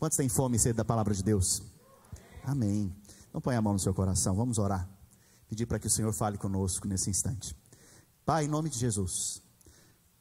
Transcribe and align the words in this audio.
Quantos 0.00 0.16
têm 0.16 0.30
fome 0.30 0.56
e 0.56 0.58
sede 0.58 0.78
da 0.78 0.84
palavra 0.84 1.12
de 1.12 1.22
Deus? 1.22 1.62
Amém. 2.42 2.90
Então 3.28 3.38
põe 3.38 3.54
a 3.54 3.60
mão 3.60 3.74
no 3.74 3.78
seu 3.78 3.92
coração, 3.92 4.34
vamos 4.34 4.56
orar. 4.56 4.88
Pedir 5.46 5.66
para 5.66 5.78
que 5.78 5.88
o 5.88 5.90
Senhor 5.90 6.10
fale 6.14 6.38
conosco 6.38 6.88
nesse 6.88 7.10
instante. 7.10 7.54
Pai, 8.24 8.46
em 8.46 8.48
nome 8.48 8.70
de 8.70 8.78
Jesus, 8.78 9.42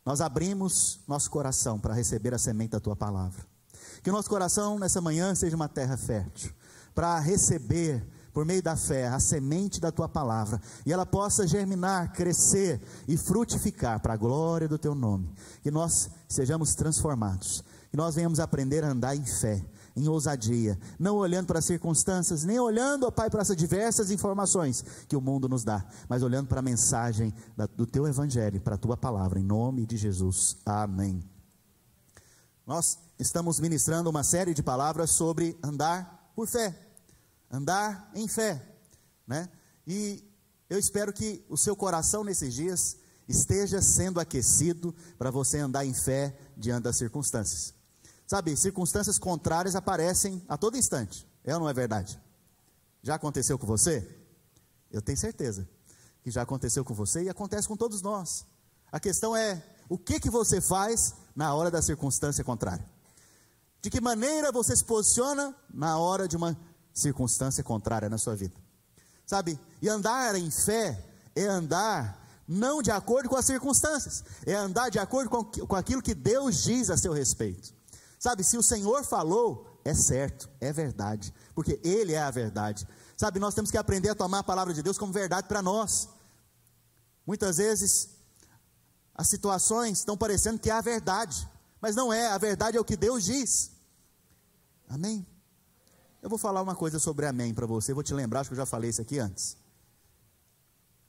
nós 0.05 0.19
abrimos 0.19 1.00
nosso 1.07 1.31
coração 1.31 1.79
para 1.79 1.93
receber 1.93 2.33
a 2.33 2.37
semente 2.37 2.71
da 2.71 2.81
tua 2.81 2.93
palavra. 2.93 3.41
Que 4.04 4.09
o 4.09 4.13
nosso 4.13 4.29
coração 4.29 4.77
nessa 4.77 5.00
manhã 5.00 5.33
seja 5.33 5.55
uma 5.55 5.69
terra 5.69 5.96
fértil, 5.96 6.51
para 6.93 7.18
receber 7.18 8.05
por 8.33 8.46
meio 8.46 8.61
da 8.61 8.75
fé, 8.75 9.07
a 9.07 9.19
semente 9.19 9.79
da 9.79 9.93
tua 9.93 10.09
palavra, 10.09 10.61
e 10.86 10.91
ela 10.91 11.05
possa 11.05 11.47
germinar, 11.47 12.11
crescer 12.11 12.82
e 13.07 13.15
frutificar 13.15 14.01
para 14.01 14.14
a 14.14 14.18
glória 14.18 14.68
do 14.68 14.77
teu 14.77 14.93
nome. 14.93 15.33
Que 15.64 15.71
nós 15.71 16.09
sejamos 16.27 16.75
transformados, 16.75 17.64
que 17.89 17.98
nós 17.98 18.16
venhamos 18.16 18.39
aprender 18.39 18.84
a 18.84 18.89
andar 18.89 19.16
em 19.16 19.25
fé, 19.25 19.64
em 19.96 20.07
ousadia, 20.07 20.79
não 20.98 21.16
olhando 21.16 21.48
para 21.48 21.60
as 21.60 21.66
circunstâncias, 21.66 22.43
nem 22.43 22.60
olhando, 22.60 23.06
ó 23.06 23.12
Pai, 23.12 23.29
para 23.29 23.42
essas 23.42 23.57
diversas 23.57 24.12
informações 24.12 24.84
que 25.07 25.15
o 25.15 25.21
mundo 25.21 25.50
nos 25.50 25.64
dá, 25.64 25.86
mas 26.07 26.24
olhando 26.24 26.48
para 26.48 26.60
a 26.60 26.64
mensagem 26.64 27.34
do 27.75 27.86
teu 27.86 28.07
evangelho, 28.07 28.62
para 28.62 28.75
a 28.75 28.78
tua 28.78 28.96
palavra, 28.96 29.39
em 29.39 29.43
nome 29.43 29.86
de 29.86 29.98
Jesus. 29.98 30.57
Amém. 30.65 31.24
Nós 32.66 33.00
estamos 33.17 33.59
ministrando 33.59 34.09
uma 34.09 34.23
série 34.23 34.53
de 34.53 34.62
palavras 34.62 35.12
sobre 35.12 35.58
andar 35.64 36.31
por 36.36 36.48
fé 36.48 36.76
andar 37.50 38.12
em 38.14 38.28
fé, 38.28 38.62
né? 39.26 39.50
E 39.88 40.23
eu 40.70 40.78
espero 40.78 41.12
que 41.12 41.44
o 41.50 41.58
seu 41.58 41.76
coração 41.76 42.23
nesses 42.23 42.53
dias 42.53 42.98
esteja 43.28 43.81
sendo 43.81 44.20
aquecido 44.20 44.94
para 45.18 45.31
você 45.31 45.58
andar 45.58 45.86
em 45.86 45.94
fé 45.94 46.38
diante 46.56 46.84
das 46.84 46.98
circunstâncias. 46.98 47.74
Sabe, 48.30 48.55
circunstâncias 48.55 49.17
contrárias 49.17 49.75
aparecem 49.75 50.39
a 50.47 50.55
todo 50.55 50.77
instante, 50.77 51.27
é 51.44 51.52
ou 51.55 51.61
não 51.61 51.67
é 51.67 51.73
verdade? 51.73 52.22
Já 53.02 53.16
aconteceu 53.16 53.58
com 53.58 53.66
você? 53.66 54.08
Eu 54.91 55.02
tenho 55.02 55.17
certeza 55.17 55.67
que 56.22 56.30
já 56.30 56.44
aconteceu 56.44 56.85
com 56.85 56.94
você 56.94 57.23
e 57.23 57.30
acontece 57.30 57.67
com 57.67 57.75
todos 57.75 58.03
nós. 58.03 58.45
A 58.91 59.00
questão 59.00 59.35
é, 59.35 59.66
o 59.89 59.97
que 59.97 60.19
que 60.19 60.30
você 60.30 60.61
faz 60.61 61.16
na 61.35 61.55
hora 61.55 61.72
da 61.72 61.81
circunstância 61.81 62.44
contrária? 62.44 62.85
De 63.81 63.89
que 63.89 64.00
maneira 64.00 64.52
você 64.52 64.75
se 64.75 64.85
posiciona 64.85 65.55
na 65.73 65.97
hora 65.97 66.27
de 66.27 66.38
uma 66.38 66.55
circunstância 66.94 67.63
contrária 67.63 68.09
na 68.09 68.19
sua 68.19 68.35
vida. 68.35 68.53
Sabe? 69.25 69.59
E 69.81 69.89
andar 69.89 70.35
em 70.35 70.52
fé 70.52 71.03
é 71.35 71.45
andar 71.45 72.44
não 72.47 72.83
de 72.83 72.91
acordo 72.91 73.27
com 73.27 73.35
as 73.35 73.45
circunstâncias, 73.45 74.23
é 74.45 74.53
andar 74.53 74.89
de 74.89 75.00
acordo 75.00 75.31
com, 75.31 75.44
com 75.44 75.75
aquilo 75.75 76.00
que 76.00 76.13
Deus 76.13 76.61
diz 76.61 76.91
a 76.91 76.97
seu 76.97 77.11
respeito. 77.11 77.78
Sabe, 78.20 78.44
se 78.44 78.58
o 78.58 78.62
Senhor 78.62 79.06
falou, 79.06 79.80
é 79.86 79.94
certo, 79.94 80.50
é 80.59 80.73
verdade, 80.73 81.34
porque 81.56 81.80
Ele 81.84 82.12
é 82.12 82.22
a 82.22 82.30
verdade. 82.30 82.86
Sabe, 83.16 83.39
nós 83.39 83.56
temos 83.56 83.72
que 83.72 83.78
aprender 83.78 84.09
a 84.09 84.16
tomar 84.16 84.39
a 84.39 84.44
palavra 84.44 84.73
de 84.73 84.84
Deus 84.84 84.98
como 84.98 85.14
verdade 85.14 85.48
para 85.48 85.62
nós. 85.62 86.09
Muitas 87.25 87.58
vezes, 87.58 88.09
as 89.16 89.30
situações 89.30 90.00
estão 90.00 90.17
parecendo 90.17 90.59
que 90.59 90.70
é 90.70 90.73
a 90.73 90.81
verdade, 90.81 91.50
mas 91.80 91.95
não 91.95 92.12
é, 92.12 92.28
a 92.28 92.38
verdade 92.38 92.75
é 92.75 92.80
o 92.80 92.86
que 92.86 92.97
Deus 92.97 93.23
diz. 93.23 93.72
Amém? 94.90 95.25
Eu 96.22 96.30
vou 96.30 96.38
falar 96.38 96.62
uma 96.62 96.75
coisa 96.75 97.00
sobre 97.00 97.25
amém 97.25 97.53
para 97.53 97.66
você, 97.66 97.94
vou 97.94 98.03
te 98.03 98.14
lembrar, 98.14 98.42
acho 98.42 98.50
que 98.50 98.53
eu 98.53 98.58
já 98.58 98.66
falei 98.66 98.90
isso 98.90 99.02
aqui 99.02 99.17
antes. 99.17 99.56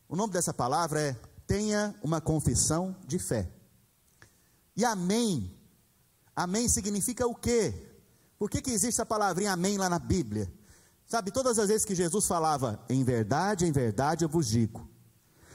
O 0.09 0.15
nome 0.15 0.33
dessa 0.33 0.55
palavra 0.55 1.01
é 1.01 1.17
tenha 1.45 1.93
uma 2.03 2.21
confissão 2.21 2.95
de 3.05 3.19
fé. 3.19 3.51
E 4.77 4.85
amém, 4.85 5.53
amém 6.35 6.69
significa 6.69 7.27
o 7.27 7.35
quê? 7.35 7.75
Por 8.39 8.49
que, 8.49 8.63
que 8.63 8.71
existe 8.71 9.03
a 9.03 9.07
palavrinha 9.07 9.53
amém 9.53 9.77
lá 9.77 9.89
na 9.89 9.99
Bíblia? 9.99 10.51
Sabe, 11.07 11.31
todas 11.31 11.59
as 11.59 11.69
vezes 11.69 11.85
que 11.85 11.95
Jesus 11.95 12.27
falava, 12.27 12.83
em 12.89 13.03
verdade, 13.03 13.67
em 13.67 13.73
verdade 13.73 14.25
eu 14.25 14.29
vos 14.29 14.47
digo. 14.47 14.89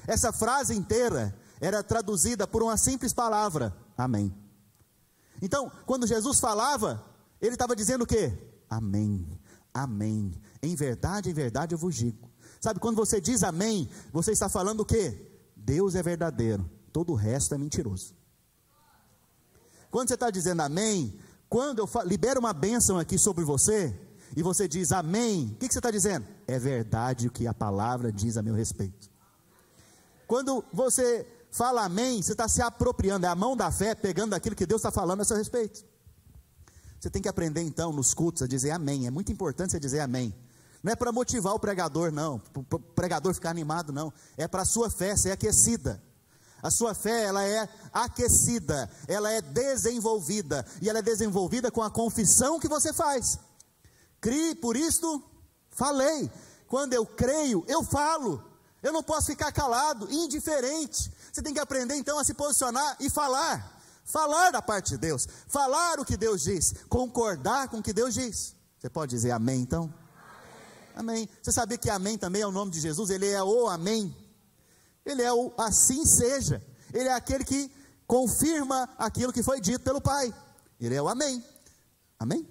Essa 0.06 0.32
frase 0.32 0.76
inteira 0.76 1.36
era 1.60 1.82
traduzida 1.82 2.46
por 2.46 2.62
uma 2.62 2.78
simples 2.78 3.14
palavra, 3.14 3.76
amém. 3.98 4.36
Então, 5.42 5.72
quando 5.86 6.06
Jesus 6.06 6.40
falava, 6.40 7.04
ele 7.42 7.54
estava 7.54 7.76
dizendo 7.76 8.04
o 8.04 8.08
quê? 8.08 8.34
Amém. 8.70 9.40
Amém. 9.74 10.34
Em 10.62 10.76
verdade, 10.76 11.30
em 11.30 11.34
verdade 11.34 11.74
eu 11.74 11.80
vos 11.80 11.96
digo. 11.96 12.30
Sabe, 12.60 12.80
quando 12.80 12.96
você 12.96 13.20
diz 13.20 13.44
amém, 13.44 13.90
você 14.12 14.32
está 14.32 14.50
falando 14.50 14.82
o 14.82 14.86
quê? 14.86 15.32
Deus 15.56 15.96
é 15.96 16.04
verdadeiro, 16.04 16.70
todo 16.92 17.12
o 17.12 17.16
resto 17.16 17.54
é 17.54 17.58
mentiroso. 17.58 18.16
Quando 19.96 20.10
você 20.10 20.16
está 20.16 20.30
dizendo 20.30 20.62
amém, 20.62 21.18
quando 21.48 21.80
eu 21.80 21.90
libero 22.04 22.38
uma 22.38 22.52
bênção 22.52 23.00
aqui 23.00 23.18
sobre 23.18 23.46
você, 23.46 23.98
e 24.36 24.44
você 24.44 24.68
diz 24.68 24.92
amém, 24.92 25.54
o 25.54 25.56
que, 25.56 25.70
que 25.70 25.74
você 25.74 25.80
está 25.80 25.90
dizendo? 25.90 26.28
É 26.46 26.60
verdade 26.60 27.28
o 27.28 27.32
que 27.32 27.48
a 27.48 27.54
palavra 27.54 28.12
diz 28.12 28.36
a 28.36 28.42
meu 28.42 28.54
respeito. 28.54 29.10
Quando 30.28 30.66
você 30.74 31.26
fala 31.50 31.86
amém, 31.86 32.22
você 32.22 32.34
está 32.34 32.46
se 32.46 32.62
apropriando, 32.62 33.26
é 33.26 33.30
a 33.30 33.36
mão 33.36 33.56
da 33.56 33.72
fé 33.72 33.96
pegando 33.96 34.34
aquilo 34.34 34.54
que 34.54 34.66
Deus 34.66 34.80
está 34.80 34.92
falando 34.92 35.22
a 35.22 35.24
seu 35.24 35.38
respeito. 35.38 35.86
Você 37.00 37.10
tem 37.10 37.22
que 37.22 37.30
aprender 37.30 37.62
então 37.62 37.94
nos 37.94 38.14
cultos 38.14 38.42
a 38.42 38.48
dizer 38.48 38.72
amém. 38.72 39.08
É 39.08 39.10
muito 39.10 39.32
importante 39.32 39.72
você 39.72 39.80
dizer 39.80 40.02
amém. 40.02 40.36
Não 40.84 40.92
é 40.92 40.96
para 40.98 41.14
motivar 41.14 41.54
o 41.54 41.60
pregador, 41.60 42.12
não, 42.12 42.38
para 42.38 42.60
o 42.76 42.80
pregador 42.80 43.34
ficar 43.34 43.50
animado, 43.50 43.94
não. 43.94 44.12
É 44.36 44.46
para 44.46 44.64
a 44.64 44.66
sua 44.66 44.90
fé 44.90 45.16
ser 45.16 45.32
aquecida. 45.32 46.04
A 46.66 46.72
sua 46.72 46.96
fé, 46.96 47.26
ela 47.26 47.44
é 47.44 47.70
aquecida, 47.94 48.90
ela 49.08 49.32
é 49.32 49.40
desenvolvida, 49.40 50.66
e 50.82 50.90
ela 50.90 50.98
é 50.98 51.02
desenvolvida 51.04 51.70
com 51.70 51.84
a 51.84 51.92
confissão 51.92 52.60
que 52.60 52.68
você 52.68 52.92
faz. 52.92 53.38
Crie, 54.20 54.56
por 54.56 54.76
isto 54.76 55.24
falei. 55.70 56.32
Quando 56.68 56.94
eu 56.94 57.06
creio, 57.06 57.64
eu 57.68 57.84
falo. 57.84 58.44
Eu 58.82 58.92
não 58.92 59.04
posso 59.04 59.28
ficar 59.28 59.52
calado, 59.52 60.12
indiferente. 60.12 61.12
Você 61.32 61.44
tem 61.44 61.54
que 61.54 61.60
aprender 61.60 61.94
então 61.98 62.18
a 62.18 62.24
se 62.24 62.34
posicionar 62.34 62.98
e 63.00 63.12
falar 63.12 63.74
falar 64.04 64.50
da 64.50 64.62
parte 64.62 64.90
de 64.90 64.98
Deus, 64.98 65.28
falar 65.48 66.00
o 66.00 66.06
que 66.06 66.18
Deus 66.18 66.42
diz, 66.42 66.74
concordar 66.90 67.70
com 67.70 67.78
o 67.78 67.84
que 67.84 67.94
Deus 67.94 68.16
diz. 68.16 68.56
Você 68.80 68.90
pode 68.90 69.12
dizer 69.12 69.30
amém 69.30 69.62
então? 69.62 69.94
Amém. 70.96 71.18
amém. 71.18 71.30
Você 71.44 71.52
sabia 71.52 71.78
que 71.78 71.92
amém 71.92 72.18
também 72.18 72.42
é 72.42 72.48
o 72.48 72.52
nome 72.52 72.72
de 72.72 72.80
Jesus? 72.80 73.12
Ele 73.12 73.28
é 73.28 73.44
o 73.44 73.68
amém. 73.68 74.25
Ele 75.06 75.22
é 75.22 75.32
o 75.32 75.54
assim 75.58 76.06
seja. 76.06 76.66
Ele 76.94 77.08
é 77.08 77.14
aquele 77.14 77.44
que 77.44 77.72
confirma 78.08 78.90
aquilo 78.98 79.32
que 79.32 79.44
foi 79.44 79.62
dito 79.62 79.84
pelo 79.84 80.02
Pai. 80.02 80.34
Ele 80.80 80.96
é 80.96 81.02
o 81.02 81.08
amém. 81.08 81.44
Amém? 82.18 82.48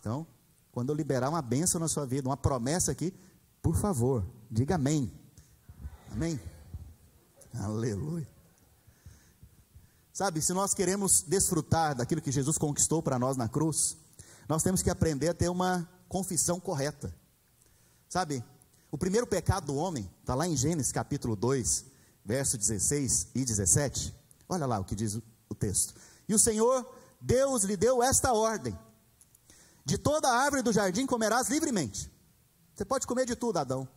Então, 0.00 0.26
quando 0.72 0.90
eu 0.90 0.96
liberar 0.96 1.28
uma 1.28 1.42
bênção 1.42 1.80
na 1.80 1.88
sua 1.88 2.06
vida, 2.06 2.28
uma 2.28 2.36
promessa 2.36 2.92
aqui, 2.92 3.12
por 3.60 3.76
favor, 3.76 4.24
diga 4.50 4.76
amém. 4.76 5.12
Amém. 6.12 6.40
Aleluia. 7.54 8.26
Sabe, 10.12 10.42
se 10.42 10.52
nós 10.52 10.74
queremos 10.74 11.22
desfrutar 11.22 11.94
daquilo 11.94 12.20
que 12.20 12.32
Jesus 12.32 12.58
conquistou 12.58 13.02
para 13.02 13.18
nós 13.18 13.36
na 13.36 13.48
cruz, 13.48 13.96
nós 14.48 14.62
temos 14.62 14.82
que 14.82 14.90
aprender 14.90 15.28
a 15.28 15.34
ter 15.34 15.48
uma 15.48 15.88
confissão 16.08 16.58
correta. 16.58 17.14
Sabe, 18.08 18.42
o 18.90 18.96
primeiro 18.96 19.26
pecado 19.26 19.66
do 19.66 19.76
homem 19.76 20.10
está 20.20 20.34
lá 20.34 20.46
em 20.46 20.56
Gênesis 20.56 20.92
capítulo 20.92 21.36
2, 21.36 21.84
verso 22.24 22.56
16 22.56 23.28
e 23.34 23.44
17. 23.44 24.14
Olha 24.48 24.66
lá 24.66 24.78
o 24.78 24.84
que 24.84 24.94
diz 24.94 25.18
o 25.48 25.54
texto. 25.54 25.94
E 26.28 26.34
o 26.34 26.38
Senhor, 26.38 26.86
Deus 27.20 27.64
lhe 27.64 27.76
deu 27.76 28.02
esta 28.02 28.32
ordem: 28.32 28.78
De 29.84 29.98
toda 29.98 30.28
a 30.28 30.38
árvore 30.38 30.62
do 30.62 30.72
jardim 30.72 31.06
comerás 31.06 31.48
livremente. 31.48 32.10
Você 32.74 32.84
pode 32.84 33.06
comer 33.06 33.26
de 33.26 33.36
tudo, 33.36 33.58
Adão. 33.58 33.88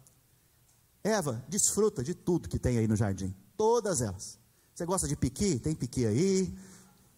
Eva, 1.03 1.43
desfruta 1.47 2.03
de 2.03 2.13
tudo 2.13 2.49
que 2.49 2.59
tem 2.59 2.77
aí 2.77 2.87
no 2.87 2.95
jardim, 2.95 3.35
todas 3.55 4.01
elas. 4.01 4.39
Você 4.73 4.85
gosta 4.85 5.07
de 5.07 5.15
piqui? 5.15 5.59
Tem 5.59 5.75
piqui 5.75 6.05
aí. 6.05 6.57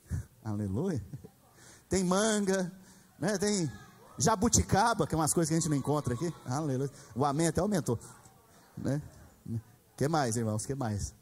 Aleluia. 0.44 1.04
Tem 1.90 2.04
manga, 2.04 2.72
né? 3.20 3.38
Tem 3.38 3.72
jabuticaba, 4.24 5.06
que 5.06 5.14
é 5.14 5.18
umas 5.18 5.34
coisas 5.34 5.50
que 5.50 5.56
a 5.56 5.60
gente 5.60 5.70
não 5.70 5.78
encontra 5.78 6.14
aqui. 6.14 6.34
Aleluia. 6.46 6.90
O 7.16 7.26
amém 7.26 7.48
até 7.48 7.62
aumentou. 7.62 8.00
Né? 8.78 9.02
que 9.96 10.08
mais, 10.08 10.36
irmãos? 10.36 10.66
que 10.66 10.74
mais? 10.74 11.14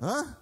Hã? 0.00 0.36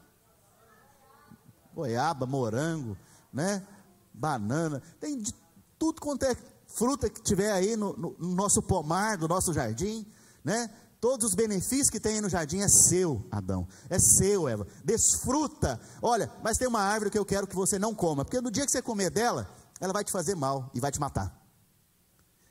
Goiaba, 1.74 2.26
morango, 2.26 2.96
né? 3.32 3.64
Banana. 4.12 4.82
Tem 4.98 5.18
de 5.18 5.34
tudo 5.78 6.00
quanto 6.00 6.24
é 6.24 6.34
fruta 6.66 7.08
que 7.08 7.22
tiver 7.22 7.52
aí 7.52 7.76
no, 7.76 7.96
no, 7.96 8.16
no 8.18 8.34
nosso 8.34 8.62
pomar, 8.62 9.16
do 9.16 9.28
nosso 9.28 9.52
jardim, 9.52 10.06
né? 10.44 10.70
Todos 11.00 11.28
os 11.28 11.34
benefícios 11.34 11.88
que 11.88 11.98
tem 11.98 12.20
no 12.20 12.28
jardim 12.28 12.60
é 12.60 12.68
seu, 12.68 13.26
Adão. 13.30 13.66
É 13.88 13.98
seu, 13.98 14.46
Eva. 14.46 14.66
Desfruta. 14.84 15.80
Olha, 16.02 16.30
mas 16.42 16.58
tem 16.58 16.68
uma 16.68 16.80
árvore 16.80 17.10
que 17.10 17.18
eu 17.18 17.24
quero 17.24 17.46
que 17.46 17.56
você 17.56 17.78
não 17.78 17.94
coma, 17.94 18.24
porque 18.24 18.40
no 18.40 18.50
dia 18.50 18.66
que 18.66 18.70
você 18.70 18.82
comer 18.82 19.10
dela, 19.10 19.48
ela 19.80 19.92
vai 19.92 20.04
te 20.04 20.12
fazer 20.12 20.34
mal 20.34 20.70
e 20.74 20.80
vai 20.80 20.92
te 20.92 21.00
matar. 21.00 21.34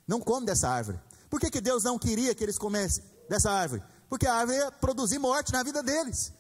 Não 0.08 0.20
come 0.20 0.46
dessa 0.46 0.68
árvore. 0.68 1.00
Por 1.30 1.40
que, 1.40 1.52
que 1.52 1.62
Deus 1.62 1.84
não 1.84 2.00
queria 2.00 2.34
que 2.34 2.44
eles 2.44 2.58
comessem 2.58 3.04
dessa 3.30 3.52
árvore? 3.52 3.84
Porque 4.10 4.26
a 4.26 4.34
árvore 4.34 4.58
ia 4.58 4.72
produzir 4.72 5.20
morte 5.20 5.54
na 5.54 5.62
vida 5.62 5.84
deles. 5.84 6.34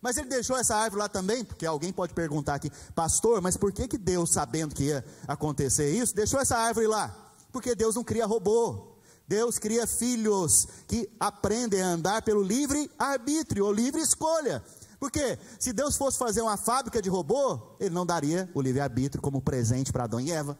Mas 0.00 0.16
ele 0.16 0.28
deixou 0.28 0.56
essa 0.56 0.74
árvore 0.74 1.02
lá 1.02 1.08
também, 1.08 1.44
porque 1.44 1.66
alguém 1.66 1.92
pode 1.92 2.14
perguntar 2.14 2.54
aqui, 2.54 2.70
pastor, 2.94 3.42
mas 3.42 3.56
por 3.58 3.70
que, 3.70 3.86
que 3.86 3.98
Deus, 3.98 4.32
sabendo 4.32 4.74
que 4.74 4.84
ia 4.84 5.04
acontecer 5.28 5.90
isso, 5.94 6.14
deixou 6.14 6.40
essa 6.40 6.56
árvore 6.56 6.86
lá? 6.86 7.14
Porque 7.52 7.74
Deus 7.74 7.94
não 7.94 8.02
cria 8.02 8.24
robô. 8.24 8.96
Deus 9.28 9.58
cria 9.58 9.86
filhos 9.86 10.66
que 10.88 11.08
aprendem 11.20 11.82
a 11.82 11.88
andar 11.88 12.22
pelo 12.22 12.42
livre 12.42 12.90
arbítrio 12.98 13.66
ou 13.66 13.72
livre 13.72 14.00
escolha. 14.00 14.64
Porque 15.00 15.36
se 15.58 15.72
Deus 15.72 15.96
fosse 15.96 16.16
fazer 16.18 16.42
uma 16.42 16.56
fábrica 16.56 17.02
de 17.02 17.08
robô, 17.08 17.74
ele 17.80 17.94
não 17.94 18.06
daria 18.06 18.48
o 18.54 18.60
livre 18.60 18.80
arbítrio 18.80 19.20
como 19.20 19.42
presente 19.42 19.90
para 19.90 20.04
Adão 20.04 20.20
e 20.20 20.30
Eva. 20.30 20.56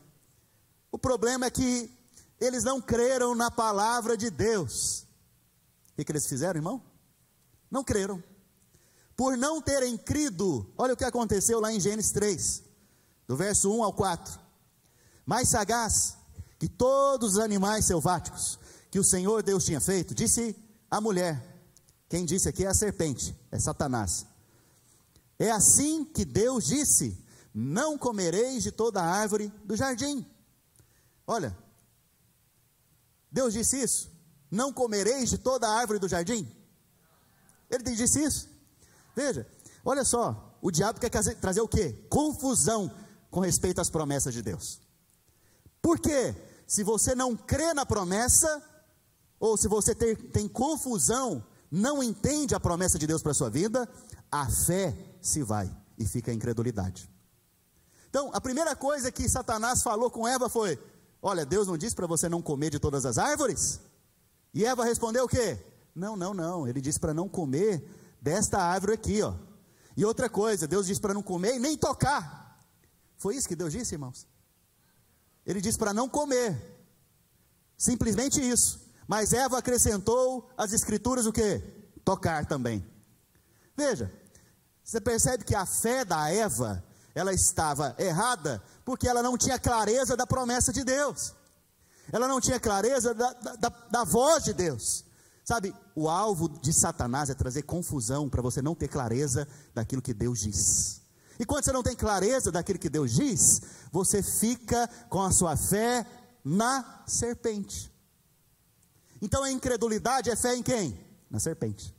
O 0.90 0.98
problema 0.98 1.46
é 1.46 1.50
que 1.50 1.88
eles 2.40 2.64
não 2.64 2.80
creram 2.80 3.34
na 3.36 3.50
palavra 3.50 4.16
de 4.16 4.30
Deus. 4.30 5.06
O 5.92 5.96
que, 5.96 6.04
que 6.04 6.10
eles 6.10 6.26
fizeram, 6.26 6.58
irmão? 6.58 6.82
Não 7.70 7.84
creram 7.84 8.20
por 9.20 9.36
não 9.36 9.60
terem 9.60 9.98
crido, 9.98 10.66
olha 10.78 10.94
o 10.94 10.96
que 10.96 11.04
aconteceu 11.04 11.60
lá 11.60 11.70
em 11.70 11.78
Gênesis 11.78 12.10
3, 12.10 12.62
do 13.28 13.36
verso 13.36 13.70
1 13.70 13.84
ao 13.84 13.92
4. 13.92 14.40
Mais 15.26 15.46
sagaz 15.50 16.16
que 16.58 16.66
todos 16.66 17.32
os 17.32 17.38
animais 17.38 17.84
selváticos 17.84 18.58
que 18.90 18.98
o 18.98 19.04
Senhor 19.04 19.42
Deus 19.42 19.66
tinha 19.66 19.78
feito, 19.78 20.14
disse 20.14 20.56
a 20.90 21.02
mulher, 21.02 21.38
quem 22.08 22.24
disse 22.24 22.48
aqui 22.48 22.64
é 22.64 22.68
a 22.68 22.72
serpente, 22.72 23.36
é 23.50 23.58
Satanás. 23.58 24.24
É 25.40 25.50
assim 25.50 26.04
que 26.04 26.22
Deus 26.22 26.66
disse: 26.66 27.16
Não 27.52 27.96
comereis 27.96 28.62
de 28.62 28.70
toda 28.70 29.02
árvore 29.02 29.50
do 29.64 29.74
jardim. 29.74 30.26
Olha, 31.26 31.56
Deus 33.32 33.54
disse 33.54 33.82
isso: 33.82 34.10
Não 34.50 34.70
comereis 34.70 35.30
de 35.30 35.38
toda 35.38 35.66
árvore 35.66 35.98
do 35.98 36.06
jardim. 36.06 36.46
Ele 37.70 37.82
disse 37.82 38.22
isso. 38.22 38.50
Veja, 39.16 39.46
olha 39.82 40.04
só, 40.04 40.58
o 40.60 40.70
diabo 40.70 41.00
quer 41.00 41.08
trazer, 41.08 41.36
trazer 41.36 41.62
o 41.62 41.68
quê? 41.68 42.06
Confusão 42.10 42.94
com 43.30 43.40
respeito 43.40 43.80
às 43.80 43.88
promessas 43.88 44.34
de 44.34 44.42
Deus. 44.42 44.78
Por 45.80 45.98
quê? 45.98 46.34
Se 46.66 46.84
você 46.84 47.14
não 47.14 47.34
crê 47.34 47.72
na 47.72 47.86
promessa, 47.86 48.62
ou 49.38 49.56
se 49.56 49.66
você 49.66 49.94
tem, 49.94 50.14
tem 50.14 50.46
confusão, 50.46 51.42
não 51.70 52.02
entende 52.02 52.54
a 52.54 52.60
promessa 52.60 52.98
de 52.98 53.06
Deus 53.06 53.22
para 53.22 53.32
a 53.32 53.34
sua 53.34 53.48
vida, 53.48 53.88
a 54.30 54.48
fé 54.50 55.09
se 55.20 55.42
vai 55.42 55.74
e 55.98 56.06
fica 56.06 56.30
a 56.30 56.34
incredulidade. 56.34 57.10
Então, 58.08 58.30
a 58.32 58.40
primeira 58.40 58.74
coisa 58.74 59.12
que 59.12 59.28
Satanás 59.28 59.82
falou 59.82 60.10
com 60.10 60.26
Eva 60.26 60.48
foi: 60.48 60.78
Olha, 61.22 61.44
Deus 61.44 61.68
não 61.68 61.76
disse 61.76 61.94
para 61.94 62.06
você 62.06 62.28
não 62.28 62.42
comer 62.42 62.70
de 62.70 62.78
todas 62.78 63.04
as 63.06 63.18
árvores? 63.18 63.80
E 64.52 64.64
Eva 64.64 64.84
respondeu 64.84 65.24
o 65.24 65.28
quê? 65.28 65.58
Não, 65.94 66.16
não, 66.16 66.34
não. 66.34 66.66
Ele 66.66 66.80
disse 66.80 66.98
para 66.98 67.14
não 67.14 67.28
comer 67.28 67.84
desta 68.20 68.58
árvore 68.58 68.94
aqui, 68.94 69.22
ó. 69.22 69.34
E 69.96 70.04
outra 70.04 70.28
coisa, 70.28 70.66
Deus 70.66 70.86
disse 70.86 71.00
para 71.00 71.14
não 71.14 71.22
comer 71.22 71.56
e 71.56 71.58
nem 71.58 71.76
tocar. 71.76 72.58
Foi 73.16 73.36
isso 73.36 73.46
que 73.46 73.56
Deus 73.56 73.72
disse, 73.72 73.94
irmãos? 73.94 74.26
Ele 75.44 75.60
disse 75.60 75.78
para 75.78 75.92
não 75.92 76.08
comer. 76.08 76.58
Simplesmente 77.76 78.40
isso. 78.40 78.80
Mas 79.06 79.32
Eva 79.32 79.58
acrescentou 79.58 80.48
as 80.56 80.72
escrituras 80.72 81.26
o 81.26 81.32
que? 81.32 81.58
Tocar 82.04 82.46
também. 82.46 82.86
Veja, 83.76 84.12
você 84.90 85.00
percebe 85.00 85.44
que 85.44 85.54
a 85.54 85.64
fé 85.64 86.04
da 86.04 86.28
Eva, 86.30 86.82
ela 87.14 87.32
estava 87.32 87.94
errada, 87.96 88.60
porque 88.84 89.06
ela 89.06 89.22
não 89.22 89.38
tinha 89.38 89.56
clareza 89.56 90.16
da 90.16 90.26
promessa 90.26 90.72
de 90.72 90.82
Deus. 90.82 91.32
Ela 92.10 92.26
não 92.26 92.40
tinha 92.40 92.58
clareza 92.58 93.14
da, 93.14 93.32
da, 93.32 93.68
da 93.88 94.02
voz 94.02 94.42
de 94.42 94.52
Deus. 94.52 95.04
Sabe, 95.44 95.72
o 95.94 96.08
alvo 96.08 96.48
de 96.48 96.72
Satanás 96.72 97.30
é 97.30 97.34
trazer 97.34 97.62
confusão 97.62 98.28
para 98.28 98.42
você 98.42 98.60
não 98.60 98.74
ter 98.74 98.88
clareza 98.88 99.46
daquilo 99.72 100.02
que 100.02 100.12
Deus 100.12 100.40
diz. 100.40 101.02
E 101.38 101.46
quando 101.46 101.62
você 101.62 101.72
não 101.72 101.84
tem 101.84 101.94
clareza 101.94 102.50
daquilo 102.50 102.80
que 102.80 102.90
Deus 102.90 103.12
diz, 103.12 103.62
você 103.92 104.24
fica 104.24 104.90
com 105.08 105.22
a 105.22 105.30
sua 105.30 105.56
fé 105.56 106.04
na 106.44 107.04
serpente. 107.06 107.92
Então 109.22 109.44
a 109.44 109.52
incredulidade 109.52 110.30
é 110.30 110.34
fé 110.34 110.56
em 110.56 110.64
quem? 110.64 110.98
Na 111.30 111.38
serpente. 111.38 111.94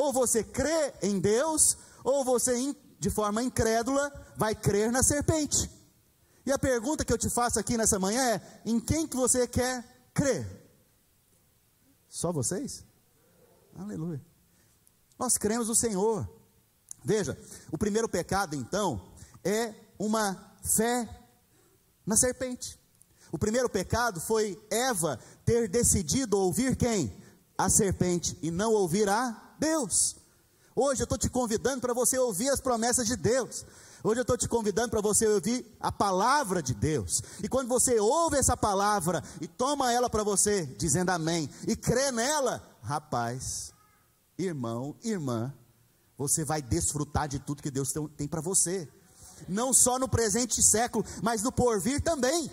Ou 0.00 0.14
você 0.14 0.42
crê 0.42 0.94
em 1.02 1.20
Deus, 1.20 1.76
ou 2.02 2.24
você, 2.24 2.74
de 2.98 3.10
forma 3.10 3.42
incrédula, 3.42 4.10
vai 4.34 4.54
crer 4.54 4.90
na 4.90 5.02
serpente. 5.02 5.70
E 6.46 6.50
a 6.50 6.58
pergunta 6.58 7.04
que 7.04 7.12
eu 7.12 7.18
te 7.18 7.28
faço 7.28 7.58
aqui 7.58 7.76
nessa 7.76 7.98
manhã 7.98 8.22
é: 8.30 8.60
em 8.64 8.80
quem 8.80 9.06
que 9.06 9.14
você 9.14 9.46
quer 9.46 9.84
crer? 10.14 10.48
Só 12.08 12.32
vocês? 12.32 12.82
Aleluia. 13.76 14.24
Nós 15.18 15.36
cremos 15.36 15.68
no 15.68 15.74
Senhor. 15.74 16.26
Veja, 17.04 17.38
o 17.70 17.76
primeiro 17.76 18.08
pecado, 18.08 18.56
então, 18.56 19.12
é 19.44 19.74
uma 19.98 20.56
fé 20.62 21.06
na 22.06 22.16
serpente. 22.16 22.80
O 23.30 23.38
primeiro 23.38 23.68
pecado 23.68 24.18
foi 24.18 24.58
Eva 24.70 25.20
ter 25.44 25.68
decidido 25.68 26.38
ouvir 26.38 26.74
quem? 26.74 27.14
A 27.58 27.68
serpente 27.68 28.38
e 28.40 28.50
não 28.50 28.72
ouvir 28.72 29.06
a 29.06 29.49
Deus. 29.60 30.16
Hoje 30.74 31.02
eu 31.02 31.04
estou 31.04 31.18
te 31.18 31.28
convidando 31.28 31.82
para 31.82 31.92
você 31.92 32.18
ouvir 32.18 32.48
as 32.48 32.60
promessas 32.60 33.06
de 33.06 33.14
Deus. 33.14 33.66
Hoje 34.02 34.20
eu 34.20 34.22
estou 34.22 34.38
te 34.38 34.48
convidando 34.48 34.88
para 34.88 35.02
você 35.02 35.26
ouvir 35.26 35.76
a 35.78 35.92
palavra 35.92 36.62
de 36.62 36.72
Deus. 36.72 37.22
E 37.42 37.48
quando 37.48 37.68
você 37.68 38.00
ouve 38.00 38.38
essa 38.38 38.56
palavra 38.56 39.22
e 39.42 39.46
toma 39.46 39.92
ela 39.92 40.08
para 40.08 40.24
você, 40.24 40.64
dizendo 40.78 41.10
amém, 41.10 41.50
e 41.68 41.76
crê 41.76 42.10
nela, 42.10 42.66
rapaz, 42.82 43.74
irmão, 44.38 44.96
irmã, 45.04 45.52
você 46.16 46.44
vai 46.44 46.62
desfrutar 46.62 47.28
de 47.28 47.38
tudo 47.38 47.62
que 47.62 47.70
Deus 47.70 47.92
tem 48.16 48.26
para 48.26 48.40
você. 48.40 48.88
Não 49.46 49.72
só 49.74 49.98
no 49.98 50.08
presente 50.08 50.62
século, 50.62 51.04
mas 51.22 51.42
no 51.42 51.52
porvir 51.52 52.00
também. 52.00 52.50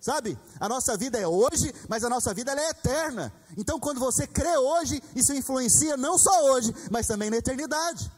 Sabe? 0.00 0.38
A 0.60 0.68
nossa 0.68 0.96
vida 0.96 1.18
é 1.18 1.26
hoje, 1.26 1.74
mas 1.88 2.04
a 2.04 2.08
nossa 2.08 2.32
vida 2.32 2.52
é 2.52 2.70
eterna. 2.70 3.32
Então, 3.56 3.80
quando 3.80 3.98
você 3.98 4.26
crê 4.26 4.56
hoje, 4.56 5.02
isso 5.14 5.34
influencia 5.34 5.96
não 5.96 6.16
só 6.16 6.52
hoje, 6.52 6.74
mas 6.90 7.06
também 7.06 7.30
na 7.30 7.36
eternidade. 7.36 8.10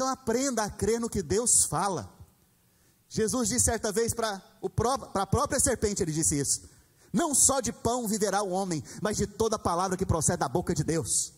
Então 0.00 0.08
aprenda 0.08 0.62
a 0.62 0.70
crer 0.70 0.98
no 0.98 1.10
que 1.10 1.22
Deus 1.22 1.64
fala. 1.64 2.10
Jesus 3.06 3.50
disse 3.50 3.66
certa 3.66 3.92
vez 3.92 4.14
para 4.14 4.40
a 5.14 5.26
própria 5.26 5.60
serpente, 5.60 6.02
ele 6.02 6.10
disse 6.10 6.38
isso: 6.38 6.62
Não 7.12 7.34
só 7.34 7.60
de 7.60 7.70
pão 7.70 8.08
viverá 8.08 8.42
o 8.42 8.48
homem, 8.48 8.82
mas 9.02 9.18
de 9.18 9.26
toda 9.26 9.58
palavra 9.58 9.98
que 9.98 10.06
procede 10.06 10.38
da 10.38 10.48
boca 10.48 10.74
de 10.74 10.82
Deus. 10.82 11.34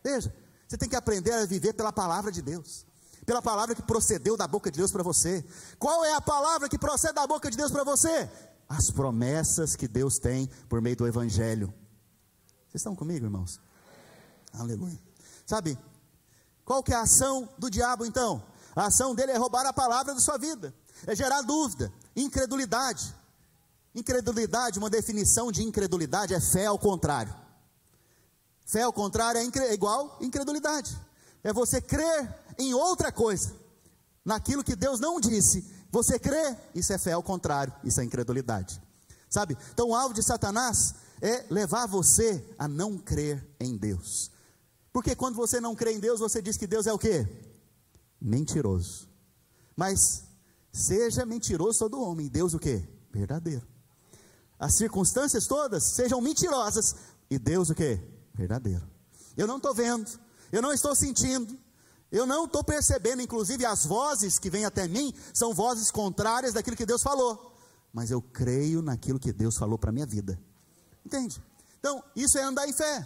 Veja, 0.00 0.32
você 0.68 0.78
tem 0.78 0.88
que 0.88 0.94
aprender 0.94 1.32
a 1.32 1.44
viver 1.44 1.72
pela 1.72 1.92
palavra 1.92 2.30
de 2.30 2.40
Deus, 2.40 2.86
pela 3.26 3.42
palavra 3.42 3.74
que 3.74 3.82
procedeu 3.82 4.36
da 4.36 4.46
boca 4.46 4.70
de 4.70 4.78
Deus 4.78 4.92
para 4.92 5.02
você. 5.02 5.44
Qual 5.76 6.04
é 6.04 6.14
a 6.14 6.20
palavra 6.20 6.68
que 6.68 6.78
procede 6.78 7.14
da 7.14 7.26
boca 7.26 7.50
de 7.50 7.56
Deus 7.56 7.72
para 7.72 7.82
você? 7.82 8.30
As 8.68 8.90
promessas 8.90 9.76
que 9.76 9.86
Deus 9.86 10.18
tem 10.18 10.48
por 10.68 10.80
meio 10.80 10.96
do 10.96 11.06
Evangelho. 11.06 11.72
Vocês 12.68 12.80
estão 12.80 12.96
comigo, 12.96 13.26
irmãos? 13.26 13.60
Aleluia. 14.52 14.98
Sabe, 15.46 15.78
qual 16.64 16.82
que 16.82 16.92
é 16.92 16.96
a 16.96 17.02
ação 17.02 17.48
do 17.58 17.70
diabo 17.70 18.06
então? 18.06 18.42
A 18.74 18.86
ação 18.86 19.14
dele 19.14 19.32
é 19.32 19.36
roubar 19.36 19.66
a 19.66 19.72
palavra 19.72 20.14
da 20.14 20.20
sua 20.20 20.38
vida, 20.38 20.74
é 21.06 21.14
gerar 21.14 21.42
dúvida, 21.42 21.92
incredulidade. 22.16 23.14
Incredulidade, 23.94 24.78
uma 24.78 24.90
definição 24.90 25.52
de 25.52 25.62
incredulidade 25.62 26.34
é 26.34 26.40
fé 26.40 26.66
ao 26.66 26.78
contrário. 26.78 27.32
Fé 28.66 28.82
ao 28.82 28.92
contrário 28.92 29.40
é, 29.40 29.58
é 29.66 29.74
igual 29.74 30.18
incredulidade. 30.20 30.98
É 31.44 31.52
você 31.52 31.80
crer 31.80 32.34
em 32.58 32.74
outra 32.74 33.12
coisa, 33.12 33.54
naquilo 34.24 34.64
que 34.64 34.74
Deus 34.74 34.98
não 34.98 35.20
disse. 35.20 35.64
Você 35.94 36.18
crê, 36.18 36.56
isso 36.74 36.92
é 36.92 36.98
fé 36.98 37.12
ao 37.12 37.22
contrário, 37.22 37.72
isso 37.84 38.00
é 38.00 38.04
incredulidade. 38.04 38.82
Sabe? 39.30 39.56
Então 39.72 39.90
o 39.90 39.94
alvo 39.94 40.12
de 40.12 40.24
Satanás 40.24 40.92
é 41.22 41.46
levar 41.48 41.86
você 41.86 42.44
a 42.58 42.66
não 42.66 42.98
crer 42.98 43.46
em 43.60 43.76
Deus. 43.76 44.28
Porque 44.92 45.14
quando 45.14 45.36
você 45.36 45.60
não 45.60 45.72
crê 45.72 45.92
em 45.92 46.00
Deus, 46.00 46.18
você 46.18 46.42
diz 46.42 46.56
que 46.56 46.66
Deus 46.66 46.88
é 46.88 46.92
o 46.92 46.98
quê? 46.98 47.24
Mentiroso. 48.20 49.08
Mas 49.76 50.24
seja 50.72 51.24
mentiroso 51.24 51.78
todo 51.78 52.02
homem, 52.02 52.26
Deus 52.26 52.54
o 52.54 52.58
quê? 52.58 52.82
Verdadeiro. 53.12 53.64
As 54.58 54.74
circunstâncias 54.74 55.46
todas 55.46 55.84
sejam 55.84 56.20
mentirosas 56.20 56.96
e 57.30 57.38
Deus 57.38 57.70
o 57.70 57.74
quê? 57.74 58.00
Verdadeiro. 58.34 58.82
Eu 59.36 59.46
não 59.46 59.58
estou 59.58 59.72
vendo, 59.72 60.10
eu 60.50 60.60
não 60.60 60.72
estou 60.72 60.92
sentindo, 60.96 61.56
eu 62.14 62.26
não 62.26 62.44
estou 62.44 62.62
percebendo, 62.62 63.20
inclusive 63.20 63.66
as 63.66 63.84
vozes 63.84 64.38
que 64.38 64.48
vêm 64.48 64.64
até 64.64 64.86
mim 64.86 65.12
são 65.32 65.52
vozes 65.52 65.90
contrárias 65.90 66.54
daquilo 66.54 66.76
que 66.76 66.86
Deus 66.86 67.02
falou. 67.02 67.52
Mas 67.92 68.08
eu 68.08 68.22
creio 68.22 68.80
naquilo 68.80 69.18
que 69.18 69.32
Deus 69.32 69.56
falou 69.56 69.76
para 69.76 69.90
a 69.90 69.92
minha 69.92 70.06
vida. 70.06 70.40
Entende? 71.04 71.42
Então, 71.80 72.04
isso 72.14 72.38
é 72.38 72.42
andar 72.42 72.68
em 72.68 72.72
fé. 72.72 73.04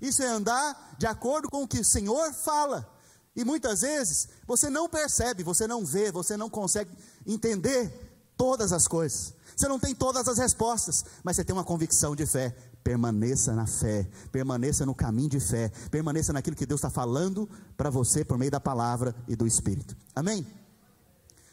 Isso 0.00 0.24
é 0.24 0.26
andar 0.26 0.96
de 0.98 1.06
acordo 1.06 1.48
com 1.48 1.62
o 1.62 1.68
que 1.68 1.78
o 1.78 1.84
Senhor 1.84 2.32
fala. 2.34 2.92
E 3.36 3.44
muitas 3.44 3.82
vezes 3.82 4.28
você 4.44 4.68
não 4.68 4.88
percebe, 4.88 5.44
você 5.44 5.68
não 5.68 5.86
vê, 5.86 6.10
você 6.10 6.36
não 6.36 6.50
consegue 6.50 6.90
entender 7.24 7.92
todas 8.36 8.72
as 8.72 8.88
coisas. 8.88 9.34
Você 9.56 9.68
não 9.68 9.78
tem 9.78 9.94
todas 9.94 10.26
as 10.26 10.36
respostas, 10.36 11.04
mas 11.22 11.36
você 11.36 11.44
tem 11.44 11.54
uma 11.54 11.64
convicção 11.64 12.16
de 12.16 12.26
fé 12.26 12.56
permaneça 12.88 13.54
na 13.54 13.66
fé, 13.66 14.08
permaneça 14.32 14.86
no 14.86 14.94
caminho 14.94 15.28
de 15.28 15.38
fé, 15.38 15.68
permaneça 15.90 16.32
naquilo 16.32 16.56
que 16.56 16.64
Deus 16.64 16.78
está 16.78 16.88
falando 16.88 17.46
para 17.76 17.90
você 17.90 18.24
por 18.24 18.38
meio 18.38 18.50
da 18.50 18.58
palavra 18.58 19.14
e 19.28 19.36
do 19.36 19.46
Espírito. 19.46 19.94
Amém? 20.16 20.46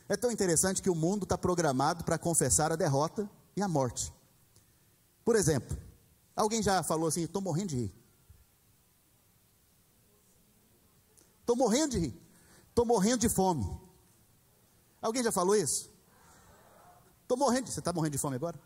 É 0.08 0.16
tão 0.16 0.32
interessante 0.32 0.82
que 0.82 0.90
o 0.90 0.96
mundo 0.96 1.24
está 1.24 1.38
programado 1.38 2.06
para 2.06 2.18
confessar 2.18 2.72
a 2.72 2.78
derrota 2.78 3.30
e 3.54 3.62
a 3.62 3.68
morte. 3.68 4.14
Por 5.26 5.36
exemplo, 5.36 5.78
alguém 6.34 6.64
já 6.64 6.82
falou 6.82 7.10
assim: 7.10 7.24
estou 7.24 7.42
morrendo 7.42 7.68
de 7.68 7.76
rir. 7.76 7.96
Estou 11.42 11.58
morrendo 11.58 11.90
de 11.90 12.00
rir. 12.00 12.22
Estou 12.70 12.86
morrendo 12.86 13.18
de 13.18 13.28
fome. 13.28 13.78
Alguém 15.02 15.22
já 15.22 15.34
falou 15.34 15.54
isso? 15.54 15.92
Estou 17.24 17.38
morrendo. 17.38 17.66
De... 17.66 17.74
Você 17.74 17.80
está 17.82 17.92
morrendo 17.92 18.14
de 18.14 18.20
fome 18.20 18.38
agora? 18.38 18.58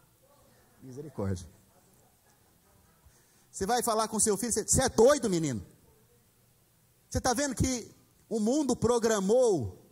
Misericórdia. 0.83 1.58
Você 3.51 3.65
vai 3.65 3.81
falar 3.83 4.07
com 4.07 4.19
seu 4.19 4.37
filho, 4.37 4.53
você 4.53 4.81
é 4.81 4.89
doido, 4.89 5.29
menino. 5.29 5.65
Você 7.09 7.17
está 7.17 7.33
vendo 7.33 7.55
que 7.55 7.89
o 8.29 8.39
mundo 8.39 8.75
programou 8.75 9.85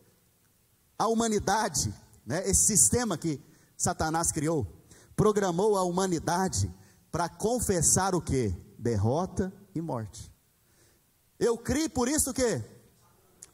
a 0.98 1.08
humanidade, 1.08 1.94
né, 2.26 2.48
esse 2.48 2.66
sistema 2.66 3.18
que 3.18 3.42
Satanás 3.76 4.32
criou, 4.32 4.68
programou 5.16 5.78
a 5.78 5.84
humanidade 5.84 6.74
para 7.12 7.28
confessar 7.28 8.14
o 8.14 8.22
que? 8.22 8.56
Derrota 8.78 9.52
e 9.74 9.82
morte. 9.82 10.32
Eu 11.40 11.58
criei 11.58 11.90
por 11.90 12.08
isso 12.08 12.34
que 12.34 12.64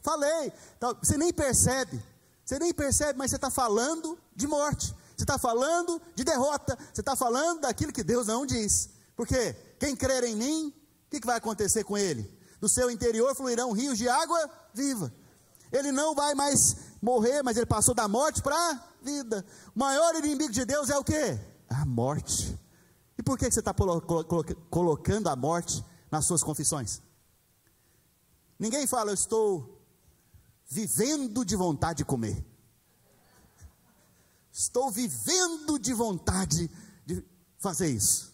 falei. 0.01 0.51
Então, 0.77 0.97
você 1.01 1.17
nem 1.17 1.33
percebe, 1.33 2.01
você 2.43 2.59
nem 2.59 2.73
percebe, 2.73 3.17
mas 3.17 3.31
você 3.31 3.37
está 3.37 3.49
falando 3.49 4.17
de 4.35 4.47
morte. 4.47 4.93
Você 5.15 5.23
está 5.23 5.37
falando 5.37 6.01
de 6.15 6.23
derrota. 6.23 6.77
Você 6.91 7.01
está 7.01 7.15
falando 7.15 7.61
daquilo 7.61 7.93
que 7.93 8.03
Deus 8.03 8.27
não 8.27 8.45
diz. 8.45 8.89
Porque 9.15 9.55
quem 9.83 9.97
crer 9.97 10.23
em 10.23 10.33
mim, 10.33 10.67
o 10.69 11.09
que, 11.09 11.19
que 11.19 11.27
vai 11.27 11.35
acontecer 11.35 11.83
com 11.83 11.97
ele? 11.97 12.23
Do 12.61 12.69
seu 12.69 12.89
interior 12.89 13.35
fluirão 13.35 13.73
rios 13.73 13.97
de 13.97 14.07
água 14.07 14.49
viva. 14.73 15.13
Ele 15.73 15.91
não 15.91 16.15
vai 16.15 16.33
mais 16.33 16.77
morrer, 17.01 17.43
mas 17.43 17.57
ele 17.57 17.65
passou 17.65 17.93
da 17.93 18.07
morte 18.07 18.41
para 18.41 18.55
a 18.55 18.81
vida. 19.01 19.45
O 19.75 19.79
maior 19.79 20.15
inimigo 20.15 20.53
de 20.53 20.63
Deus 20.63 20.89
é 20.89 20.97
o 20.97 21.03
que? 21.03 21.37
A 21.67 21.85
morte. 21.85 22.57
E 23.17 23.21
por 23.21 23.37
que 23.37 23.51
você 23.51 23.59
está 23.59 23.75
colocando 24.69 25.27
a 25.27 25.35
morte 25.35 25.83
nas 26.09 26.25
suas 26.25 26.41
confissões? 26.41 27.01
Ninguém 28.57 28.87
fala, 28.87 29.11
eu 29.11 29.15
estou 29.15 29.85
vivendo 30.65 31.43
de 31.43 31.57
vontade 31.57 31.97
de 31.97 32.05
comer. 32.05 32.41
Estou 34.49 34.89
vivendo 34.89 35.77
de 35.77 35.93
vontade 35.93 36.71
de 37.05 37.21
fazer 37.59 37.89
isso. 37.89 38.32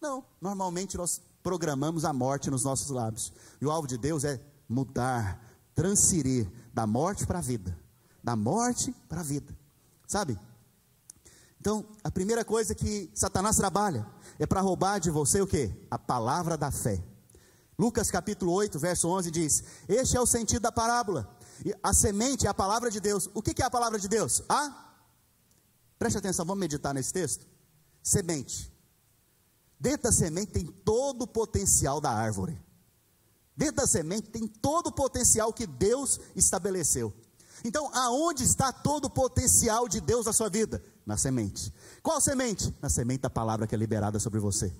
Não, 0.00 0.24
normalmente 0.40 0.96
nós 0.96 1.20
programamos 1.42 2.04
a 2.04 2.12
morte 2.12 2.50
nos 2.50 2.64
nossos 2.64 2.90
lábios. 2.90 3.32
E 3.60 3.66
o 3.66 3.70
alvo 3.70 3.86
de 3.86 3.98
Deus 3.98 4.24
é 4.24 4.40
mudar, 4.68 5.40
transferir 5.74 6.50
da 6.72 6.86
morte 6.86 7.26
para 7.26 7.38
a 7.38 7.42
vida. 7.42 7.76
Da 8.22 8.34
morte 8.34 8.94
para 9.08 9.20
a 9.20 9.24
vida. 9.24 9.56
Sabe? 10.06 10.38
Então, 11.60 11.84
a 12.02 12.10
primeira 12.10 12.44
coisa 12.44 12.74
que 12.74 13.10
Satanás 13.14 13.56
trabalha 13.56 14.06
é 14.38 14.46
para 14.46 14.60
roubar 14.62 14.98
de 14.98 15.10
você 15.10 15.42
o 15.42 15.46
que? 15.46 15.70
A 15.90 15.98
palavra 15.98 16.56
da 16.56 16.70
fé. 16.70 17.02
Lucas 17.78 18.10
capítulo 18.10 18.52
8, 18.52 18.78
verso 18.78 19.08
11 19.08 19.30
diz: 19.30 19.64
Este 19.86 20.16
é 20.16 20.20
o 20.20 20.26
sentido 20.26 20.62
da 20.62 20.72
parábola. 20.72 21.36
A 21.82 21.92
semente 21.92 22.46
é 22.46 22.50
a 22.50 22.54
palavra 22.54 22.90
de 22.90 23.00
Deus. 23.00 23.28
O 23.34 23.42
que 23.42 23.60
é 23.62 23.64
a 23.64 23.70
palavra 23.70 23.98
de 23.98 24.08
Deus? 24.08 24.42
A? 24.48 24.94
Preste 25.98 26.16
atenção, 26.16 26.46
vamos 26.46 26.60
meditar 26.60 26.94
nesse 26.94 27.12
texto. 27.12 27.46
Semente. 28.02 28.72
Dentro 29.80 30.02
da 30.02 30.12
semente 30.12 30.52
tem 30.52 30.66
todo 30.66 31.22
o 31.22 31.26
potencial 31.26 32.02
da 32.02 32.10
árvore. 32.10 32.60
Dentro 33.56 33.76
da 33.76 33.86
semente 33.86 34.28
tem 34.28 34.46
todo 34.46 34.88
o 34.88 34.92
potencial 34.92 35.52
que 35.54 35.66
Deus 35.66 36.20
estabeleceu. 36.36 37.14
Então, 37.64 37.90
aonde 37.94 38.44
está 38.44 38.72
todo 38.72 39.06
o 39.06 39.10
potencial 39.10 39.88
de 39.88 40.00
Deus 40.00 40.26
na 40.26 40.34
sua 40.34 40.50
vida? 40.50 40.82
Na 41.06 41.16
semente. 41.16 41.72
Qual 42.02 42.20
semente? 42.20 42.74
Na 42.80 42.90
semente 42.90 43.22
da 43.22 43.30
palavra 43.30 43.66
que 43.66 43.74
é 43.74 43.78
liberada 43.78 44.18
sobre 44.18 44.38
você. 44.38 44.70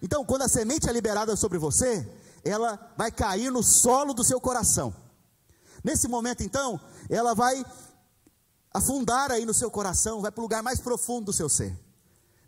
Então, 0.00 0.24
quando 0.24 0.42
a 0.42 0.48
semente 0.48 0.88
é 0.88 0.92
liberada 0.92 1.34
sobre 1.36 1.58
você, 1.58 2.08
ela 2.44 2.92
vai 2.96 3.10
cair 3.10 3.50
no 3.50 3.62
solo 3.62 4.14
do 4.14 4.24
seu 4.24 4.40
coração. 4.40 4.94
Nesse 5.82 6.06
momento, 6.06 6.42
então, 6.42 6.80
ela 7.08 7.34
vai 7.34 7.64
afundar 8.72 9.30
aí 9.32 9.44
no 9.44 9.54
seu 9.54 9.70
coração, 9.70 10.20
vai 10.20 10.30
para 10.30 10.40
o 10.40 10.42
lugar 10.42 10.62
mais 10.62 10.80
profundo 10.80 11.26
do 11.26 11.32
seu 11.32 11.48
ser. 11.48 11.76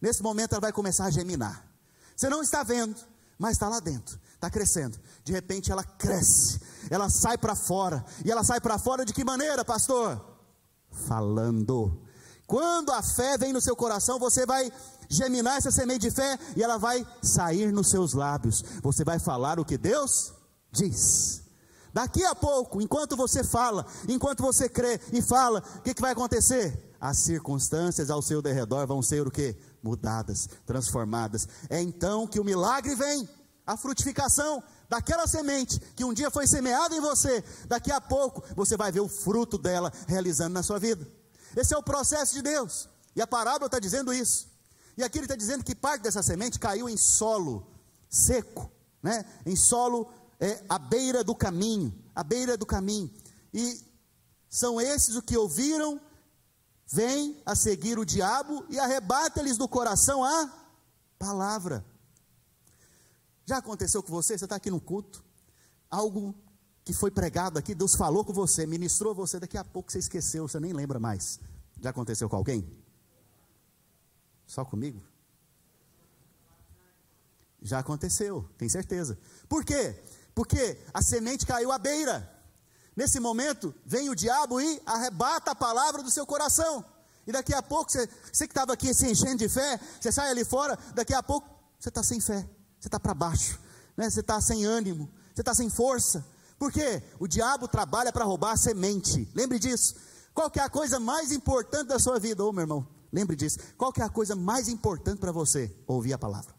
Nesse 0.04 0.22
momento, 0.22 0.52
ela 0.52 0.60
vai 0.60 0.70
começar 0.70 1.06
a 1.06 1.10
geminar. 1.10 1.64
Você 2.14 2.28
não 2.28 2.42
está 2.42 2.62
vendo, 2.62 2.94
mas 3.38 3.52
está 3.52 3.70
lá 3.70 3.80
dentro, 3.80 4.20
está 4.34 4.50
crescendo. 4.50 4.98
De 5.24 5.32
repente, 5.32 5.72
ela 5.72 5.82
cresce, 5.82 6.60
ela 6.90 7.08
sai 7.08 7.38
para 7.38 7.54
fora. 7.54 8.04
E 8.22 8.30
ela 8.30 8.44
sai 8.44 8.60
para 8.60 8.76
fora 8.76 9.02
de 9.02 9.14
que 9.14 9.24
maneira, 9.24 9.64
pastor? 9.64 10.22
Falando. 11.08 12.02
Quando 12.46 12.92
a 12.92 13.02
fé 13.02 13.38
vem 13.38 13.50
no 13.50 13.62
seu 13.62 13.74
coração, 13.74 14.18
você 14.18 14.44
vai 14.44 14.70
geminar 15.08 15.56
essa 15.56 15.70
semente 15.70 16.00
de 16.00 16.10
fé 16.10 16.38
e 16.54 16.62
ela 16.62 16.76
vai 16.76 17.06
sair 17.22 17.72
nos 17.72 17.88
seus 17.88 18.12
lábios. 18.12 18.62
Você 18.82 19.04
vai 19.04 19.18
falar 19.18 19.58
o 19.58 19.64
que 19.64 19.78
Deus 19.78 20.34
diz. 20.70 21.44
Daqui 21.94 22.22
a 22.26 22.34
pouco, 22.34 22.82
enquanto 22.82 23.16
você 23.16 23.42
fala, 23.42 23.86
enquanto 24.06 24.42
você 24.42 24.68
crê 24.68 25.00
e 25.14 25.22
fala, 25.22 25.62
o 25.76 25.80
que, 25.80 25.94
que 25.94 26.02
vai 26.02 26.12
acontecer? 26.12 26.93
As 27.00 27.18
circunstâncias 27.18 28.10
ao 28.10 28.22
seu 28.22 28.40
derredor 28.40 28.86
vão 28.86 29.02
ser 29.02 29.26
o 29.26 29.30
que? 29.30 29.56
Mudadas, 29.82 30.48
transformadas. 30.64 31.48
É 31.68 31.80
então 31.80 32.26
que 32.26 32.40
o 32.40 32.44
milagre 32.44 32.94
vem, 32.94 33.28
a 33.66 33.76
frutificação 33.76 34.62
daquela 34.88 35.26
semente 35.26 35.80
que 35.96 36.04
um 36.04 36.14
dia 36.14 36.30
foi 36.30 36.46
semeada 36.46 36.94
em 36.94 37.00
você. 37.00 37.42
Daqui 37.66 37.90
a 37.90 38.00
pouco 38.00 38.42
você 38.54 38.76
vai 38.76 38.92
ver 38.92 39.00
o 39.00 39.08
fruto 39.08 39.58
dela 39.58 39.92
realizando 40.06 40.54
na 40.54 40.62
sua 40.62 40.78
vida. 40.78 41.06
Esse 41.56 41.74
é 41.74 41.78
o 41.78 41.82
processo 41.82 42.34
de 42.34 42.42
Deus. 42.42 42.88
E 43.16 43.22
a 43.22 43.26
parábola 43.26 43.66
está 43.66 43.78
dizendo 43.78 44.12
isso. 44.12 44.48
E 44.96 45.02
aqui 45.02 45.18
ele 45.18 45.24
está 45.24 45.36
dizendo 45.36 45.64
que 45.64 45.74
parte 45.74 46.02
dessa 46.02 46.22
semente 46.22 46.58
caiu 46.58 46.88
em 46.88 46.96
solo 46.96 47.66
seco, 48.08 48.70
né? 49.02 49.24
em 49.44 49.56
solo 49.56 50.08
é, 50.38 50.62
à 50.68 50.78
beira 50.78 51.24
do 51.24 51.34
caminho, 51.34 51.92
à 52.14 52.22
beira 52.22 52.56
do 52.56 52.66
caminho. 52.66 53.10
E 53.52 53.80
são 54.48 54.80
esses 54.80 55.16
o 55.16 55.22
que 55.22 55.36
ouviram, 55.36 56.00
vêm 56.86 57.40
a 57.44 57.54
seguir 57.54 57.98
o 57.98 58.04
diabo 58.04 58.64
e 58.68 58.78
arrebata-lhes 58.78 59.56
do 59.56 59.68
coração 59.68 60.24
a 60.24 60.52
palavra. 61.18 61.84
Já 63.46 63.58
aconteceu 63.58 64.02
com 64.02 64.10
você? 64.10 64.38
Você 64.38 64.44
está 64.44 64.56
aqui 64.56 64.70
no 64.70 64.80
culto, 64.80 65.24
algo 65.90 66.34
que 66.84 66.92
foi 66.92 67.10
pregado 67.10 67.58
aqui, 67.58 67.74
Deus 67.74 67.94
falou 67.94 68.24
com 68.24 68.32
você, 68.32 68.66
ministrou 68.66 69.14
você, 69.14 69.40
daqui 69.40 69.56
a 69.56 69.64
pouco 69.64 69.90
você 69.90 69.98
esqueceu, 69.98 70.46
você 70.46 70.60
nem 70.60 70.72
lembra 70.72 70.98
mais. 70.98 71.40
Já 71.80 71.90
aconteceu 71.90 72.28
com 72.28 72.36
alguém? 72.36 72.70
Só 74.46 74.64
comigo? 74.64 75.02
Já 77.62 77.78
aconteceu, 77.78 78.48
tem 78.58 78.68
certeza. 78.68 79.18
Por 79.48 79.64
quê? 79.64 79.98
porque 80.34 80.76
a 80.92 81.00
semente 81.00 81.46
caiu 81.46 81.70
à 81.70 81.78
beira. 81.78 82.28
Nesse 82.96 83.18
momento, 83.18 83.74
vem 83.84 84.08
o 84.08 84.14
diabo 84.14 84.60
e 84.60 84.80
arrebata 84.86 85.50
a 85.50 85.54
palavra 85.54 86.02
do 86.02 86.10
seu 86.10 86.24
coração. 86.26 86.84
E 87.26 87.32
daqui 87.32 87.54
a 87.54 87.62
pouco, 87.62 87.90
você, 87.90 88.08
você 88.32 88.46
que 88.46 88.52
estava 88.52 88.72
aqui 88.72 88.92
se 88.94 89.10
enchendo 89.10 89.38
de 89.38 89.48
fé, 89.48 89.80
você 90.00 90.12
sai 90.12 90.30
ali 90.30 90.44
fora, 90.44 90.78
daqui 90.94 91.14
a 91.14 91.22
pouco 91.22 91.48
você 91.78 91.88
está 91.88 92.02
sem 92.02 92.20
fé, 92.20 92.48
você 92.78 92.88
está 92.88 93.00
para 93.00 93.14
baixo, 93.14 93.58
né? 93.96 94.08
você 94.08 94.20
está 94.20 94.40
sem 94.40 94.64
ânimo, 94.64 95.10
você 95.34 95.40
está 95.40 95.54
sem 95.54 95.68
força. 95.68 96.24
Por 96.58 96.70
quê? 96.70 97.02
O 97.18 97.26
diabo 97.26 97.66
trabalha 97.66 98.12
para 98.12 98.24
roubar 98.24 98.52
a 98.52 98.56
semente. 98.56 99.28
Lembre 99.34 99.58
disso. 99.58 99.96
Qual 100.32 100.50
que 100.50 100.60
é 100.60 100.62
a 100.62 100.68
coisa 100.68 101.00
mais 101.00 101.32
importante 101.32 101.88
da 101.88 101.98
sua 101.98 102.18
vida, 102.18 102.44
ô 102.44 102.52
meu 102.52 102.62
irmão? 102.62 102.86
Lembre 103.12 103.36
disso. 103.36 103.58
Qual 103.76 103.92
que 103.92 104.02
é 104.02 104.04
a 104.04 104.08
coisa 104.08 104.34
mais 104.34 104.68
importante 104.68 105.18
para 105.18 105.32
você? 105.32 105.74
Ouvir 105.86 106.12
a 106.12 106.18
palavra. 106.18 106.54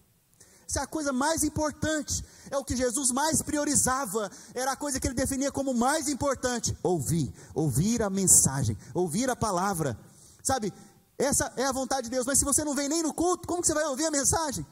Essa 0.68 0.80
é 0.80 0.84
a 0.84 0.88
coisa 0.88 1.14
mais 1.14 1.44
importante, 1.44 2.24
é 2.50 2.58
o 2.58 2.66
que 2.66 2.76
Jesus 2.76 3.12
mais 3.12 3.42
priorizava, 3.42 4.32
era 4.54 4.72
a 4.72 4.76
coisa 4.76 5.00
que 5.00 5.08
ele 5.08 5.14
definia 5.14 5.52
como 5.52 5.74
mais 5.74 6.08
importante: 6.08 6.76
ouvir, 6.82 7.34
ouvir 7.54 8.02
a 8.02 8.10
mensagem, 8.10 8.78
ouvir 8.94 9.30
a 9.30 9.36
palavra. 9.36 9.98
Sabe, 10.44 10.74
essa 11.18 11.52
é 11.56 11.66
a 11.66 11.72
vontade 11.72 12.06
de 12.06 12.12
Deus, 12.12 12.26
mas 12.26 12.40
se 12.40 12.46
você 12.46 12.64
não 12.64 12.76
vem 12.76 12.90
nem 12.90 13.04
no 13.04 13.14
culto, 13.14 13.48
como 13.48 13.62
que 13.62 13.68
você 13.68 13.74
vai 13.74 13.86
ouvir 13.86 14.06
a 14.06 14.12
mensagem? 14.12 14.66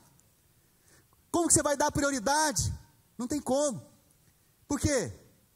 Como 1.31 1.47
que 1.47 1.53
você 1.53 1.63
vai 1.63 1.77
dar 1.77 1.91
prioridade? 1.91 2.73
Não 3.17 3.27
tem 3.27 3.41
como. 3.41 3.81
Por 4.67 4.79
quê? 4.79 5.11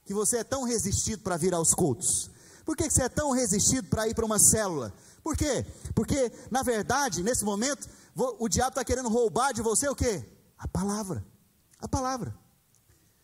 Que 0.06 0.14
você 0.14 0.38
é 0.38 0.44
tão 0.44 0.64
resistido 0.64 1.22
para 1.24 1.38
vir 1.38 1.54
aos 1.54 1.74
cultos? 1.74 2.32
Por 2.66 2.76
que 2.76 2.90
você 2.90 3.04
é 3.04 3.10
tão 3.10 3.32
resistido 3.32 3.88
para 3.88 4.08
ir 4.08 4.16
para 4.16 4.26
uma 4.26 4.40
célula? 4.40 4.94
Por 5.24 5.36
quê? 5.36 5.66
Porque, 5.94 6.32
na 6.50 6.64
verdade, 6.64 7.22
nesse 7.22 7.44
momento, 7.44 7.88
o 8.18 8.50
diabo 8.50 8.70
está 8.70 8.84
querendo 8.84 9.10
roubar 9.10 9.54
de 9.54 9.62
você 9.62 9.88
o 9.88 9.96
que? 9.96 10.26
A 10.58 10.68
palavra. 10.68 11.26
A 11.80 11.88
palavra. 11.88 12.36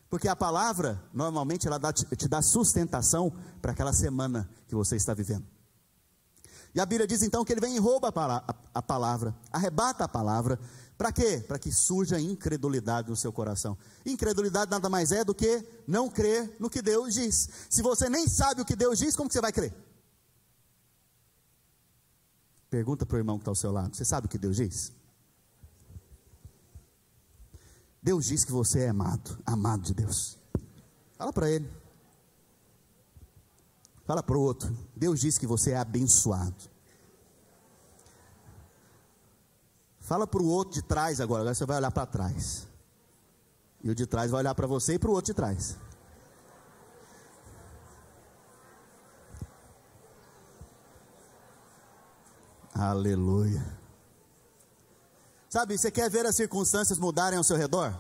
Porque 0.10 0.28
a 0.28 0.36
palavra, 0.36 1.04
normalmente, 1.12 1.68
ela 1.68 1.80
dá, 1.80 1.92
te 1.92 2.28
dá 2.28 2.42
sustentação 2.42 3.34
para 3.62 3.72
aquela 3.72 3.92
semana 3.92 4.48
que 4.68 4.76
você 4.76 4.96
está 4.96 5.14
vivendo. 5.14 5.46
E 6.76 6.80
a 6.80 6.86
Bíblia 6.86 7.08
diz 7.08 7.22
então 7.22 7.44
que 7.44 7.54
ele 7.54 7.62
vem 7.62 7.76
e 7.76 7.80
rouba 7.80 8.10
a 8.74 8.82
palavra, 8.82 9.36
arrebata 9.52 10.04
a 10.04 10.08
palavra, 10.08 10.60
Para 10.98 11.12
quê? 11.12 11.44
Para 11.48 11.60
que 11.60 11.72
surja 11.72 12.20
incredulidade 12.20 13.10
no 13.10 13.16
seu 13.16 13.34
coração. 13.34 13.78
Incredulidade 14.06 14.72
nada 14.72 14.90
mais 14.90 15.12
é 15.12 15.24
do 15.24 15.34
que 15.34 15.66
não 15.88 16.10
crer 16.10 16.56
no 16.60 16.70
que 16.70 16.82
Deus 16.82 17.16
diz. 17.16 17.50
Se 17.70 17.82
você 17.82 18.10
nem 18.10 18.28
sabe 18.28 18.62
o 18.62 18.66
que 18.66 18.76
Deus 18.76 19.00
diz, 19.00 19.16
como 19.16 19.28
que 19.28 19.34
você 19.34 19.42
vai 19.42 19.52
crer? 19.52 19.74
Pergunta 22.74 23.06
para 23.06 23.18
o 23.18 23.20
irmão 23.20 23.38
que 23.38 23.44
está 23.44 23.52
ao 23.52 23.56
seu 23.56 23.72
lado: 23.72 23.96
Você 23.96 24.04
sabe 24.04 24.26
o 24.26 24.30
que 24.30 24.40
Deus 24.40 24.56
diz? 24.56 24.92
Deus 28.02 28.26
diz 28.26 28.44
que 28.44 28.52
você 28.52 28.86
é 28.86 28.90
amado, 28.90 29.38
amado 29.46 29.84
de 29.84 29.94
Deus. 29.94 30.40
Fala 31.16 31.32
para 31.32 31.52
ele. 31.52 31.72
Fala 34.06 34.24
para 34.24 34.36
o 34.36 34.42
outro. 34.42 34.76
Deus 34.96 35.20
diz 35.20 35.38
que 35.38 35.46
você 35.46 35.74
é 35.74 35.78
abençoado. 35.78 36.56
Fala 40.00 40.26
para 40.26 40.42
o 40.42 40.48
outro 40.48 40.74
de 40.74 40.82
trás 40.82 41.22
agora. 41.22 41.44
Agora 41.44 41.54
você 41.54 41.68
vai 41.68 41.78
olhar 41.78 41.92
para 41.92 42.08
trás. 42.08 42.68
E 43.84 43.92
o 43.92 43.94
de 43.94 44.08
trás 44.08 44.32
vai 44.32 44.40
olhar 44.40 44.56
para 44.56 44.66
você 44.66 44.96
e 44.96 45.00
para 45.00 45.12
o 45.12 45.14
outro 45.14 45.32
de 45.32 45.36
trás. 45.36 45.78
Aleluia. 52.74 53.64
Sabe, 55.48 55.78
você 55.78 55.92
quer 55.92 56.10
ver 56.10 56.26
as 56.26 56.36
circunstâncias 56.36 56.98
mudarem 56.98 57.38
ao 57.38 57.44
seu 57.44 57.56
redor? 57.56 57.94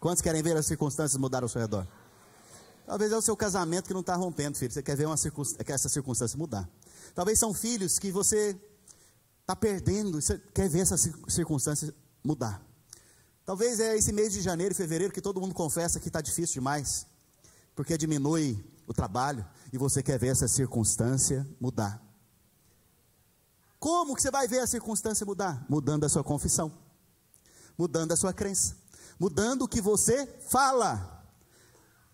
Quantos 0.00 0.22
querem 0.22 0.42
ver 0.42 0.56
as 0.56 0.64
circunstâncias 0.64 1.20
mudarem 1.20 1.44
ao 1.44 1.48
seu 1.48 1.60
redor? 1.60 1.86
Talvez 2.86 3.12
é 3.12 3.16
o 3.16 3.22
seu 3.22 3.36
casamento 3.36 3.86
que 3.86 3.92
não 3.92 4.00
está 4.00 4.14
rompendo, 4.14 4.56
filho. 4.56 4.72
Você 4.72 4.82
quer 4.82 4.96
ver 4.96 5.06
uma 5.06 5.16
circunstância, 5.16 5.72
essa 5.72 5.88
circunstância 5.88 6.38
mudar. 6.38 6.68
Talvez 7.14 7.38
são 7.38 7.52
filhos 7.52 7.98
que 7.98 8.10
você 8.10 8.58
está 9.42 9.54
perdendo, 9.54 10.20
você 10.20 10.38
quer 10.54 10.68
ver 10.68 10.80
essa 10.80 10.96
circunstância 11.28 11.94
mudar. 12.24 12.62
Talvez 13.44 13.78
é 13.78 13.94
esse 13.94 14.10
mês 14.10 14.32
de 14.32 14.40
janeiro 14.40 14.74
fevereiro 14.74 15.12
que 15.12 15.20
todo 15.20 15.40
mundo 15.40 15.54
confessa 15.54 16.00
que 16.00 16.08
está 16.08 16.22
difícil 16.22 16.54
demais, 16.54 17.06
porque 17.76 17.98
diminui 17.98 18.64
o 18.86 18.94
trabalho 18.94 19.44
e 19.70 19.76
você 19.76 20.02
quer 20.02 20.18
ver 20.18 20.28
essa 20.28 20.48
circunstância 20.48 21.46
mudar. 21.60 22.02
Como 23.84 24.16
que 24.16 24.22
você 24.22 24.30
vai 24.30 24.48
ver 24.48 24.60
a 24.60 24.66
circunstância 24.66 25.26
mudar? 25.26 25.62
Mudando 25.68 26.04
a 26.04 26.08
sua 26.08 26.24
confissão, 26.24 26.72
mudando 27.76 28.12
a 28.12 28.16
sua 28.16 28.32
crença, 28.32 28.78
mudando 29.20 29.60
o 29.60 29.68
que 29.68 29.78
você 29.78 30.26
fala. 30.48 31.22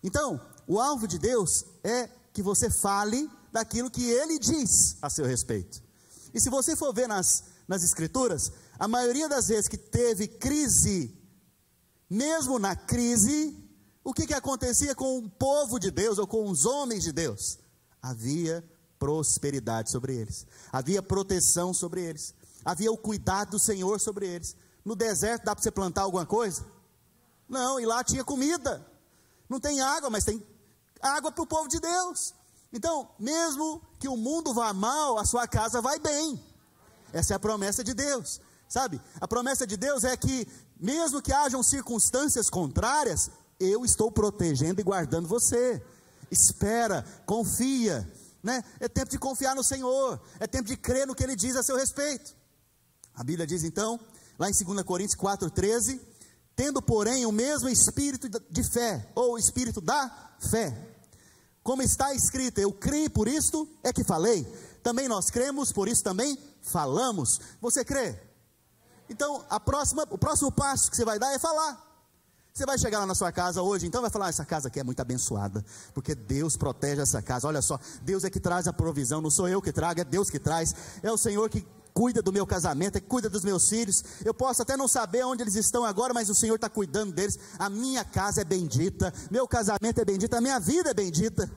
Então, 0.03 0.37
o 0.67 0.81
alvo 0.81 1.07
de 1.07 1.17
Deus 1.17 1.63
é 1.81 2.09
que 2.33 2.43
você 2.43 2.69
fale 2.69 3.31
daquilo 3.53 3.89
que 3.89 4.03
ele 4.03 4.37
diz 4.37 4.97
a 5.01 5.09
seu 5.09 5.25
respeito. 5.25 5.81
E 6.33 6.41
se 6.41 6.49
você 6.49 6.75
for 6.75 6.93
ver 6.93 7.07
nas, 7.07 7.45
nas 7.65 7.83
Escrituras, 7.83 8.51
a 8.77 8.85
maioria 8.85 9.29
das 9.29 9.47
vezes 9.47 9.69
que 9.69 9.77
teve 9.77 10.27
crise, 10.27 11.17
mesmo 12.09 12.59
na 12.59 12.75
crise, 12.75 13.57
o 14.03 14.13
que, 14.13 14.27
que 14.27 14.33
acontecia 14.33 14.93
com 14.93 15.19
o 15.19 15.29
povo 15.29 15.79
de 15.79 15.89
Deus 15.89 16.17
ou 16.17 16.27
com 16.27 16.49
os 16.49 16.65
homens 16.65 17.01
de 17.01 17.13
Deus? 17.13 17.59
Havia 18.01 18.61
prosperidade 19.01 19.89
sobre 19.89 20.15
eles, 20.15 20.45
havia 20.71 21.01
proteção 21.01 21.73
sobre 21.73 22.03
eles, 22.03 22.35
havia 22.63 22.91
o 22.91 22.97
cuidado 22.97 23.49
do 23.49 23.59
Senhor 23.59 23.99
sobre 23.99 24.27
eles. 24.27 24.55
No 24.85 24.95
deserto 24.95 25.45
dá 25.45 25.55
para 25.55 25.63
você 25.63 25.71
plantar 25.71 26.03
alguma 26.03 26.23
coisa? 26.23 26.63
Não, 27.49 27.79
e 27.79 27.85
lá 27.85 28.03
tinha 28.03 28.23
comida. 28.23 28.85
Não 29.49 29.59
tem 29.59 29.81
água, 29.81 30.11
mas 30.11 30.23
tem 30.23 30.45
água 31.01 31.31
para 31.31 31.43
o 31.43 31.47
povo 31.47 31.67
de 31.67 31.79
Deus. 31.79 32.35
Então, 32.71 33.09
mesmo 33.17 33.81
que 33.99 34.07
o 34.07 34.15
mundo 34.15 34.53
vá 34.53 34.71
mal, 34.71 35.17
a 35.17 35.25
sua 35.25 35.47
casa 35.47 35.81
vai 35.81 35.97
bem. 35.97 36.39
Essa 37.11 37.33
é 37.33 37.35
a 37.35 37.39
promessa 37.39 37.83
de 37.83 37.95
Deus. 37.95 38.39
Sabe? 38.69 39.01
A 39.19 39.27
promessa 39.27 39.65
de 39.65 39.75
Deus 39.77 40.03
é 40.03 40.15
que, 40.15 40.47
mesmo 40.79 41.23
que 41.23 41.33
hajam 41.33 41.63
circunstâncias 41.63 42.51
contrárias, 42.51 43.31
eu 43.59 43.83
estou 43.83 44.11
protegendo 44.11 44.79
e 44.79 44.83
guardando 44.83 45.27
você. 45.27 45.83
Espera, 46.29 47.03
confia. 47.25 48.07
Né? 48.43 48.63
É 48.79 48.87
tempo 48.87 49.11
de 49.11 49.19
confiar 49.19 49.55
no 49.55 49.63
Senhor. 49.63 50.21
É 50.39 50.47
tempo 50.47 50.67
de 50.67 50.75
crer 50.75 51.05
no 51.05 51.15
que 51.15 51.23
Ele 51.23 51.35
diz 51.35 51.55
a 51.55 51.63
seu 51.63 51.75
respeito. 51.75 52.35
A 53.13 53.23
Bíblia 53.23 53.45
diz 53.45 53.63
então, 53.63 53.99
lá 54.39 54.49
em 54.49 54.53
2 54.53 54.83
Coríntios 54.83 55.19
4,13: 55.19 55.99
Tendo, 56.55 56.81
porém, 56.81 57.25
o 57.25 57.31
mesmo 57.31 57.69
espírito 57.69 58.27
de 58.29 58.63
fé, 58.63 59.09
ou 59.15 59.37
espírito 59.37 59.79
da 59.81 60.35
fé 60.49 60.91
como 61.63 61.81
está 61.83 62.13
escrito, 62.13 62.59
eu 62.59 62.73
creio 62.73 63.09
por 63.09 63.27
isto 63.27 63.67
é 63.83 63.93
que 63.93 64.03
falei. 64.03 64.43
Também 64.81 65.07
nós 65.07 65.29
cremos, 65.29 65.71
por 65.71 65.87
isso 65.87 66.03
também 66.03 66.37
falamos. 66.61 67.39
Você 67.59 67.85
crê? 67.85 68.19
Então, 69.07 69.45
próxima, 69.63 70.07
o 70.09 70.17
próximo 70.17 70.51
passo 70.51 70.89
que 70.89 70.97
você 70.97 71.05
vai 71.05 71.19
dar 71.19 71.31
é 71.33 71.39
falar. 71.39 71.90
Você 72.53 72.65
vai 72.65 72.77
chegar 72.77 72.99
lá 72.99 73.05
na 73.05 73.15
sua 73.15 73.31
casa 73.31 73.61
hoje, 73.61 73.87
então 73.87 74.01
vai 74.01 74.09
falar: 74.09 74.29
essa 74.29 74.45
casa 74.45 74.67
aqui 74.67 74.79
é 74.79 74.83
muito 74.83 74.99
abençoada, 74.99 75.63
porque 75.93 76.13
Deus 76.13 76.57
protege 76.57 77.01
essa 77.01 77.21
casa. 77.21 77.47
Olha 77.47 77.61
só, 77.61 77.79
Deus 78.01 78.23
é 78.23 78.29
que 78.29 78.39
traz 78.39 78.67
a 78.67 78.73
provisão, 78.73 79.21
não 79.21 79.29
sou 79.29 79.47
eu 79.47 79.61
que 79.61 79.71
trago, 79.71 80.01
é 80.01 80.03
Deus 80.03 80.29
que 80.29 80.39
traz. 80.39 80.75
É 81.01 81.09
o 81.09 81.17
Senhor 81.17 81.49
que 81.49 81.65
cuida 81.93 82.21
do 82.21 82.31
meu 82.31 82.45
casamento, 82.45 82.97
é 82.97 83.01
que 83.01 83.07
cuida 83.07 83.29
dos 83.29 83.43
meus 83.43 83.69
filhos. 83.69 84.03
Eu 84.25 84.33
posso 84.33 84.61
até 84.61 84.75
não 84.75 84.87
saber 84.87 85.23
onde 85.25 85.43
eles 85.43 85.55
estão 85.55 85.85
agora, 85.85 86.13
mas 86.13 86.29
o 86.29 86.35
Senhor 86.35 86.55
está 86.55 86.69
cuidando 86.69 87.13
deles. 87.13 87.39
A 87.57 87.69
minha 87.69 88.03
casa 88.03 88.41
é 88.41 88.43
bendita, 88.43 89.13
meu 89.29 89.47
casamento 89.47 89.99
é 89.99 90.05
bendito, 90.05 90.33
a 90.33 90.41
minha 90.41 90.59
vida 90.59 90.89
é 90.89 90.93
bendita. 90.93 91.49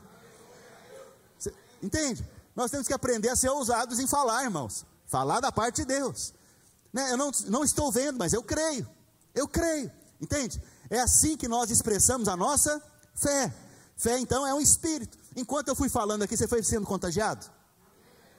Você, 1.36 1.52
entende? 1.82 2.24
Nós 2.54 2.70
temos 2.70 2.86
que 2.86 2.94
aprender 2.94 3.30
a 3.30 3.36
ser 3.36 3.48
ousados 3.48 3.98
em 3.98 4.06
falar, 4.06 4.44
irmãos. 4.44 4.86
Falar 5.06 5.40
da 5.40 5.50
parte 5.50 5.82
de 5.82 5.86
Deus. 5.86 6.32
Né? 6.92 7.10
Eu 7.10 7.16
não, 7.16 7.32
não 7.48 7.64
estou 7.64 7.90
vendo, 7.90 8.16
mas 8.16 8.32
eu 8.32 8.42
creio. 8.44 8.88
Eu 9.34 9.48
creio. 9.48 9.90
Entende? 10.20 10.62
É 10.90 11.00
assim 11.00 11.36
que 11.36 11.48
nós 11.48 11.70
expressamos 11.70 12.28
a 12.28 12.36
nossa 12.36 12.82
fé. 13.14 13.52
Fé, 13.96 14.18
então, 14.18 14.46
é 14.46 14.54
um 14.54 14.60
espírito. 14.60 15.16
Enquanto 15.36 15.68
eu 15.68 15.76
fui 15.76 15.88
falando 15.88 16.22
aqui, 16.22 16.36
você 16.36 16.48
foi 16.48 16.62
sendo 16.62 16.86
contagiado? 16.86 17.46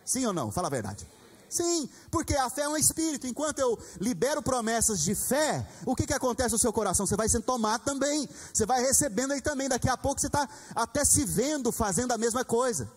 Sim 0.04 0.26
ou 0.26 0.34
não? 0.34 0.52
Fala 0.52 0.68
a 0.68 0.72
verdade. 0.72 1.08
Sim, 1.50 1.90
porque 2.12 2.36
a 2.36 2.50
fé 2.50 2.64
é 2.64 2.70
um 2.70 2.78
espírito. 2.78 3.28
Enquanto 3.28 3.60
eu 3.60 3.80
libero 4.00 4.42
promessas 4.42 5.00
de 5.02 5.16
fé, 5.16 5.66
o 5.86 5.96
que, 5.96 6.06
que 6.06 6.14
acontece 6.14 6.52
no 6.52 6.60
seu 6.60 6.74
coração? 6.74 7.06
Você 7.06 7.16
vai 7.16 7.30
sendo 7.30 7.44
tomado 7.44 7.84
também. 7.84 8.28
Você 8.54 8.66
vai 8.66 8.82
recebendo 8.82 9.32
aí 9.32 9.42
também. 9.42 9.70
Daqui 9.70 9.88
a 9.88 9.96
pouco 9.96 10.20
você 10.20 10.28
está 10.28 10.48
até 10.76 11.06
se 11.06 11.24
vendo 11.24 11.72
fazendo 11.72 12.12
a 12.12 12.18
mesma 12.18 12.44
coisa. 12.44 12.92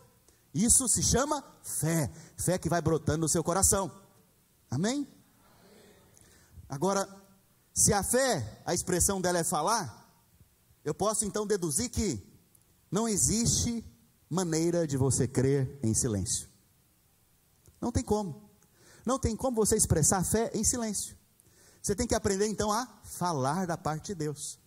Isso 0.53 0.89
se 0.89 1.03
chama 1.03 1.45
fé. 1.63 2.11
Fé 2.37 2.59
que 2.59 2.69
vai 2.69 2.81
brotando 2.81 3.19
no 3.19 3.29
seu 3.29 3.45
coração. 3.45 3.91
Amém? 4.71 5.07
Agora, 6.69 7.09
se 7.79 7.93
a 7.93 8.03
fé, 8.03 8.61
a 8.67 8.75
expressão 8.75 9.21
dela 9.21 9.39
é 9.39 9.45
falar, 9.45 10.13
eu 10.85 10.93
posso 10.93 11.25
então 11.25 11.47
deduzir 11.47 11.89
que 11.89 12.21
não 12.91 13.09
existe 13.09 13.85
maneira 14.29 14.85
de 14.85 14.97
você 14.97 15.29
crer 15.29 15.79
em 15.81 15.95
silêncio. 15.95 16.49
Não 17.81 17.93
tem 17.93 18.03
como. 18.03 18.51
Não 19.07 19.17
tem 19.17 19.37
como 19.37 19.55
você 19.55 19.77
expressar 19.77 20.25
fé 20.25 20.51
em 20.55 20.65
silêncio. 20.65 21.17
Você 21.81 21.95
tem 21.95 22.05
que 22.05 22.17
aprender 22.17 22.49
então 22.49 22.73
a 22.73 22.85
falar 23.05 23.65
da 23.65 23.79
parte 23.79 24.07
de 24.07 24.17
Deus. 24.17 24.59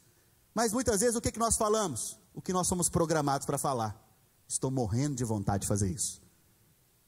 Mas 0.55 0.71
muitas 0.71 1.01
vezes 1.01 1.17
o 1.17 1.21
que, 1.21 1.33
que 1.33 1.39
nós 1.39 1.57
falamos? 1.57 2.17
O 2.33 2.41
que 2.41 2.53
nós 2.53 2.65
somos 2.65 2.87
programados 2.87 3.45
para 3.45 3.57
falar. 3.57 3.93
Estou 4.47 4.71
morrendo 4.71 5.15
de 5.15 5.25
vontade 5.25 5.63
de 5.63 5.67
fazer 5.67 5.91
isso. 5.91 6.21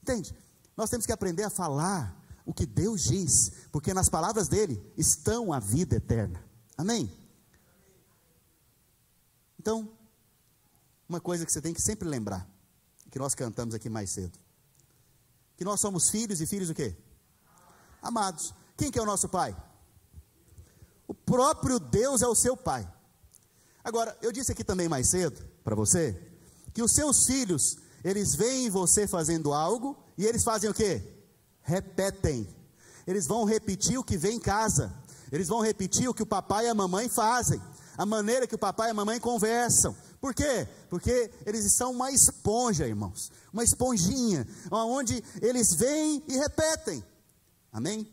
Entende? 0.02 0.36
Nós 0.76 0.90
temos 0.90 1.06
que 1.06 1.12
aprender 1.12 1.44
a 1.44 1.50
falar 1.50 2.14
o 2.44 2.52
que 2.52 2.66
Deus 2.66 3.04
diz, 3.04 3.52
porque 3.72 3.94
nas 3.94 4.08
palavras 4.08 4.48
dele 4.48 4.82
estão 4.96 5.52
a 5.52 5.58
vida 5.58 5.96
eterna. 5.96 6.42
Amém? 6.76 7.10
Então, 9.58 9.90
uma 11.08 11.20
coisa 11.20 11.46
que 11.46 11.52
você 11.52 11.60
tem 11.60 11.72
que 11.72 11.80
sempre 11.80 12.08
lembrar, 12.08 12.48
que 13.10 13.18
nós 13.18 13.34
cantamos 13.34 13.74
aqui 13.74 13.88
mais 13.88 14.10
cedo 14.10 14.44
que 15.56 15.64
nós 15.64 15.80
somos 15.80 16.10
filhos 16.10 16.40
e 16.40 16.46
filhos 16.46 16.70
o 16.70 16.74
quê? 16.74 16.94
Amados. 18.02 18.54
Quem 18.76 18.90
que 18.90 18.98
é 18.98 19.02
o 19.02 19.06
nosso 19.06 19.28
pai? 19.28 19.56
O 21.06 21.14
próprio 21.14 21.78
Deus 21.78 22.22
é 22.22 22.26
o 22.26 22.34
seu 22.34 22.56
pai. 22.56 22.90
Agora, 23.82 24.16
eu 24.20 24.32
disse 24.32 24.50
aqui 24.52 24.64
também 24.64 24.88
mais 24.88 25.08
cedo 25.08 25.40
para 25.62 25.74
você 25.74 26.20
que 26.72 26.82
os 26.82 26.92
seus 26.92 27.26
filhos, 27.26 27.78
eles 28.02 28.34
veem 28.34 28.68
você 28.68 29.06
fazendo 29.06 29.52
algo 29.52 29.96
e 30.18 30.26
eles 30.26 30.42
fazem 30.42 30.68
o 30.68 30.74
quê? 30.74 31.13
Repetem. 31.64 32.46
Eles 33.06 33.26
vão 33.26 33.44
repetir 33.44 33.98
o 33.98 34.04
que 34.04 34.16
vem 34.16 34.36
em 34.36 34.40
casa. 34.40 34.92
Eles 35.32 35.48
vão 35.48 35.60
repetir 35.60 36.08
o 36.08 36.14
que 36.14 36.22
o 36.22 36.26
papai 36.26 36.66
e 36.66 36.68
a 36.68 36.74
mamãe 36.74 37.08
fazem. 37.08 37.60
A 37.96 38.06
maneira 38.06 38.46
que 38.46 38.54
o 38.54 38.58
papai 38.58 38.88
e 38.88 38.90
a 38.92 38.94
mamãe 38.94 39.18
conversam. 39.18 39.96
Por 40.20 40.32
quê? 40.32 40.68
Porque 40.88 41.30
eles 41.44 41.72
são 41.72 41.92
uma 41.92 42.10
esponja, 42.10 42.86
irmãos, 42.86 43.30
uma 43.52 43.62
esponjinha, 43.62 44.46
onde 44.70 45.22
eles 45.42 45.74
vêm 45.74 46.22
e 46.28 46.36
repetem. 46.36 47.04
Amém? 47.72 48.08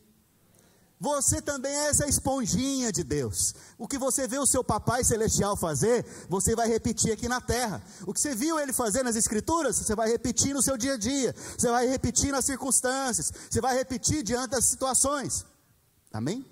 Você 1.02 1.42
também 1.42 1.74
é 1.74 1.88
essa 1.88 2.08
esponjinha 2.08 2.92
de 2.92 3.04
Deus. 3.04 3.56
O 3.76 3.88
que 3.88 3.98
você 3.98 4.28
vê 4.28 4.38
o 4.38 4.46
seu 4.46 4.64
papai 4.64 5.04
celestial 5.04 5.58
fazer, 5.58 6.06
você 6.30 6.56
vai 6.56 6.68
repetir 6.68 7.12
aqui 7.12 7.28
na 7.28 7.42
terra. 7.42 7.82
O 8.06 8.14
que 8.14 8.20
você 8.20 8.36
viu 8.36 8.60
ele 8.60 8.72
fazer 8.72 9.02
nas 9.02 9.16
escrituras, 9.16 9.78
você 9.78 9.96
vai 9.96 10.12
repetir 10.12 10.54
no 10.54 10.62
seu 10.62 10.78
dia 10.78 10.94
a 10.94 10.98
dia. 10.98 11.36
Você 11.58 11.72
vai 11.72 11.88
repetir 11.88 12.32
nas 12.32 12.46
circunstâncias. 12.46 13.34
Você 13.50 13.60
vai 13.60 13.76
repetir 13.76 14.22
diante 14.22 14.52
das 14.52 14.66
situações. 14.66 15.44
Amém? 16.14 16.46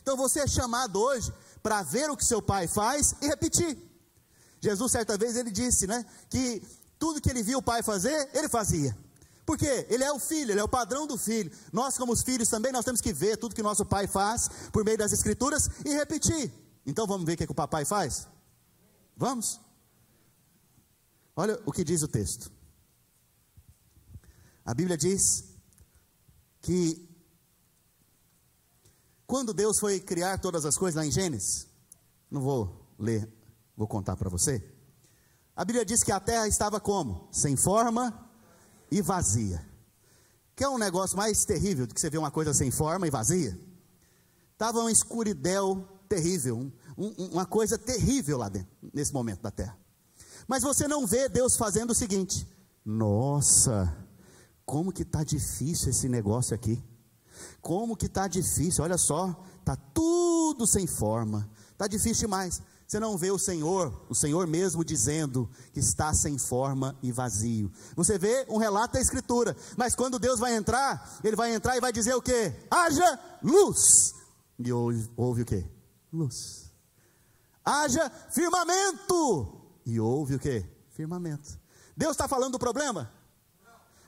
Então 0.00 0.16
você 0.16 0.40
é 0.40 0.46
chamado 0.46 0.98
hoje 0.98 1.30
para 1.62 1.82
ver 1.82 2.08
o 2.10 2.16
que 2.16 2.24
seu 2.24 2.40
pai 2.40 2.66
faz 2.66 3.14
e 3.20 3.26
repetir. 3.26 3.76
Jesus, 4.58 4.90
certa 4.90 5.18
vez, 5.18 5.36
ele 5.36 5.50
disse, 5.50 5.86
né, 5.86 6.02
que 6.30 6.62
tudo 6.98 7.20
que 7.20 7.28
ele 7.28 7.42
viu 7.42 7.58
o 7.58 7.62
pai 7.62 7.82
fazer, 7.82 8.30
ele 8.32 8.48
fazia. 8.48 8.96
Por 9.44 9.58
quê? 9.58 9.86
Ele 9.90 10.02
é 10.02 10.10
o 10.12 10.18
filho, 10.18 10.52
ele 10.52 10.60
é 10.60 10.64
o 10.64 10.68
padrão 10.68 11.06
do 11.06 11.18
filho. 11.18 11.50
Nós, 11.72 11.98
como 11.98 12.12
os 12.12 12.22
filhos, 12.22 12.48
também 12.48 12.72
nós 12.72 12.84
temos 12.84 13.00
que 13.00 13.12
ver 13.12 13.36
tudo 13.36 13.54
que 13.54 13.62
nosso 13.62 13.84
pai 13.84 14.06
faz 14.06 14.48
por 14.72 14.84
meio 14.84 14.96
das 14.96 15.12
escrituras 15.12 15.68
e 15.84 15.94
repetir. 15.94 16.52
Então 16.86 17.06
vamos 17.06 17.26
ver 17.26 17.34
o 17.34 17.36
que, 17.36 17.44
é 17.44 17.46
que 17.46 17.52
o 17.52 17.54
papai 17.54 17.84
faz? 17.84 18.26
Vamos? 19.16 19.60
Olha 21.36 21.60
o 21.66 21.72
que 21.72 21.84
diz 21.84 22.02
o 22.02 22.08
texto. 22.08 22.50
A 24.64 24.72
Bíblia 24.72 24.96
diz 24.96 25.44
que 26.62 27.06
quando 29.26 29.52
Deus 29.52 29.78
foi 29.78 30.00
criar 30.00 30.38
todas 30.38 30.64
as 30.64 30.76
coisas 30.76 30.96
lá 30.96 31.04
em 31.04 31.10
Gênesis, 31.10 31.66
não 32.30 32.40
vou 32.40 32.94
ler, 32.98 33.30
vou 33.76 33.86
contar 33.86 34.16
para 34.16 34.30
você. 34.30 34.64
A 35.54 35.64
Bíblia 35.64 35.84
diz 35.84 36.02
que 36.02 36.12
a 36.12 36.18
terra 36.18 36.48
estava 36.48 36.80
como? 36.80 37.28
Sem 37.30 37.56
forma 37.56 38.23
e 38.90 39.00
vazia. 39.02 39.64
Que 40.56 40.64
é 40.64 40.68
um 40.68 40.78
negócio 40.78 41.16
mais 41.16 41.44
terrível 41.44 41.86
do 41.86 41.94
que 41.94 42.00
você 42.00 42.10
ver 42.10 42.18
uma 42.18 42.30
coisa 42.30 42.54
sem 42.54 42.70
forma 42.70 43.06
e 43.06 43.10
vazia? 43.10 43.58
Estava 44.52 44.80
uma 44.80 44.92
escuridão 44.92 45.88
terrível, 46.08 46.56
um, 46.56 46.72
um, 46.96 47.26
uma 47.32 47.44
coisa 47.44 47.76
terrível 47.76 48.38
lá 48.38 48.48
dentro, 48.48 48.70
nesse 48.92 49.12
momento 49.12 49.42
da 49.42 49.50
terra. 49.50 49.76
Mas 50.46 50.62
você 50.62 50.86
não 50.86 51.06
vê 51.06 51.28
Deus 51.28 51.56
fazendo 51.56 51.90
o 51.90 51.94
seguinte: 51.94 52.46
nossa, 52.84 53.96
como 54.64 54.92
que 54.92 55.02
está 55.02 55.24
difícil 55.24 55.90
esse 55.90 56.08
negócio 56.08 56.54
aqui. 56.54 56.82
Como 57.60 57.96
que 57.96 58.06
está 58.06 58.28
difícil, 58.28 58.84
olha 58.84 58.96
só, 58.96 59.44
está 59.58 59.74
tudo 59.74 60.66
sem 60.66 60.86
forma, 60.86 61.50
está 61.72 61.86
difícil 61.86 62.26
demais. 62.26 62.62
Você 62.86 63.00
não 63.00 63.16
vê 63.16 63.30
o 63.30 63.38
Senhor, 63.38 64.04
o 64.08 64.14
Senhor 64.14 64.46
mesmo 64.46 64.84
dizendo 64.84 65.50
que 65.72 65.80
está 65.80 66.12
sem 66.12 66.36
forma 66.38 66.96
e 67.02 67.10
vazio. 67.10 67.72
Você 67.96 68.18
vê 68.18 68.46
um 68.48 68.58
relato 68.58 68.94
da 68.94 69.00
Escritura, 69.00 69.56
mas 69.76 69.94
quando 69.94 70.18
Deus 70.18 70.38
vai 70.38 70.54
entrar, 70.54 71.18
Ele 71.24 71.34
vai 71.34 71.54
entrar 71.54 71.76
e 71.76 71.80
vai 71.80 71.92
dizer 71.92 72.14
o 72.14 72.22
que? 72.22 72.52
Haja 72.70 73.18
luz. 73.42 74.14
E 74.58 74.70
houve, 74.72 75.10
houve 75.16 75.42
o 75.42 75.46
que? 75.46 75.66
Luz. 76.12 76.70
Haja 77.64 78.10
firmamento. 78.30 79.60
E 79.86 79.98
houve 79.98 80.34
o 80.34 80.38
que? 80.38 80.64
Firmamento. 80.90 81.58
Deus 81.96 82.12
está 82.12 82.28
falando 82.28 82.52
do 82.52 82.58
problema? 82.58 83.10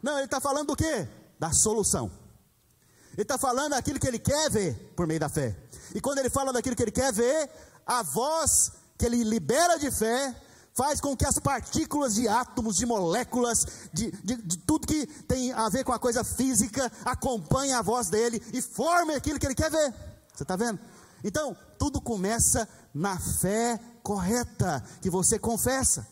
Não, 0.02 0.16
Ele 0.16 0.26
está 0.26 0.40
falando 0.40 0.68
do 0.68 0.76
que? 0.76 1.08
Da 1.38 1.52
solução. 1.52 2.10
Ele 3.14 3.22
está 3.22 3.38
falando 3.38 3.70
daquilo 3.70 3.98
que 3.98 4.06
Ele 4.06 4.18
quer 4.18 4.50
ver 4.50 4.92
por 4.94 5.06
meio 5.06 5.18
da 5.18 5.28
fé. 5.28 5.56
E 5.94 6.00
quando 6.00 6.18
Ele 6.18 6.28
fala 6.28 6.52
daquilo 6.52 6.76
que 6.76 6.82
Ele 6.82 6.92
quer 6.92 7.12
ver, 7.12 7.50
a 7.86 8.02
voz 8.02 8.72
que 8.98 9.06
ele 9.06 9.22
libera 9.22 9.78
de 9.78 9.90
fé 9.90 10.34
faz 10.74 11.00
com 11.00 11.16
que 11.16 11.24
as 11.24 11.38
partículas 11.38 12.14
de 12.14 12.28
átomos, 12.28 12.76
de 12.76 12.84
moléculas, 12.84 13.66
de, 13.92 14.10
de, 14.10 14.36
de, 14.36 14.58
tudo 14.58 14.86
que 14.86 15.06
tem 15.06 15.50
a 15.52 15.70
ver 15.70 15.84
com 15.84 15.92
a 15.92 15.98
coisa 15.98 16.22
física, 16.22 16.92
acompanhem 17.02 17.72
a 17.72 17.80
voz 17.80 18.10
dele 18.10 18.42
e 18.52 18.60
formem 18.60 19.16
aquilo 19.16 19.38
que 19.38 19.46
ele 19.46 19.54
quer 19.54 19.70
ver. 19.70 19.94
Você 20.34 20.42
está 20.42 20.54
vendo? 20.54 20.78
Então, 21.24 21.56
tudo 21.78 21.98
começa 21.98 22.68
na 22.92 23.18
fé 23.18 23.80
correta 24.02 24.84
que 25.00 25.08
você 25.08 25.38
confessa. 25.38 26.06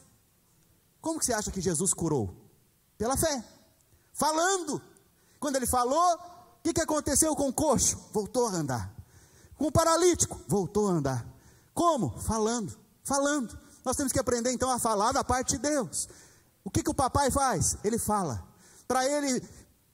Como 0.99 1.19
que 1.19 1.27
você 1.27 1.35
acha 1.35 1.51
que 1.51 1.61
Jesus 1.61 1.93
curou? 1.93 2.35
Pela 2.97 3.19
fé. 3.19 3.45
Falando. 4.15 4.81
Quando 5.39 5.57
ele 5.57 5.67
falou, 5.67 6.15
o 6.15 6.63
que, 6.63 6.73
que 6.73 6.81
aconteceu 6.81 7.37
com 7.37 7.49
o 7.49 7.53
coxo? 7.53 8.01
Voltou 8.15 8.47
a 8.47 8.53
andar. 8.53 8.95
Com 9.59 9.67
o 9.67 9.73
paralítico, 9.73 10.41
voltou 10.49 10.89
a 10.89 10.93
andar. 10.93 11.34
Como? 11.75 12.11
Falando, 12.21 12.73
falando. 13.03 13.59
Nós 13.85 13.97
temos 13.97 14.13
que 14.13 14.19
aprender 14.19 14.53
então 14.53 14.71
a 14.71 14.79
falar 14.79 15.13
da 15.13 15.25
parte 15.25 15.57
de 15.57 15.59
Deus. 15.59 16.09
O 16.63 16.71
que, 16.71 16.83
que 16.83 16.91
o 16.91 16.95
papai 16.95 17.31
faz? 17.31 17.77
Ele 17.85 17.99
fala. 17.99 18.43
Para 18.89 19.05
ele, 19.07 19.43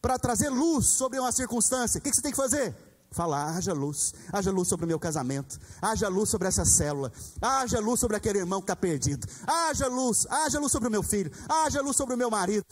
para 0.01 0.19
trazer 0.19 0.51
luz 0.51 0.87
sobre 0.87 1.19
uma 1.19 1.33
circunstância, 1.33 1.99
o 1.99 2.03
que, 2.03 2.11
que 2.11 2.17
você 2.17 2.23
tem 2.23 2.31
que 2.31 2.37
fazer? 2.37 2.75
Falar, 3.11 3.57
haja 3.57 3.73
luz, 3.73 4.15
haja 4.33 4.53
luz 4.53 4.69
sobre 4.69 4.85
o 4.85 4.89
meu 4.89 4.99
casamento, 5.01 5.59
haja 5.83 6.07
luz 6.07 6.29
sobre 6.29 6.47
essa 6.47 6.65
célula, 6.65 7.13
haja 7.43 7.81
luz 7.81 7.99
sobre 7.99 8.17
aquele 8.17 8.39
irmão 8.39 8.61
que 8.61 8.65
está 8.65 8.77
perdido, 8.77 9.27
haja 9.45 9.89
luz, 9.89 10.29
haja 10.31 10.61
luz 10.61 10.71
sobre 10.71 10.87
o 10.87 10.91
meu 10.93 11.03
filho, 11.03 11.33
haja 11.49 11.83
luz 11.83 11.97
sobre 11.97 12.15
o 12.15 12.19
meu 12.19 12.31
marido, 12.31 12.65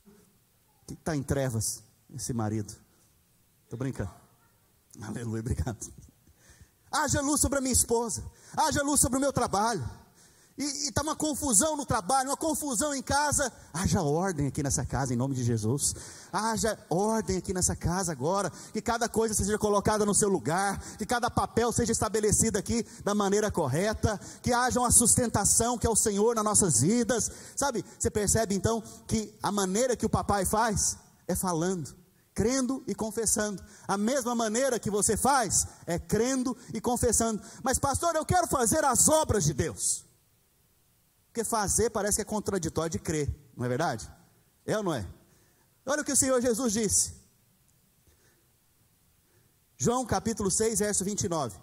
que 0.87 0.95
está 0.95 1.17
em 1.17 1.25
trevas, 1.25 1.83
esse 2.15 2.33
marido. 2.33 2.73
Estou 3.65 3.77
brincando. 3.77 4.13
Aleluia, 5.03 5.41
obrigado. 5.41 5.93
Haja 6.91 7.21
luz 7.21 7.41
sobre 7.41 7.59
a 7.59 7.61
minha 7.61 7.73
esposa, 7.73 8.25
haja 8.57 8.83
luz 8.83 9.01
sobre 9.01 9.19
o 9.19 9.21
meu 9.21 9.33
trabalho. 9.33 9.85
E 10.59 10.89
está 10.89 11.03
uma 11.03 11.15
confusão 11.15 11.77
no 11.77 11.87
trabalho, 11.87 12.31
uma 12.31 12.37
confusão 12.37 12.93
em 12.93 13.01
casa. 13.01 13.53
Haja 13.73 14.03
ordem 14.03 14.49
aqui 14.49 14.61
nessa 14.61 14.85
casa, 14.85 15.15
em 15.15 15.17
nome 15.17 15.33
de 15.33 15.45
Jesus. 15.45 15.95
Haja 16.33 16.77
ordem 16.91 17.37
aqui 17.37 17.55
nessa 17.55 17.77
casa 17.77 18.11
agora. 18.11 18.51
Que 18.73 18.83
cada 18.83 19.09
coisa 19.09 19.35
seja 19.35 19.57
colocada 19.57 20.05
no 20.05 20.13
seu 20.13 20.29
lugar. 20.29 20.83
Que 20.99 21.07
cada 21.07 21.31
papel 21.31 21.71
seja 21.71 21.93
estabelecido 21.93 22.59
aqui 22.59 22.85
da 23.05 23.15
maneira 23.15 23.53
correta. 23.53 24.19
Que 24.43 24.53
haja 24.53 24.81
uma 24.81 24.91
sustentação 24.91 25.79
que 25.79 25.87
é 25.87 25.91
o 25.91 25.95
Senhor 25.95 26.35
nas 26.35 26.45
nossas 26.45 26.81
vidas. 26.81 27.31
Sabe, 27.55 27.85
você 27.97 28.11
percebe 28.11 28.57
então 28.57 28.83
que 29.07 29.33
a 29.41 29.53
maneira 29.53 29.97
que 29.97 30.07
o 30.07 30.11
papai 30.11 30.45
faz 30.45 30.97
é 31.29 31.37
falando 31.37 31.98
crendo 32.39 32.85
e 32.87 32.95
confessando. 32.95 33.61
A 33.89 33.99
mesma 33.99 34.33
maneira 34.33 34.79
que 34.79 34.89
você 34.89 35.17
faz 35.17 35.67
é 35.85 35.99
crendo 35.99 36.57
e 36.73 36.81
confessando. 36.81 37.43
Mas, 37.65 37.81
pastor, 37.81 38.15
eu 38.15 38.25
quero 38.25 38.47
fazer 38.47 38.85
as 38.85 39.09
obras 39.09 39.43
de 39.43 39.53
Deus. 39.53 40.05
Porque 41.27 41.43
fazer 41.43 41.91
parece 41.91 42.19
que 42.19 42.23
é 42.23 42.25
contraditório 42.25 42.91
de 42.93 43.01
crer, 43.01 43.29
não 43.57 43.67
é 43.67 43.69
verdade? 43.69 44.09
É 44.65 44.77
ou 44.77 44.85
não 44.85 44.95
é? 44.95 45.05
Olha 45.85 46.03
o 46.03 46.05
que 46.05 46.13
o 46.13 46.17
Senhor 46.17 46.41
Jesus 46.41 46.73
disse. 46.73 47.13
João 49.77 50.07
capítulo 50.07 50.49
6, 50.49 50.79
verso 50.79 51.05
29. 51.05 51.59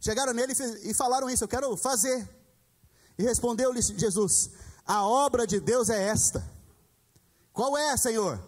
Chegaram 0.00 0.32
nele 0.32 0.54
e 0.82 0.94
falaram 0.94 1.28
isso: 1.28 1.44
Eu 1.44 1.48
quero 1.48 1.76
fazer. 1.76 2.26
E 3.18 3.22
respondeu-lhe 3.22 3.82
Jesus: 3.82 4.50
A 4.86 5.04
obra 5.04 5.46
de 5.46 5.60
Deus 5.60 5.90
é 5.90 6.02
esta 6.08 6.42
qual 7.52 7.76
é, 7.76 7.96
Senhor? 7.96 8.42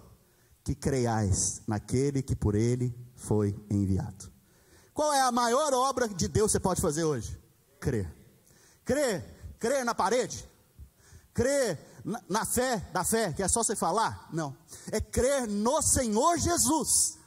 Que 0.64 0.74
creiais 0.74 1.62
naquele 1.66 2.22
que 2.22 2.36
por 2.36 2.54
ele 2.54 2.94
foi 3.14 3.54
enviado. 3.70 4.30
Qual 4.94 5.12
é 5.12 5.20
a 5.20 5.32
maior 5.32 5.72
obra 5.72 6.08
de 6.08 6.28
Deus 6.28 6.50
que 6.50 6.52
você 6.52 6.60
pode 6.60 6.80
fazer 6.80 7.04
hoje? 7.04 7.38
Crer. 7.80 8.12
Crer, 8.84 9.24
crer 9.58 9.84
na 9.84 9.94
parede. 9.94 10.46
Crer 11.32 11.78
na, 12.04 12.20
na 12.28 12.44
fé 12.44 12.76
da 12.92 13.04
fé, 13.04 13.32
que 13.32 13.42
é 13.42 13.48
só 13.48 13.62
você 13.62 13.74
falar? 13.74 14.28
Não. 14.32 14.56
É 14.90 15.00
crer 15.00 15.48
no 15.48 15.80
Senhor 15.80 16.38
Jesus, 16.38 17.18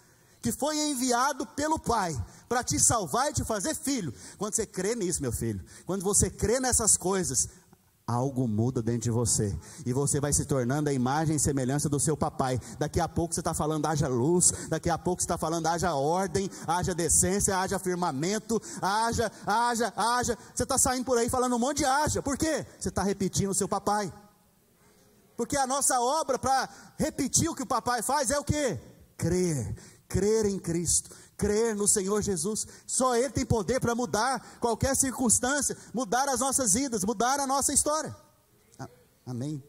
que 0.42 0.52
foi 0.52 0.78
enviado 0.78 1.46
pelo 1.48 1.80
Pai 1.80 2.16
para 2.48 2.64
te 2.64 2.80
salvar 2.80 3.32
e 3.32 3.34
te 3.34 3.44
fazer 3.44 3.76
filho. 3.76 4.14
Quando 4.38 4.56
você 4.56 4.66
crê 4.66 4.96
nisso, 4.96 5.22
meu 5.22 5.32
filho, 5.32 5.64
quando 5.86 6.04
você 6.04 6.30
crê 6.30 6.60
nessas 6.60 6.96
coisas, 6.96 7.50
algo 8.08 8.48
muda 8.48 8.82
dentro 8.84 9.02
de 9.02 9.12
você 9.12 9.58
e 9.86 9.92
você 9.92 10.20
vai 10.20 10.32
se 10.32 10.46
tornando 10.46 10.90
a 10.90 10.94
imagem 10.94 11.36
e 11.36 11.40
semelhança 11.40 11.90
do 11.90 12.00
seu 12.00 12.16
papai. 12.16 12.60
Daqui 12.78 13.00
a 13.00 13.08
pouco 13.08 13.34
você 13.34 13.42
está 13.42 13.54
falando 13.54 13.86
haja 13.86 14.08
luz, 14.08 14.52
daqui 14.70 14.90
a 14.90 14.98
pouco 14.98 15.22
você 15.22 15.26
está 15.26 15.38
falando 15.38 15.66
haja 15.68 15.94
ordem, 15.96 16.50
haja 16.68 16.94
decência, 16.94 17.58
haja 17.58 17.80
firmamento, 17.80 18.62
haja, 18.82 19.32
haja, 19.46 19.94
haja. 19.96 20.38
Você 20.54 20.64
está 20.64 20.78
saindo 20.78 21.06
por 21.06 21.18
aí 21.18 21.30
falando 21.30 21.56
um 21.56 21.60
monte 21.60 21.78
de 21.78 21.86
haja, 21.86 22.22
por 22.22 22.38
quê? 22.38 22.66
Você 22.80 22.90
está 22.90 23.02
repetindo 23.04 23.50
o 23.50 23.56
seu 23.56 23.68
papai. 23.68 24.14
Porque 25.36 25.58
a 25.58 25.68
nossa 25.68 26.00
obra 26.00 26.40
para 26.40 26.70
repetir 26.98 27.50
o 27.50 27.56
que 27.56 27.64
o 27.64 27.68
papai 27.68 28.02
faz 28.02 28.32
é 28.32 28.40
o 28.40 28.44
que? 28.44 28.80
Crer, 29.18 29.76
crer 30.08 30.46
em 30.46 30.60
Cristo 30.60 31.10
crer 31.38 31.76
no 31.76 31.88
Senhor 31.88 32.22
Jesus. 32.22 32.68
Só 32.86 33.16
Ele 33.16 33.30
tem 33.30 33.46
poder 33.46 33.80
para 33.80 33.96
mudar 33.96 34.58
qualquer 34.60 34.96
circunstância, 34.96 35.78
mudar 35.94 36.28
as 36.30 36.40
nossas 36.40 36.74
vidas, 36.74 37.04
mudar 37.04 37.40
a 37.40 37.48
nossa 37.48 37.74
história. 37.74 38.16
Amém. 39.26 39.64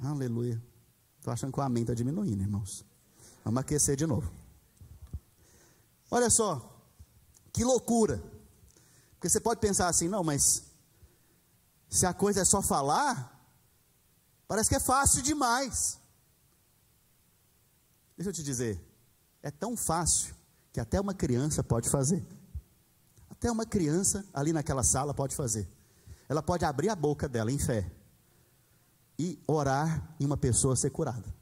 Aleluia. 0.00 0.60
Estou 1.18 1.32
achando 1.32 1.52
que 1.52 1.60
o 1.60 1.62
amém 1.62 1.82
está 1.82 1.94
diminuindo, 1.94 2.42
irmãos. 2.42 2.84
Vamos 3.44 3.60
aquecer 3.60 3.96
de 3.96 4.06
novo. 4.06 4.32
Olha 6.10 6.28
só, 6.28 6.68
que 7.52 7.64
loucura. 7.64 8.22
Porque 9.14 9.28
você 9.28 9.40
pode 9.40 9.60
pensar 9.60 9.88
assim, 9.88 10.08
não, 10.08 10.24
mas 10.24 10.64
se 11.88 12.04
a 12.04 12.12
coisa 12.12 12.40
é 12.40 12.44
só 12.44 12.60
falar, 12.60 13.40
parece 14.48 14.68
que 14.68 14.74
é 14.74 14.80
fácil 14.80 15.22
demais. 15.22 15.98
Deixa 18.16 18.30
eu 18.30 18.34
te 18.34 18.42
dizer, 18.42 18.80
é 19.42 19.50
tão 19.50 19.76
fácil 19.76 20.34
que 20.72 20.80
até 20.80 21.00
uma 21.00 21.14
criança 21.14 21.62
pode 21.62 21.88
fazer. 21.88 22.26
Até 23.30 23.50
uma 23.50 23.66
criança 23.66 24.24
ali 24.32 24.52
naquela 24.52 24.82
sala 24.82 25.12
pode 25.12 25.34
fazer. 25.34 25.68
Ela 26.28 26.42
pode 26.42 26.64
abrir 26.64 26.88
a 26.88 26.96
boca 26.96 27.28
dela 27.28 27.52
em 27.52 27.58
fé 27.58 27.90
e 29.18 29.38
orar 29.46 30.14
e 30.18 30.24
uma 30.24 30.36
pessoa 30.36 30.74
ser 30.74 30.90
curada. 30.90 31.34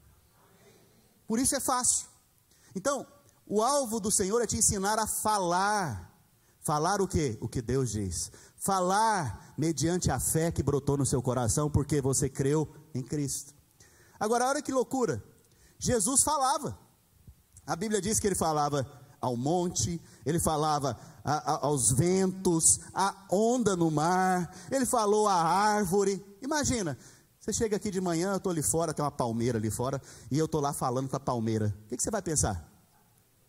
Por 1.27 1.39
isso 1.39 1.55
é 1.55 1.59
fácil. 1.59 2.07
Então, 2.75 3.07
O 3.53 3.61
alvo 3.61 3.99
do 3.99 4.09
Senhor 4.09 4.41
é 4.41 4.47
te 4.47 4.55
ensinar 4.55 4.97
a 4.97 5.05
falar. 5.05 6.09
Falar 6.61 7.01
o 7.01 7.07
que? 7.07 7.37
O 7.41 7.49
que 7.49 7.61
Deus 7.61 7.91
diz. 7.91 8.31
Falar 8.55 9.53
mediante 9.57 10.09
a 10.09 10.21
fé 10.21 10.53
que 10.53 10.63
brotou 10.63 10.95
no 10.95 11.05
seu 11.05 11.21
coração, 11.21 11.69
porque 11.69 11.99
você 11.99 12.29
creu 12.29 12.73
em 12.95 13.03
Cristo. 13.03 13.53
Agora, 14.17 14.47
olha 14.47 14.61
que 14.61 14.71
loucura. 14.71 15.21
Jesus 15.77 16.23
falava. 16.23 16.79
A 17.67 17.75
Bíblia 17.75 17.99
diz 17.99 18.21
que 18.21 18.27
ele 18.27 18.35
falava 18.35 18.89
ao 19.21 19.37
monte, 19.37 20.01
ele 20.25 20.39
falava 20.39 20.99
a, 21.23 21.53
a, 21.53 21.65
aos 21.67 21.91
ventos, 21.91 22.79
a 22.93 23.15
onda 23.31 23.75
no 23.75 23.91
mar, 23.91 24.53
ele 24.71 24.85
falou 24.85 25.27
à 25.27 25.35
árvore. 25.35 26.25
Imagina, 26.41 26.97
você 27.39 27.53
chega 27.53 27.75
aqui 27.75 27.91
de 27.91 28.01
manhã, 28.01 28.31
eu 28.31 28.37
estou 28.37 28.51
ali 28.51 28.63
fora, 28.63 28.93
tem 28.93 29.05
uma 29.05 29.11
palmeira 29.11 29.57
ali 29.57 29.69
fora, 29.69 30.01
e 30.29 30.37
eu 30.37 30.45
estou 30.45 30.59
lá 30.59 30.73
falando 30.73 31.07
com 31.07 31.15
a 31.15 31.19
palmeira. 31.19 31.73
O 31.85 31.89
que, 31.89 31.97
que 31.97 32.03
você 32.03 32.11
vai 32.11 32.21
pensar? 32.21 32.67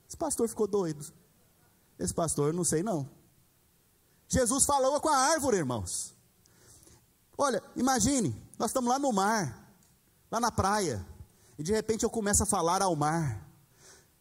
Esse 0.06 0.16
pastor 0.16 0.48
ficou 0.48 0.66
doido. 0.66 1.04
Esse 1.98 2.12
pastor, 2.12 2.52
não 2.52 2.64
sei 2.64 2.82
não. 2.82 3.08
Jesus 4.28 4.64
falou 4.64 5.00
com 5.00 5.08
a 5.08 5.16
árvore, 5.16 5.58
irmãos. 5.58 6.14
Olha, 7.36 7.62
imagine, 7.76 8.36
nós 8.58 8.70
estamos 8.70 8.90
lá 8.90 8.98
no 8.98 9.12
mar, 9.12 9.74
lá 10.30 10.38
na 10.38 10.50
praia, 10.50 11.04
e 11.58 11.62
de 11.62 11.72
repente 11.72 12.02
eu 12.02 12.10
começo 12.10 12.42
a 12.42 12.46
falar 12.46 12.82
ao 12.82 12.94
mar. 12.96 13.51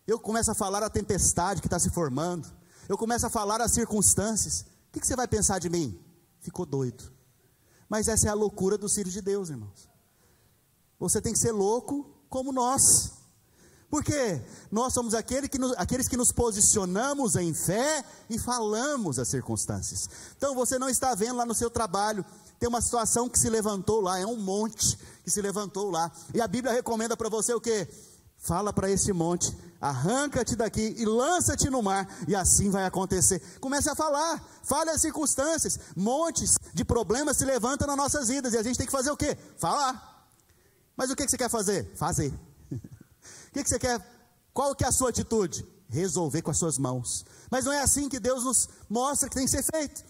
Eu 0.07 0.19
começo 0.19 0.51
a 0.51 0.55
falar 0.55 0.83
a 0.83 0.89
tempestade 0.89 1.61
que 1.61 1.67
está 1.67 1.79
se 1.79 1.89
formando. 1.89 2.47
Eu 2.89 2.97
começo 2.97 3.25
a 3.25 3.29
falar 3.29 3.61
as 3.61 3.71
circunstâncias. 3.71 4.61
O 4.61 4.91
que, 4.93 4.99
que 4.99 5.07
você 5.07 5.15
vai 5.15 5.27
pensar 5.27 5.59
de 5.59 5.69
mim? 5.69 5.99
Ficou 6.39 6.65
doido. 6.65 7.11
Mas 7.87 8.07
essa 8.07 8.27
é 8.27 8.31
a 8.31 8.33
loucura 8.33 8.77
dos 8.77 8.95
filhos 8.95 9.13
de 9.13 9.21
Deus, 9.21 9.49
irmãos. 9.49 9.89
Você 10.99 11.21
tem 11.21 11.33
que 11.33 11.39
ser 11.39 11.51
louco 11.51 12.09
como 12.29 12.51
nós. 12.51 13.11
Porque 13.89 14.41
nós 14.71 14.93
somos 14.93 15.13
aquele 15.13 15.49
que 15.49 15.59
nos, 15.59 15.73
aqueles 15.77 16.07
que 16.07 16.15
nos 16.15 16.31
posicionamos 16.31 17.35
em 17.35 17.53
fé 17.53 18.05
e 18.29 18.39
falamos 18.39 19.19
as 19.19 19.27
circunstâncias. 19.27 20.09
Então 20.37 20.55
você 20.55 20.79
não 20.79 20.87
está 20.87 21.13
vendo 21.13 21.35
lá 21.35 21.45
no 21.45 21.53
seu 21.53 21.69
trabalho, 21.69 22.25
tem 22.57 22.69
uma 22.69 22.79
situação 22.79 23.27
que 23.27 23.37
se 23.37 23.49
levantou 23.49 23.99
lá, 23.99 24.17
é 24.17 24.25
um 24.25 24.37
monte 24.37 24.97
que 25.25 25.29
se 25.29 25.41
levantou 25.41 25.89
lá. 25.89 26.09
E 26.33 26.39
a 26.39 26.47
Bíblia 26.47 26.71
recomenda 26.71 27.17
para 27.17 27.27
você 27.27 27.53
o 27.53 27.59
que? 27.59 27.85
Fala 28.37 28.71
para 28.71 28.89
esse 28.89 29.11
monte, 29.11 29.53
arranca-te 29.81 30.55
daqui 30.55 30.95
e 30.97 31.05
lança-te 31.05 31.69
no 31.69 31.81
mar, 31.81 32.07
e 32.27 32.35
assim 32.35 32.69
vai 32.69 32.85
acontecer. 32.85 33.41
Comece 33.59 33.89
a 33.89 33.95
falar, 33.95 34.41
fale 34.63 34.91
as 34.91 35.01
circunstâncias. 35.01 35.79
Montes 35.95 36.57
de 36.73 36.85
problemas 36.85 37.37
se 37.37 37.45
levantam 37.45 37.87
nas 37.87 37.97
nossas 37.97 38.27
vidas, 38.27 38.53
e 38.53 38.57
a 38.57 38.63
gente 38.63 38.77
tem 38.77 38.85
que 38.85 38.91
fazer 38.91 39.09
o 39.09 39.17
quê? 39.17 39.37
Falar. 39.57 40.27
Mas 40.95 41.09
o 41.09 41.15
que 41.15 41.27
você 41.27 41.37
quer 41.37 41.49
fazer? 41.49 41.91
Fazer. 41.95 42.31
O 43.49 43.53
que, 43.53 43.67
você 43.67 43.77
quer? 43.77 43.99
Qual 44.53 44.73
que 44.73 44.85
é 44.85 44.87
a 44.87 44.93
sua 44.93 45.09
atitude? 45.09 45.67
Resolver 45.89 46.41
com 46.41 46.51
as 46.51 46.57
suas 46.57 46.77
mãos. 46.77 47.25
Mas 47.49 47.65
não 47.65 47.73
é 47.73 47.81
assim 47.81 48.07
que 48.07 48.17
Deus 48.17 48.45
nos 48.45 48.69
mostra 48.89 49.27
que 49.27 49.35
tem 49.35 49.43
que 49.43 49.51
ser 49.51 49.61
feito. 49.61 50.05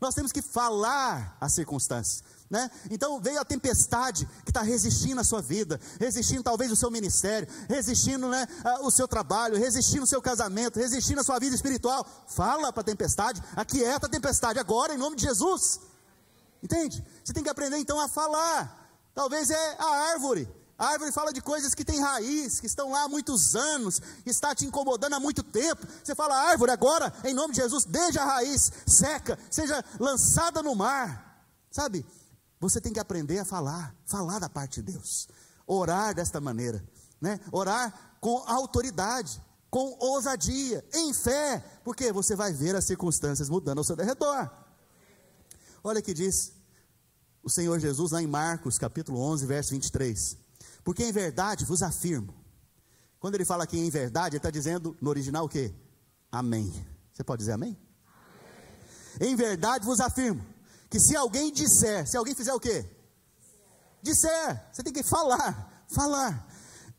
Nós 0.00 0.14
temos 0.14 0.30
que 0.30 0.40
falar 0.40 1.36
as 1.40 1.52
circunstâncias. 1.52 2.22
Né? 2.48 2.70
Então 2.90 3.20
veio 3.20 3.40
a 3.40 3.44
tempestade 3.44 4.24
que 4.44 4.50
está 4.50 4.62
resistindo 4.62 5.20
a 5.20 5.24
sua 5.24 5.42
vida, 5.42 5.80
resistindo 5.98 6.44
talvez 6.44 6.70
o 6.70 6.76
seu 6.76 6.90
ministério, 6.90 7.48
resistindo 7.68 8.28
né, 8.28 8.46
o 8.82 8.90
seu 8.90 9.08
trabalho, 9.08 9.58
resistindo 9.58 10.04
o 10.04 10.06
seu 10.06 10.22
casamento, 10.22 10.78
resistindo 10.78 11.20
a 11.20 11.24
sua 11.24 11.40
vida 11.40 11.56
espiritual. 11.56 12.06
Fala 12.28 12.72
para 12.72 12.82
a 12.82 12.84
tempestade, 12.84 13.42
aquieta 13.56 14.06
a 14.06 14.10
tempestade 14.10 14.60
agora 14.60 14.94
em 14.94 14.98
nome 14.98 15.16
de 15.16 15.22
Jesus. 15.22 15.80
Entende? 16.62 17.04
Você 17.24 17.32
tem 17.32 17.42
que 17.42 17.50
aprender 17.50 17.78
então 17.78 17.98
a 17.98 18.08
falar. 18.08 18.88
Talvez 19.12 19.50
é 19.50 19.76
a 19.78 20.12
árvore 20.12 20.48
a 20.78 20.88
árvore 20.88 21.10
fala 21.10 21.32
de 21.32 21.40
coisas 21.40 21.74
que 21.74 21.84
têm 21.84 22.00
raiz, 22.00 22.60
que 22.60 22.66
estão 22.66 22.90
lá 22.90 23.04
há 23.04 23.08
muitos 23.08 23.56
anos, 23.56 23.98
que 23.98 24.28
está 24.28 24.54
te 24.54 24.66
incomodando 24.66 25.14
há 25.14 25.20
muito 25.20 25.42
tempo. 25.42 25.86
Você 26.04 26.14
fala, 26.14 26.36
árvore, 26.36 26.70
agora, 26.70 27.12
em 27.24 27.32
nome 27.32 27.54
de 27.54 27.62
Jesus, 27.62 27.86
deixa 27.86 28.20
a 28.20 28.26
raiz 28.26 28.70
seca, 28.86 29.38
seja 29.50 29.82
lançada 29.98 30.62
no 30.62 30.74
mar. 30.74 31.24
Sabe? 31.70 32.04
Você 32.60 32.80
tem 32.80 32.92
que 32.92 33.00
aprender 33.00 33.38
a 33.38 33.44
falar, 33.44 33.94
falar 34.06 34.38
da 34.38 34.48
parte 34.48 34.82
de 34.82 34.92
Deus. 34.92 35.28
Orar 35.66 36.14
desta 36.14 36.40
maneira, 36.40 36.82
né? 37.20 37.40
Orar 37.52 38.16
com 38.20 38.38
autoridade, 38.46 39.42
com 39.68 39.96
ousadia, 40.00 40.84
em 40.94 41.12
fé, 41.12 41.62
porque 41.84 42.12
você 42.12 42.34
vai 42.34 42.52
ver 42.52 42.74
as 42.74 42.84
circunstâncias 42.84 43.50
mudando 43.50 43.78
ao 43.78 43.84
seu 43.84 43.96
redor. 43.96 44.50
Olha 45.84 46.00
que 46.00 46.14
diz 46.14 46.52
o 47.42 47.50
Senhor 47.50 47.78
Jesus 47.78 48.10
lá 48.10 48.22
em 48.22 48.26
Marcos, 48.26 48.78
capítulo 48.78 49.20
11, 49.20 49.46
verso 49.46 49.70
23. 49.72 50.36
Porque 50.82 51.04
em 51.04 51.12
verdade 51.12 51.64
vos 51.64 51.82
afirmo. 51.82 52.34
Quando 53.18 53.34
ele 53.34 53.44
fala 53.44 53.64
aqui 53.64 53.78
em 53.78 53.90
verdade, 53.90 54.36
ele 54.36 54.38
está 54.38 54.50
dizendo 54.50 54.96
no 55.00 55.10
original 55.10 55.44
o 55.44 55.48
quê? 55.48 55.74
Amém. 56.30 56.72
Você 57.12 57.22
pode 57.22 57.40
dizer 57.40 57.52
amém? 57.52 57.76
amém? 59.20 59.32
Em 59.32 59.36
verdade 59.36 59.84
vos 59.84 60.00
afirmo 60.00 60.55
que 60.88 61.00
se 61.00 61.16
alguém 61.16 61.52
disser, 61.52 62.06
se 62.06 62.16
alguém 62.16 62.34
fizer 62.34 62.54
o 62.54 62.60
quê? 62.60 62.84
Disser, 64.02 64.68
você 64.72 64.82
tem 64.82 64.92
que 64.92 65.02
falar, 65.02 65.84
falar 65.88 66.46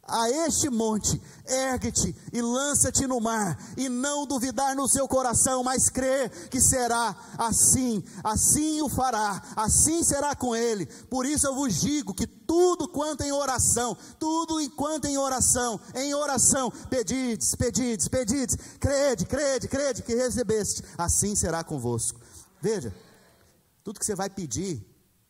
a 0.08 0.30
este 0.30 0.70
monte, 0.70 1.22
ergue-te 1.46 2.16
e 2.32 2.42
lança-te 2.42 3.06
no 3.06 3.20
mar, 3.20 3.58
e 3.76 3.90
não 3.90 4.26
duvidar 4.26 4.74
no 4.76 4.88
seu 4.88 5.08
coração, 5.08 5.64
mas 5.64 5.90
crer 5.90 6.30
que 6.50 6.62
será 6.62 7.16
assim, 7.38 8.02
assim 8.24 8.82
o 8.82 8.88
fará, 8.88 9.42
assim 9.56 10.04
será 10.04 10.34
com 10.34 10.56
ele. 10.56 10.86
Por 11.10 11.26
isso 11.26 11.46
eu 11.46 11.56
vos 11.56 11.82
digo 11.82 12.14
que 12.14 12.26
tudo 12.26 12.88
quanto 12.88 13.24
em 13.24 13.34
oração, 13.34 13.98
tudo 14.18 14.62
enquanto 14.62 15.06
em 15.06 15.18
oração, 15.18 15.80
em 15.94 16.14
oração, 16.14 16.72
pedides, 16.90 17.54
pedides, 17.56 18.08
pedides, 18.08 18.58
crede, 18.80 19.26
crede, 19.26 19.68
crede 19.68 20.04
que 20.04 20.16
recebeste, 20.16 20.84
assim 20.98 21.36
será 21.36 21.64
convosco. 21.66 22.20
Veja, 22.62 22.96
tudo 23.88 24.02
que 24.02 24.06
você 24.06 24.16
vai 24.16 24.30
pedir 24.30 24.86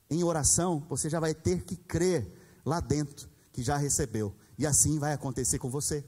em 0.09 0.23
oração, 0.23 0.83
você 0.89 1.11
já 1.11 1.19
vai 1.19 1.35
ter 1.35 1.63
que 1.63 1.75
crer 1.75 2.27
lá 2.65 2.79
dentro 2.79 3.29
que 3.53 3.61
já 3.61 3.77
recebeu. 3.77 4.35
E 4.57 4.65
assim 4.65 4.97
vai 4.97 5.13
acontecer 5.13 5.59
com 5.59 5.69
você. 5.69 6.03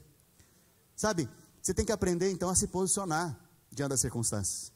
Sabe, 0.96 1.30
você 1.62 1.72
tem 1.72 1.84
que 1.84 1.92
aprender 1.92 2.28
então 2.28 2.48
a 2.48 2.56
se 2.56 2.66
posicionar 2.66 3.38
diante 3.70 3.90
das 3.90 4.00
circunstâncias. 4.00 4.72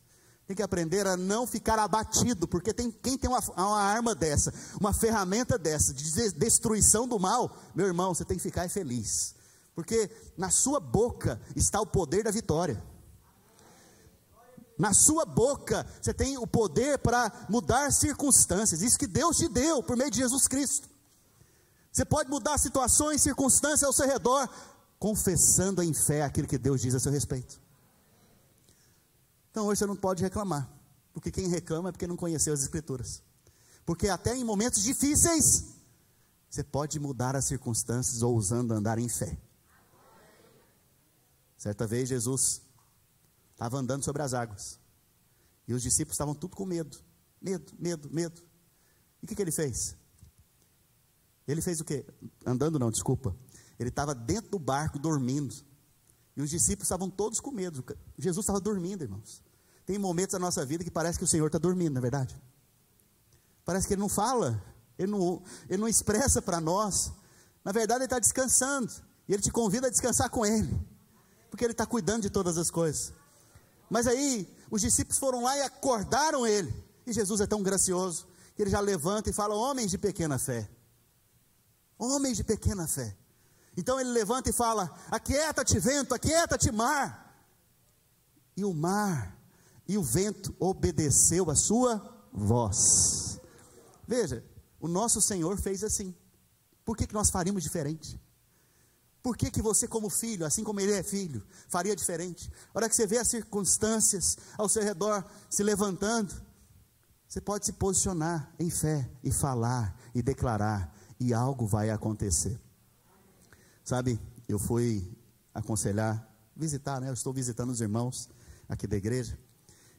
Tem 0.47 0.55
que 0.55 0.63
aprender 0.63 1.05
a 1.05 1.17
não 1.17 1.49
ficar 1.49 1.77
abatido, 1.81 2.47
porque 2.47 2.73
tem, 2.73 2.93
quem 2.93 3.19
tem 3.19 3.29
uma, 3.29 3.41
uma 3.41 3.83
arma 3.83 4.15
dessa, 4.15 4.55
uma 4.81 4.93
ferramenta 4.93 5.59
dessa, 5.59 5.93
de 5.93 6.31
destruição 6.31 7.09
do 7.09 7.19
mal, 7.19 7.59
meu 7.75 7.87
irmão, 7.87 8.15
você 8.15 8.25
tem 8.25 8.37
que 8.37 8.43
ficar 8.45 8.71
feliz, 8.71 9.35
porque 9.75 10.09
na 10.39 10.49
sua 10.49 10.79
boca 10.79 11.41
está 11.57 11.81
o 11.81 11.87
poder 11.87 12.23
da 12.23 12.31
vitória. 12.31 12.81
Na 14.77 14.93
sua 14.93 15.25
boca 15.25 15.87
você 16.01 16.13
tem 16.13 16.37
o 16.37 16.47
poder 16.47 16.99
para 16.99 17.47
mudar 17.49 17.93
circunstâncias, 17.93 18.83
isso 18.83 18.99
que 18.99 19.07
Deus 19.07 19.37
te 19.37 19.49
deu 19.49 19.83
por 19.83 19.97
meio 19.97 20.11
de 20.11 20.19
Jesus 20.19 20.49
Cristo. 20.49 20.89
Você 21.93 22.05
pode 22.05 22.29
mudar 22.29 22.59
situações, 22.59 23.23
circunstâncias 23.23 23.85
ao 23.85 23.93
seu 23.93 24.07
redor, 24.07 24.49
confessando 24.99 25.81
em 25.83 25.95
fé 25.95 26.23
aquilo 26.23 26.49
que 26.49 26.59
Deus 26.59 26.81
diz 26.81 26.95
a 26.95 26.99
seu 26.99 27.13
respeito. 27.13 27.61
Então 29.51 29.67
hoje 29.67 29.79
você 29.79 29.87
não 29.87 29.95
pode 29.95 30.21
reclamar, 30.21 30.69
porque 31.13 31.31
quem 31.31 31.47
reclama 31.47 31.91
é 31.91 31.93
porque 31.93 32.09
não 32.09 32.17
conheceu 32.17 32.53
as 32.53 32.63
Escrituras. 32.63 33.23
Porque 33.87 34.09
até 34.09 34.35
em 34.35 34.43
momentos 34.43 34.83
difíceis, 34.83 35.67
você 36.51 36.65
pode 36.65 36.99
mudar 36.99 37.37
as 37.37 37.45
circunstâncias 37.45 38.23
ousando 38.23 38.75
andar 38.75 38.99
em 38.99 39.09
fé. 39.09 39.39
Certa 41.57 41.87
vez 41.87 42.09
Jesus 42.09 42.61
estava 43.55 43.79
andando 43.79 44.05
sobre 44.05 44.23
as 44.23 44.35
águas. 44.35 44.79
E 45.67 45.73
os 45.73 45.83
discípulos 45.83 46.15
estavam 46.15 46.35
tudo 46.35 46.55
com 46.55 46.67
medo. 46.67 46.99
Medo, 47.41 47.73
medo, 47.79 48.11
medo. 48.13 48.43
E 49.23 49.25
o 49.25 49.29
que, 49.29 49.35
que 49.35 49.43
ele 49.43 49.53
fez? 49.53 49.97
Ele 51.49 51.63
fez 51.63 51.81
o 51.81 51.85
quê? 51.85 52.05
Andando 52.45 52.79
não, 52.79 52.91
desculpa. 52.91 53.35
Ele 53.79 53.89
estava 53.89 54.15
dentro 54.15 54.51
do 54.51 54.59
barco 54.59 54.99
dormindo. 54.99 55.55
E 56.37 56.43
os 56.43 56.51
discípulos 56.51 56.87
estavam 56.87 57.09
todos 57.09 57.41
com 57.41 57.51
medo. 57.51 57.85
Jesus 58.19 58.45
estava 58.45 58.61
dormindo, 58.61 59.03
irmãos. 59.03 59.43
Tem 59.87 59.99
momentos 59.99 60.33
da 60.33 60.39
nossa 60.39 60.65
vida 60.65 60.83
que 60.83 60.91
parece 60.91 61.19
que 61.19 61.25
o 61.25 61.29
Senhor 61.29 61.47
está 61.47 61.59
dormindo, 61.59 61.93
não 61.93 61.99
é 61.99 62.03
verdade? 62.03 62.35
Parece 63.65 63.87
que 63.87 63.95
Ele 63.95 64.01
não 64.01 64.09
fala, 64.09 64.63
Ele 64.99 65.11
não, 65.11 65.43
ele 65.69 65.81
não 65.81 65.89
expressa 65.89 66.41
para 66.41 66.61
nós. 66.61 67.13
Na 67.65 67.73
verdade, 67.73 68.01
Ele 68.01 68.07
está 68.07 68.19
descansando. 68.19 68.93
E 69.29 69.33
Ele 69.33 69.43
te 69.43 69.51
convida 69.51 69.87
a 69.87 69.91
descansar 69.91 70.31
com 70.31 70.45
Ele. 70.45 70.79
Porque 71.51 71.65
Ele 71.65 71.73
está 71.73 71.87
cuidando 71.87 72.23
de 72.23 72.31
todas 72.31 72.59
as 72.59 72.71
coisas. 72.71 73.13
Mas 73.95 74.09
aí, 74.09 74.53
os 74.73 74.81
discípulos 74.81 75.21
foram 75.21 75.45
lá 75.45 75.57
e 75.57 75.63
acordaram 75.63 76.45
Ele. 76.45 76.75
E 77.07 77.13
Jesus 77.13 77.41
é 77.41 77.47
tão 77.47 77.63
gracioso 77.63 78.27
que 78.57 78.61
Ele 78.61 78.71
já 78.71 78.81
levanta 78.81 79.31
e 79.31 79.33
fala: 79.33 79.55
Homens 79.55 79.89
de 79.89 79.97
pequena 79.97 80.37
fé. 80.37 80.69
Homens 81.97 82.37
de 82.37 82.43
pequena 82.43 82.89
fé. 82.89 83.17
Então 83.77 84.01
ele 84.01 84.11
levanta 84.11 84.51
e 84.51 84.53
fala: 84.53 84.93
Aquieta-te, 85.13 85.79
vento, 85.79 86.13
aquieta-te, 86.13 86.73
mar. 86.73 87.39
E 88.57 88.65
o 88.65 88.75
mar 88.75 89.39
e 89.87 89.97
o 89.97 90.03
vento 90.03 90.53
obedeceu 90.59 91.49
a 91.49 91.55
sua 91.55 92.27
voz. 92.33 93.39
Veja, 94.09 94.45
o 94.81 94.89
nosso 94.89 95.23
Senhor 95.23 95.57
fez 95.57 95.85
assim. 95.85 96.13
Por 96.85 96.97
que, 96.97 97.07
que 97.07 97.15
nós 97.15 97.31
faríamos 97.31 97.63
diferente? 97.63 98.21
Por 99.25 99.39
que, 99.39 99.51
que 99.51 99.63
você, 99.63 99.89
como 99.89 100.11
filho, 100.11 100.45
assim 100.45 100.63
como 100.63 100.81
ele 100.81 100.93
é 100.93 101.03
filho, 101.03 101.43
faria 101.71 101.97
diferente? 101.97 102.53
A 102.75 102.79
hora 102.79 102.91
que 102.91 102.95
você 102.95 103.07
vê 103.07 103.17
as 103.17 103.27
circunstâncias 103.27 104.37
ao 104.59 104.69
seu 104.69 104.83
redor 104.83 105.25
se 105.49 105.63
levantando, 105.63 106.31
você 107.27 107.41
pode 107.41 107.65
se 107.65 107.73
posicionar 107.73 108.53
em 108.59 108.69
fé 108.69 109.11
e 109.23 109.33
falar 109.33 109.99
e 110.15 110.21
declarar, 110.21 110.95
e 111.19 111.33
algo 111.33 111.67
vai 111.67 111.89
acontecer. 111.89 112.61
Sabe, 113.83 114.21
eu 114.47 114.59
fui 114.59 115.11
aconselhar, 115.55 116.31
visitar, 116.55 117.01
né? 117.01 117.09
Eu 117.09 117.15
estou 117.15 117.33
visitando 117.33 117.71
os 117.71 117.81
irmãos 117.81 118.29
aqui 118.69 118.87
da 118.87 118.99
igreja, 118.99 119.39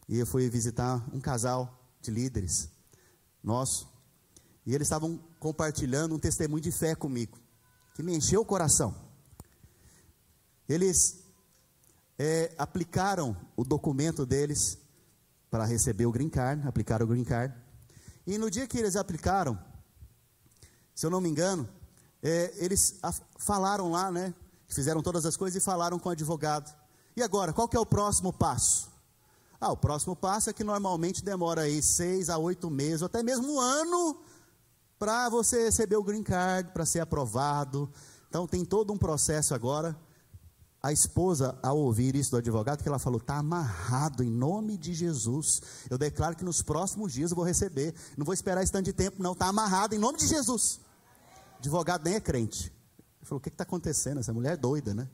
e 0.07 0.19
eu 0.19 0.27
fui 0.27 0.47
visitar 0.51 1.03
um 1.11 1.19
casal 1.19 1.83
de 1.99 2.11
líderes 2.11 2.69
nosso, 3.43 3.89
e 4.67 4.75
eles 4.75 4.85
estavam 4.85 5.17
compartilhando 5.39 6.13
um 6.13 6.19
testemunho 6.19 6.61
de 6.61 6.71
fé 6.71 6.93
comigo, 6.93 7.39
que 7.95 8.03
me 8.03 8.15
encheu 8.15 8.41
o 8.41 8.45
coração. 8.45 9.04
Eles 10.67 11.23
é, 12.17 12.53
aplicaram 12.57 13.35
o 13.55 13.63
documento 13.63 14.25
deles 14.25 14.77
para 15.49 15.65
receber 15.65 16.05
o 16.05 16.11
green 16.11 16.29
card, 16.29 16.67
aplicaram 16.67 17.05
o 17.05 17.09
green 17.09 17.23
card, 17.23 17.53
e 18.25 18.37
no 18.37 18.49
dia 18.49 18.67
que 18.67 18.77
eles 18.77 18.95
aplicaram, 18.95 19.57
se 20.93 21.05
eu 21.05 21.09
não 21.09 21.21
me 21.21 21.29
engano, 21.29 21.69
é, 22.23 22.53
eles 22.57 22.99
falaram 23.37 23.91
lá, 23.91 24.09
né? 24.09 24.33
Fizeram 24.67 25.01
todas 25.03 25.25
as 25.25 25.37
coisas 25.37 25.61
e 25.61 25.63
falaram 25.63 25.99
com 25.99 26.09
o 26.09 26.11
advogado. 26.11 26.75
E 27.15 27.21
agora, 27.21 27.53
qual 27.53 27.67
que 27.67 27.77
é 27.77 27.79
o 27.79 27.85
próximo 27.85 28.33
passo? 28.33 28.89
Ah, 29.61 29.71
o 29.71 29.77
próximo 29.77 30.15
passo 30.15 30.49
é 30.49 30.53
que 30.53 30.63
normalmente 30.63 31.23
demora 31.23 31.61
aí 31.61 31.81
seis 31.81 32.29
a 32.29 32.37
oito 32.37 32.69
meses, 32.69 33.01
ou 33.01 33.05
até 33.05 33.21
mesmo 33.21 33.53
um 33.53 33.59
ano, 33.59 34.21
para 34.97 35.29
você 35.29 35.65
receber 35.65 35.97
o 35.97 36.03
green 36.03 36.23
card, 36.23 36.71
para 36.71 36.85
ser 36.85 36.99
aprovado. 36.99 37.91
Então 38.27 38.47
tem 38.47 38.65
todo 38.65 38.91
um 38.91 38.97
processo 38.97 39.53
agora. 39.53 39.95
A 40.85 40.91
esposa, 40.91 41.57
ao 41.63 41.79
ouvir 41.79 42.15
isso 42.15 42.29
do 42.29 42.37
advogado, 42.37 42.83
que 42.83 42.87
ela 42.87 42.99
falou, 42.99 43.19
está 43.19 43.37
amarrado 43.37 44.23
em 44.23 44.29
nome 44.29 44.77
de 44.77 44.93
Jesus. 44.93 45.59
Eu 45.89 45.97
declaro 45.97 46.35
que 46.35 46.45
nos 46.45 46.61
próximos 46.61 47.11
dias 47.11 47.31
eu 47.31 47.35
vou 47.35 47.43
receber. 47.43 47.95
Não 48.15 48.23
vou 48.23 48.35
esperar 48.35 48.61
esse 48.61 48.71
tanto 48.71 48.85
de 48.85 48.93
tempo, 48.93 49.15
não. 49.19 49.31
Está 49.31 49.47
amarrado 49.47 49.95
em 49.95 49.97
nome 49.97 50.19
de 50.19 50.27
Jesus. 50.27 50.79
O 51.55 51.57
advogado 51.57 52.03
nem 52.03 52.13
é 52.13 52.19
crente. 52.19 52.65
Ele 53.17 53.25
falou: 53.27 53.39
o 53.39 53.41
que 53.41 53.49
está 53.49 53.63
acontecendo? 53.63 54.19
Essa 54.19 54.31
mulher 54.31 54.53
é 54.53 54.57
doida, 54.57 54.93
né? 54.93 55.09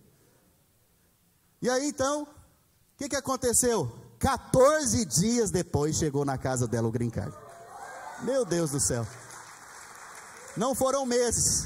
E 1.61 1.69
aí 1.69 1.87
então, 1.87 2.23
o 2.23 2.27
que, 2.97 3.07
que 3.07 3.15
aconteceu? 3.15 3.89
14 4.19 5.05
dias 5.05 5.51
depois 5.51 5.95
chegou 5.95 6.25
na 6.25 6.37
casa 6.37 6.67
dela 6.67 6.89
o 6.89 6.91
green. 6.91 7.13
Meu 8.23 8.43
Deus 8.43 8.71
do 8.71 8.79
céu. 8.81 9.07
Não 10.57 10.75
foram 10.75 11.05
meses. 11.05 11.65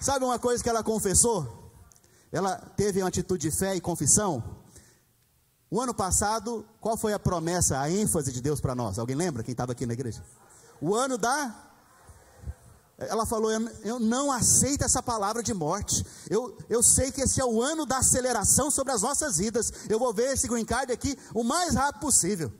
Sabe 0.00 0.24
uma 0.24 0.38
coisa 0.38 0.62
que 0.62 0.68
ela 0.68 0.84
confessou? 0.84 1.63
Ela 2.34 2.56
teve 2.76 3.00
uma 3.00 3.06
atitude 3.06 3.48
de 3.48 3.56
fé 3.56 3.76
e 3.76 3.80
confissão. 3.80 4.42
O 5.70 5.80
ano 5.80 5.94
passado, 5.94 6.66
qual 6.80 6.96
foi 6.96 7.12
a 7.12 7.18
promessa, 7.18 7.80
a 7.80 7.88
ênfase 7.88 8.32
de 8.32 8.42
Deus 8.42 8.60
para 8.60 8.74
nós? 8.74 8.98
Alguém 8.98 9.14
lembra 9.14 9.44
quem 9.44 9.52
estava 9.52 9.70
aqui 9.70 9.86
na 9.86 9.92
igreja? 9.92 10.20
O 10.80 10.96
ano 10.96 11.16
da 11.16 11.70
ela 12.98 13.24
falou: 13.24 13.52
eu, 13.84 14.00
não 14.00 14.32
aceito 14.32 14.82
essa 14.82 15.00
palavra 15.00 15.44
de 15.44 15.54
morte. 15.54 16.04
Eu, 16.28 16.58
eu 16.68 16.82
sei 16.82 17.12
que 17.12 17.20
esse 17.20 17.40
é 17.40 17.44
o 17.44 17.62
ano 17.62 17.86
da 17.86 17.98
aceleração 17.98 18.68
sobre 18.68 18.92
as 18.92 19.02
nossas 19.02 19.38
vidas. 19.38 19.72
Eu 19.88 20.00
vou 20.00 20.12
ver 20.12 20.32
esse 20.32 20.48
green 20.48 20.64
card 20.64 20.92
aqui 20.92 21.16
o 21.32 21.44
mais 21.44 21.74
rápido 21.74 22.00
possível. 22.00 22.52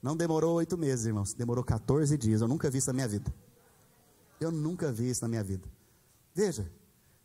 Não 0.00 0.16
demorou 0.16 0.54
oito 0.54 0.78
meses, 0.78 1.06
irmãos. 1.06 1.34
Demorou 1.34 1.64
14 1.64 2.16
dias. 2.16 2.40
Eu 2.40 2.46
nunca 2.46 2.70
vi 2.70 2.78
isso 2.78 2.86
na 2.86 2.92
minha 2.92 3.08
vida. 3.08 3.34
Eu 4.40 4.52
nunca 4.52 4.92
vi 4.92 5.10
isso 5.10 5.22
na 5.22 5.28
minha 5.28 5.42
vida. 5.42 5.68
Veja, 6.32 6.70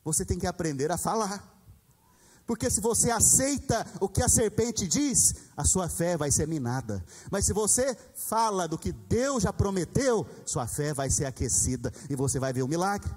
você 0.03 0.25
tem 0.25 0.37
que 0.37 0.47
aprender 0.47 0.91
a 0.91 0.97
falar. 0.97 1.51
Porque 2.45 2.69
se 2.69 2.81
você 2.81 3.09
aceita 3.09 3.87
o 4.01 4.09
que 4.09 4.21
a 4.21 4.27
serpente 4.27 4.85
diz, 4.85 5.33
a 5.55 5.63
sua 5.63 5.87
fé 5.87 6.17
vai 6.17 6.29
ser 6.29 6.47
minada. 6.47 7.03
Mas 7.31 7.45
se 7.45 7.53
você 7.53 7.95
fala 8.15 8.67
do 8.67 8.77
que 8.77 8.91
Deus 8.91 9.43
já 9.43 9.53
prometeu, 9.53 10.27
sua 10.45 10.67
fé 10.67 10.93
vai 10.93 11.09
ser 11.09 11.25
aquecida 11.25 11.91
e 12.09 12.15
você 12.15 12.39
vai 12.39 12.51
ver 12.51 12.63
o 12.63 12.67
milagre. 12.67 13.09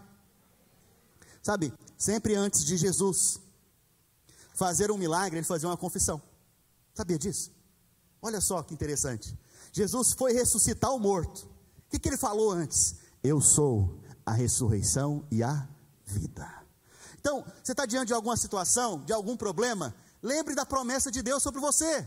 Sabe, 1.42 1.72
sempre 1.99 2.35
antes 2.35 2.64
de 2.64 2.77
Jesus 2.77 3.40
fazer 4.55 4.90
um 4.90 4.96
milagre, 4.96 5.38
ele 5.38 5.46
fazia 5.46 5.68
uma 5.68 5.77
confissão. 5.77 6.22
Sabia 6.94 7.18
disso? 7.18 7.53
Olha 8.22 8.40
só 8.40 8.62
que 8.62 8.72
interessante. 8.72 9.37
Jesus 9.72 10.12
foi 10.12 10.33
ressuscitar 10.33 10.92
o 10.92 10.99
morto. 10.99 11.44
O 11.87 11.90
que, 11.90 11.99
que 11.99 12.09
ele 12.09 12.16
falou 12.16 12.51
antes? 12.51 12.96
Eu 13.22 13.40
sou 13.40 14.01
a 14.25 14.33
ressurreição 14.33 15.27
e 15.31 15.42
a 15.42 15.68
vida. 16.05 16.66
Então, 17.27 17.45
você 17.61 17.73
está 17.73 17.85
diante 17.85 18.07
de 18.07 18.15
alguma 18.15 18.37
situação, 18.37 19.03
de 19.05 19.12
algum 19.12 19.37
problema, 19.37 19.93
lembre 20.23 20.55
da 20.55 20.65
promessa 20.65 21.11
de 21.11 21.23
Deus 21.23 21.43
sobre 21.43 21.61
você. 21.61 22.07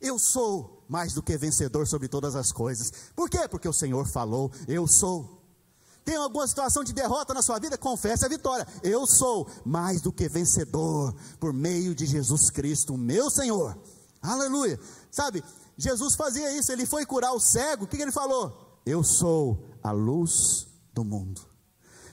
Eu 0.00 0.20
sou 0.20 0.84
mais 0.88 1.12
do 1.12 1.20
que 1.20 1.36
vencedor 1.36 1.84
sobre 1.88 2.06
todas 2.06 2.36
as 2.36 2.52
coisas. 2.52 2.92
Por 3.16 3.28
quê? 3.28 3.48
Porque 3.48 3.68
o 3.68 3.72
Senhor 3.72 4.06
falou, 4.06 4.52
eu 4.68 4.86
sou. 4.86 5.42
Tem 6.04 6.14
alguma 6.14 6.46
situação 6.46 6.84
de 6.84 6.92
derrota 6.92 7.34
na 7.34 7.42
sua 7.42 7.58
vida? 7.58 7.76
Confesse 7.76 8.24
a 8.24 8.28
vitória. 8.28 8.64
Eu 8.84 9.04
sou 9.04 9.50
mais 9.64 10.00
do 10.00 10.12
que 10.12 10.28
vencedor 10.28 11.12
por 11.40 11.52
meio 11.52 11.92
de 11.92 12.06
Jesus 12.06 12.48
Cristo, 12.48 12.96
meu 12.96 13.28
Senhor. 13.28 13.76
Aleluia. 14.22 14.78
Sabe, 15.10 15.42
Jesus 15.76 16.14
fazia 16.14 16.56
isso, 16.56 16.70
ele 16.70 16.86
foi 16.86 17.04
curar 17.04 17.32
o 17.32 17.40
cego. 17.40 17.82
O 17.82 17.88
que, 17.88 17.96
que 17.96 18.02
ele 18.04 18.12
falou? 18.12 18.78
Eu 18.86 19.02
sou 19.02 19.66
a 19.82 19.90
luz 19.90 20.68
do 20.94 21.02
mundo. 21.02 21.40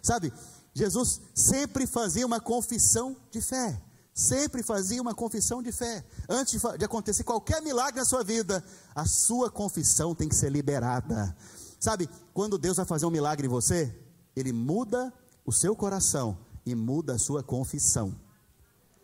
Sabe, 0.01 0.33
Jesus 0.73 1.21
sempre 1.35 1.85
fazia 1.85 2.25
uma 2.25 2.39
confissão 2.39 3.15
de 3.31 3.41
fé. 3.41 3.81
Sempre 4.13 4.61
fazia 4.61 5.01
uma 5.01 5.15
confissão 5.15 5.61
de 5.61 5.71
fé. 5.71 6.05
Antes 6.29 6.61
de 6.77 6.85
acontecer 6.85 7.23
qualquer 7.23 7.61
milagre 7.61 7.99
na 7.99 8.05
sua 8.05 8.23
vida, 8.23 8.63
a 8.93 9.05
sua 9.05 9.49
confissão 9.49 10.13
tem 10.13 10.29
que 10.29 10.35
ser 10.35 10.51
liberada. 10.51 11.35
Sabe, 11.79 12.09
quando 12.33 12.57
Deus 12.57 12.77
vai 12.77 12.85
fazer 12.85 13.05
um 13.05 13.11
milagre 13.11 13.47
em 13.47 13.49
você, 13.49 13.93
Ele 14.35 14.53
muda 14.53 15.11
o 15.45 15.51
seu 15.51 15.75
coração 15.75 16.37
e 16.65 16.75
muda 16.75 17.15
a 17.15 17.19
sua 17.19 17.43
confissão. 17.43 18.15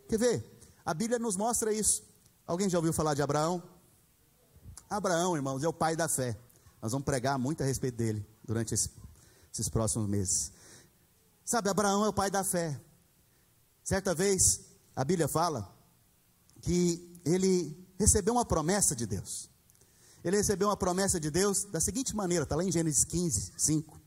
Quer 0.08 0.18
ver? 0.18 0.60
A 0.84 0.94
Bíblia 0.94 1.18
nos 1.18 1.36
mostra 1.36 1.72
isso. 1.72 2.02
Alguém 2.46 2.68
já 2.68 2.78
ouviu 2.78 2.92
falar 2.92 3.14
de 3.14 3.22
Abraão? 3.22 3.62
Abraão, 4.88 5.36
irmãos, 5.36 5.62
é 5.62 5.68
o 5.68 5.72
pai 5.72 5.94
da 5.94 6.08
fé. 6.08 6.36
Nós 6.80 6.92
vamos 6.92 7.04
pregar 7.04 7.38
muito 7.38 7.62
a 7.62 7.66
respeito 7.66 7.96
dele 7.96 8.26
durante 8.44 8.74
esse, 8.74 8.90
esses 9.52 9.68
próximos 9.68 10.08
meses. 10.08 10.52
Sabe, 11.50 11.68
Abraão 11.68 12.04
é 12.04 12.08
o 12.08 12.12
pai 12.12 12.30
da 12.30 12.44
fé. 12.44 12.80
Certa 13.82 14.14
vez, 14.14 14.60
a 14.94 15.02
Bíblia 15.02 15.26
fala 15.26 15.68
que 16.60 17.20
ele 17.24 17.76
recebeu 17.98 18.34
uma 18.34 18.44
promessa 18.44 18.94
de 18.94 19.04
Deus. 19.04 19.50
Ele 20.22 20.36
recebeu 20.36 20.68
uma 20.68 20.76
promessa 20.76 21.18
de 21.18 21.28
Deus 21.28 21.64
da 21.64 21.80
seguinte 21.80 22.14
maneira, 22.14 22.44
está 22.44 22.54
lá 22.54 22.62
em 22.62 22.70
Gênesis 22.70 23.02
15, 23.02 23.54
5. 23.56 24.00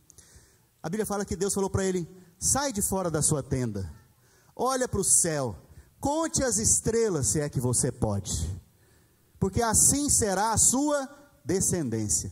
A 0.82 0.88
Bíblia 0.88 1.06
fala 1.06 1.26
que 1.26 1.36
Deus 1.36 1.54
falou 1.54 1.70
para 1.70 1.84
ele: 1.84 2.08
sai 2.40 2.72
de 2.72 2.82
fora 2.82 3.12
da 3.12 3.22
sua 3.22 3.44
tenda, 3.44 3.94
olha 4.56 4.88
para 4.88 5.02
o 5.02 5.04
céu, 5.04 5.54
conte 6.00 6.42
as 6.42 6.58
estrelas, 6.60 7.28
se 7.28 7.42
é 7.42 7.50
que 7.50 7.60
você 7.60 7.92
pode, 7.92 8.58
porque 9.38 9.62
assim 9.62 10.10
será 10.10 10.54
a 10.54 10.58
sua 10.58 11.10
descendência. 11.44 12.32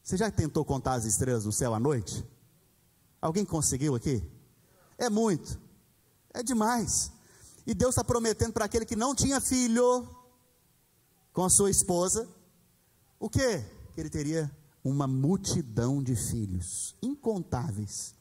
Você 0.00 0.16
já 0.16 0.30
tentou 0.30 0.64
contar 0.64 0.92
as 0.92 1.04
estrelas 1.04 1.42
do 1.42 1.50
céu 1.50 1.74
à 1.74 1.80
noite? 1.80 2.24
Alguém 3.20 3.44
conseguiu 3.44 3.94
aqui? 3.94 4.22
É 4.96 5.10
muito, 5.10 5.60
é 6.32 6.42
demais. 6.42 7.10
E 7.66 7.74
Deus 7.74 7.90
está 7.90 8.04
prometendo 8.04 8.52
para 8.52 8.64
aquele 8.64 8.86
que 8.86 8.96
não 8.96 9.14
tinha 9.14 9.40
filho 9.40 10.08
com 11.32 11.44
a 11.44 11.50
sua 11.50 11.70
esposa, 11.70 12.28
o 13.20 13.28
quê? 13.28 13.64
Que 13.94 14.00
ele 14.00 14.10
teria 14.10 14.50
uma 14.82 15.06
multidão 15.06 16.02
de 16.02 16.16
filhos, 16.16 16.96
incontáveis. 17.02 18.14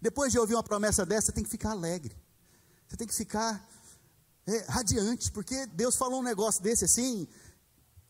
Depois 0.00 0.32
de 0.32 0.38
ouvir 0.38 0.54
uma 0.54 0.62
promessa 0.62 1.06
dessa, 1.06 1.26
você 1.26 1.32
tem 1.32 1.44
que 1.44 1.50
ficar 1.50 1.70
alegre, 1.70 2.16
você 2.88 2.96
tem 2.96 3.06
que 3.06 3.14
ficar 3.14 3.66
é, 4.46 4.64
radiante, 4.68 5.30
porque 5.30 5.66
Deus 5.66 5.96
falou 5.96 6.20
um 6.20 6.22
negócio 6.22 6.62
desse 6.62 6.84
assim, 6.84 7.28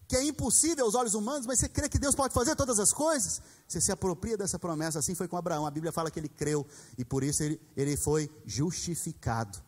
que 0.09 0.17
é 0.17 0.23
impossível 0.23 0.85
aos 0.85 0.95
olhos 0.95 1.15
humanos, 1.15 1.47
mas 1.47 1.59
você 1.59 1.69
crê 1.69 1.89
que 1.89 1.99
Deus 1.99 2.15
pode 2.15 2.33
fazer 2.33 2.55
todas 2.55 2.79
as 2.79 2.93
coisas? 2.93 3.43
Você 3.67 3.81
se 3.81 3.91
apropria 3.91 4.37
dessa 4.37 4.59
promessa, 4.59 5.01
assim 5.01 5.15
foi 5.15 5.27
com 5.27 5.37
Abraão. 5.37 5.67
A 5.67 5.71
Bíblia 5.71 5.93
fala 5.93 6.11
que 6.11 6.19
ele 6.19 6.29
creu 6.29 6.65
e 6.97 7.05
por 7.05 7.25
isso 7.25 7.43
ele, 7.43 7.61
ele 7.77 7.97
foi 7.97 8.31
justificado. 8.45 9.59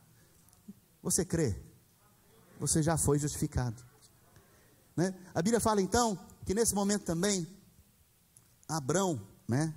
Você 1.02 1.24
crê? 1.24 1.60
Você 2.60 2.82
já 2.82 2.96
foi 2.96 3.18
justificado. 3.18 3.82
Né? 4.96 5.14
A 5.34 5.42
Bíblia 5.42 5.60
fala 5.60 5.82
então 5.82 6.18
que 6.44 6.54
nesse 6.54 6.74
momento 6.74 7.04
também, 7.04 7.46
Abrão, 8.68 9.20
né? 9.46 9.74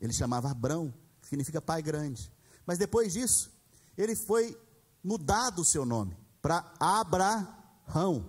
ele 0.00 0.12
chamava 0.12 0.50
Abrão, 0.50 0.92
significa 1.22 1.60
pai 1.60 1.82
grande. 1.82 2.32
Mas 2.66 2.78
depois 2.78 3.12
disso, 3.12 3.50
ele 3.96 4.16
foi 4.16 4.58
mudado 5.02 5.62
o 5.62 5.64
seu 5.64 5.84
nome 5.84 6.16
para 6.42 6.72
Abraão. 6.80 8.26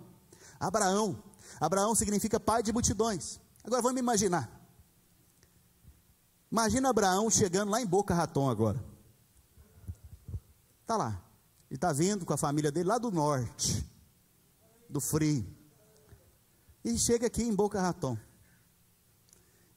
Abraão 0.60 1.29
Abraão 1.60 1.94
significa 1.94 2.40
pai 2.40 2.64
de 2.64 2.72
multidões. 2.72 3.40
Agora 3.64 3.82
vamos 3.82 4.00
imaginar. 4.00 4.50
Imagina 6.52 6.90
Abraão 6.90 7.30
chegando 7.30 7.70
lá 7.70 7.82
em 7.82 7.86
Boca 7.86 8.14
Raton 8.14 8.50
agora. 8.50 8.84
Está 10.82 10.98
lá. 10.98 11.22
Ele 11.70 11.78
está 11.78 11.92
vindo 11.92 12.26
com 12.26 12.34
a 12.34 12.38
família 12.38 12.72
dele 12.72 12.90
lá 12.90 12.98
do 12.98 13.12
norte, 13.12 13.86
do 14.90 15.00
frio. 15.00 15.46
E 16.84 16.98
chega 16.98 17.28
aqui 17.28 17.44
em 17.44 17.54
Boca 17.54 17.80
Raton. 17.80 18.18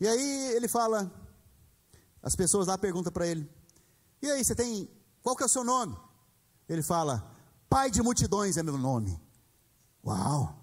E 0.01 0.09
aí 0.09 0.55
ele 0.55 0.69
fala, 0.69 1.13
as 2.23 2.37
pessoas 2.37 2.69
lá 2.69 2.79
perguntam 2.79 3.13
para 3.13 3.27
ele: 3.27 3.51
E 4.23 4.31
aí, 4.31 4.45
você 4.45 4.55
tem, 4.55 4.89
qual 5.23 5.35
que 5.35 5.43
é 5.43 5.47
o 5.47 5.49
seu 5.49 5.65
nome? 5.65 5.97
Ele 6.69 6.83
fala: 6.83 7.37
Pai 7.69 7.91
de 7.91 8.01
multidões 8.03 8.57
é 8.57 8.63
meu 8.63 8.79
nome. 8.79 9.21
Uau! 10.05 10.62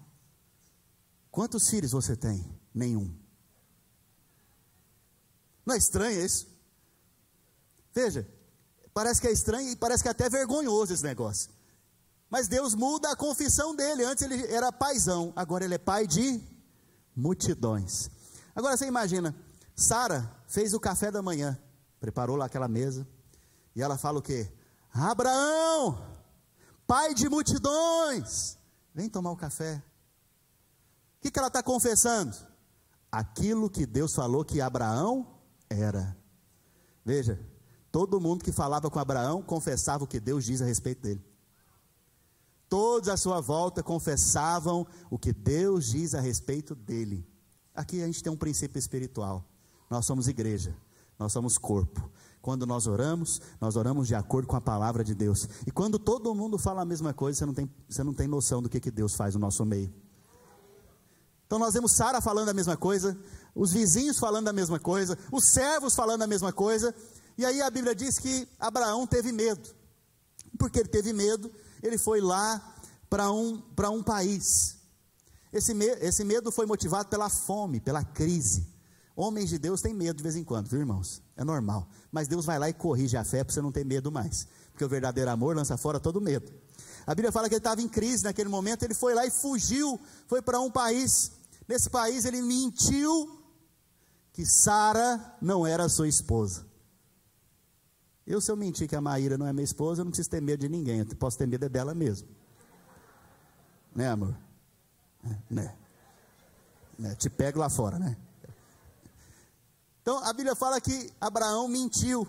Quantos 1.30 1.68
filhos 1.68 1.92
você 1.92 2.16
tem? 2.16 2.44
Nenhum. 2.74 3.14
Não 5.64 5.74
é 5.74 5.78
estranho 5.78 6.24
isso? 6.24 6.48
Veja, 7.94 8.28
parece 8.92 9.20
que 9.20 9.26
é 9.26 9.32
estranho 9.32 9.70
e 9.70 9.76
parece 9.76 10.02
que 10.02 10.08
é 10.08 10.12
até 10.12 10.28
vergonhoso 10.28 10.92
esse 10.92 11.02
negócio. 11.02 11.50
Mas 12.28 12.48
Deus 12.48 12.74
muda 12.74 13.10
a 13.10 13.16
confissão 13.16 13.74
dele. 13.74 14.04
Antes 14.04 14.22
ele 14.22 14.46
era 14.46 14.72
paizão, 14.72 15.32
agora 15.34 15.64
ele 15.64 15.74
é 15.74 15.78
pai 15.78 16.06
de 16.06 16.40
multidões. 17.14 18.10
Agora 18.54 18.76
você 18.76 18.86
imagina, 18.86 19.34
Sara 19.74 20.30
fez 20.46 20.74
o 20.74 20.80
café 20.80 21.10
da 21.10 21.22
manhã, 21.22 21.58
preparou 21.98 22.36
lá 22.36 22.46
aquela 22.46 22.68
mesa, 22.68 23.06
e 23.74 23.82
ela 23.82 23.96
fala 23.96 24.18
o 24.18 24.22
quê? 24.22 24.50
Abraão, 24.92 26.04
pai 26.86 27.14
de 27.14 27.28
multidões, 27.28 28.56
vem 28.94 29.08
tomar 29.08 29.30
o 29.30 29.36
café. 29.36 29.82
O 31.20 31.22
que, 31.22 31.30
que 31.30 31.38
ela 31.38 31.48
está 31.48 31.62
confessando? 31.62 32.34
Aquilo 33.12 33.68
que 33.68 33.84
Deus 33.84 34.14
falou 34.14 34.42
que 34.42 34.58
Abraão 34.58 35.38
era. 35.68 36.16
Veja, 37.04 37.38
todo 37.92 38.18
mundo 38.18 38.42
que 38.42 38.50
falava 38.50 38.90
com 38.90 38.98
Abraão 38.98 39.42
confessava 39.42 40.04
o 40.04 40.06
que 40.06 40.18
Deus 40.18 40.46
diz 40.46 40.62
a 40.62 40.64
respeito 40.64 41.02
dele. 41.02 41.22
Todos 42.70 43.10
à 43.10 43.18
sua 43.18 43.38
volta 43.38 43.82
confessavam 43.82 44.86
o 45.10 45.18
que 45.18 45.30
Deus 45.30 45.90
diz 45.90 46.14
a 46.14 46.20
respeito 46.22 46.74
dele. 46.74 47.28
Aqui 47.74 48.02
a 48.02 48.06
gente 48.06 48.22
tem 48.22 48.32
um 48.32 48.36
princípio 48.36 48.78
espiritual. 48.78 49.44
Nós 49.90 50.06
somos 50.06 50.26
igreja, 50.26 50.74
nós 51.18 51.34
somos 51.34 51.58
corpo. 51.58 52.10
Quando 52.40 52.64
nós 52.64 52.86
oramos, 52.86 53.42
nós 53.60 53.76
oramos 53.76 54.08
de 54.08 54.14
acordo 54.14 54.48
com 54.48 54.56
a 54.56 54.60
palavra 54.60 55.04
de 55.04 55.14
Deus. 55.14 55.46
E 55.66 55.70
quando 55.70 55.98
todo 55.98 56.34
mundo 56.34 56.56
fala 56.56 56.80
a 56.80 56.86
mesma 56.86 57.12
coisa, 57.12 57.40
você 57.40 57.44
não 57.44 57.52
tem, 57.52 57.70
você 57.86 58.02
não 58.02 58.14
tem 58.14 58.26
noção 58.26 58.62
do 58.62 58.70
que, 58.70 58.80
que 58.80 58.90
Deus 58.90 59.14
faz 59.14 59.34
no 59.34 59.40
nosso 59.40 59.66
meio. 59.66 59.92
Então 61.50 61.58
nós 61.58 61.74
vemos 61.74 61.90
Sara 61.90 62.20
falando 62.20 62.48
a 62.48 62.54
mesma 62.54 62.76
coisa, 62.76 63.18
os 63.56 63.72
vizinhos 63.72 64.20
falando 64.20 64.46
a 64.46 64.52
mesma 64.52 64.78
coisa, 64.78 65.18
os 65.32 65.50
servos 65.50 65.96
falando 65.96 66.22
a 66.22 66.26
mesma 66.28 66.52
coisa. 66.52 66.94
E 67.36 67.44
aí 67.44 67.60
a 67.60 67.68
Bíblia 67.68 67.92
diz 67.92 68.20
que 68.20 68.46
Abraão 68.56 69.04
teve 69.04 69.32
medo. 69.32 69.68
Porque 70.56 70.78
ele 70.78 70.88
teve 70.88 71.12
medo, 71.12 71.50
ele 71.82 71.98
foi 71.98 72.20
lá 72.20 72.62
para 73.08 73.32
um, 73.32 73.60
um 73.92 74.00
país. 74.00 74.76
Esse, 75.52 75.74
me, 75.74 75.86
esse 75.86 76.22
medo 76.22 76.52
foi 76.52 76.66
motivado 76.66 77.08
pela 77.08 77.28
fome, 77.28 77.80
pela 77.80 78.04
crise. 78.04 78.64
Homens 79.16 79.48
de 79.48 79.58
Deus 79.58 79.80
têm 79.80 79.92
medo 79.92 80.18
de 80.18 80.22
vez 80.22 80.36
em 80.36 80.44
quando, 80.44 80.68
viu 80.68 80.78
irmãos? 80.78 81.20
É 81.36 81.42
normal. 81.42 81.88
Mas 82.12 82.28
Deus 82.28 82.44
vai 82.44 82.60
lá 82.60 82.68
e 82.68 82.72
corrige 82.72 83.16
a 83.16 83.24
fé 83.24 83.42
para 83.42 83.52
você 83.52 83.60
não 83.60 83.72
ter 83.72 83.84
medo 83.84 84.12
mais. 84.12 84.46
Porque 84.70 84.84
o 84.84 84.88
verdadeiro 84.88 85.28
amor 85.28 85.56
lança 85.56 85.76
fora 85.76 85.98
todo 85.98 86.20
medo. 86.20 86.48
A 87.04 87.12
Bíblia 87.12 87.32
fala 87.32 87.48
que 87.48 87.56
ele 87.56 87.58
estava 87.58 87.82
em 87.82 87.88
crise 87.88 88.22
naquele 88.22 88.48
momento, 88.48 88.84
ele 88.84 88.94
foi 88.94 89.14
lá 89.14 89.26
e 89.26 89.32
fugiu, 89.32 89.98
foi 90.28 90.40
para 90.40 90.60
um 90.60 90.70
país. 90.70 91.39
Nesse 91.70 91.88
país 91.88 92.24
ele 92.24 92.42
mentiu 92.42 93.40
que 94.32 94.44
Sara 94.44 95.36
não 95.40 95.64
era 95.64 95.88
sua 95.88 96.08
esposa. 96.08 96.66
Eu, 98.26 98.40
se 98.40 98.50
eu 98.50 98.56
mentir 98.56 98.88
que 98.88 98.96
a 98.96 99.00
Maíra 99.00 99.38
não 99.38 99.46
é 99.46 99.52
minha 99.52 99.62
esposa, 99.62 100.00
eu 100.00 100.04
não 100.04 100.10
preciso 100.10 100.30
ter 100.30 100.42
medo 100.42 100.62
de 100.62 100.68
ninguém, 100.68 100.98
eu 100.98 101.06
posso 101.14 101.38
ter 101.38 101.46
medo 101.46 101.64
é 101.64 101.68
dela 101.68 101.94
mesmo. 101.94 102.26
Né, 103.94 104.10
amor? 104.10 104.36
É, 105.24 105.36
né? 105.48 105.76
né? 106.98 107.14
Te 107.14 107.30
pego 107.30 107.60
lá 107.60 107.70
fora, 107.70 108.00
né? 108.00 108.16
Então 110.02 110.18
a 110.24 110.32
Bíblia 110.32 110.56
fala 110.56 110.80
que 110.80 111.12
Abraão 111.20 111.68
mentiu, 111.68 112.26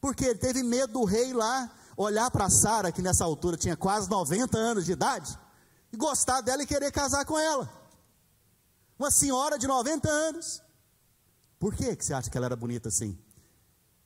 porque 0.00 0.24
ele 0.24 0.40
teve 0.40 0.64
medo 0.64 0.94
do 0.94 1.04
rei 1.04 1.32
lá 1.32 1.70
olhar 1.96 2.28
para 2.32 2.50
Sara, 2.50 2.90
que 2.90 3.00
nessa 3.00 3.24
altura 3.24 3.56
tinha 3.56 3.76
quase 3.76 4.10
90 4.10 4.58
anos 4.58 4.84
de 4.86 4.90
idade, 4.90 5.38
e 5.92 5.96
gostar 5.96 6.40
dela 6.40 6.64
e 6.64 6.66
querer 6.66 6.90
casar 6.90 7.24
com 7.24 7.38
ela. 7.38 7.78
Uma 9.00 9.10
senhora 9.10 9.58
de 9.58 9.66
90 9.66 10.10
anos. 10.10 10.62
Por 11.58 11.74
que, 11.74 11.96
que 11.96 12.04
você 12.04 12.12
acha 12.12 12.28
que 12.28 12.36
ela 12.36 12.44
era 12.44 12.54
bonita 12.54 12.90
assim? 12.90 13.18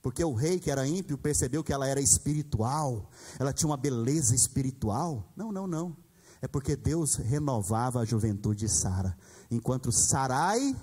Porque 0.01 0.23
o 0.25 0.33
rei 0.33 0.61
que 0.61 0.71
era 0.71 0.87
ímpio 0.87 1.19
percebeu 1.19 1.65
que 1.65 1.73
ela 1.73 1.89
era 1.89 2.01
espiritual, 2.01 3.11
ela 3.37 3.53
tinha 3.53 3.69
uma 3.69 3.77
beleza 3.77 4.37
espiritual. 4.37 5.33
Não, 5.35 5.51
não, 5.51 5.67
não. 5.67 5.97
É 6.41 6.47
porque 6.47 6.77
Deus 6.77 7.17
renovava 7.17 7.99
a 7.99 8.05
juventude 8.05 8.61
de 8.61 8.69
Sara. 8.69 9.19
Enquanto 9.51 9.91
Sarai, 9.91 10.77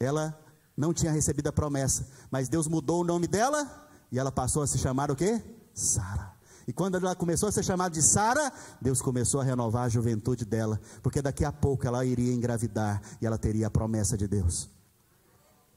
ela 0.00 0.36
não 0.76 0.92
tinha 0.92 1.12
recebido 1.12 1.46
a 1.46 1.52
promessa, 1.52 2.08
mas 2.28 2.48
Deus 2.48 2.66
mudou 2.66 3.02
o 3.02 3.04
nome 3.04 3.28
dela 3.28 3.88
e 4.10 4.18
ela 4.18 4.32
passou 4.32 4.64
a 4.64 4.66
se 4.66 4.78
chamar 4.78 5.12
o 5.12 5.16
quê? 5.16 5.40
Sara. 5.72 6.33
E 6.66 6.72
quando 6.72 6.96
ela 6.96 7.14
começou 7.14 7.48
a 7.48 7.52
ser 7.52 7.62
chamada 7.62 7.94
de 7.94 8.02
Sara, 8.02 8.52
Deus 8.80 9.02
começou 9.02 9.40
a 9.40 9.44
renovar 9.44 9.84
a 9.84 9.88
juventude 9.88 10.44
dela, 10.44 10.80
porque 11.02 11.20
daqui 11.20 11.44
a 11.44 11.52
pouco 11.52 11.86
ela 11.86 12.04
iria 12.04 12.32
engravidar 12.32 13.02
e 13.20 13.26
ela 13.26 13.36
teria 13.36 13.66
a 13.66 13.70
promessa 13.70 14.16
de 14.16 14.26
Deus. 14.26 14.70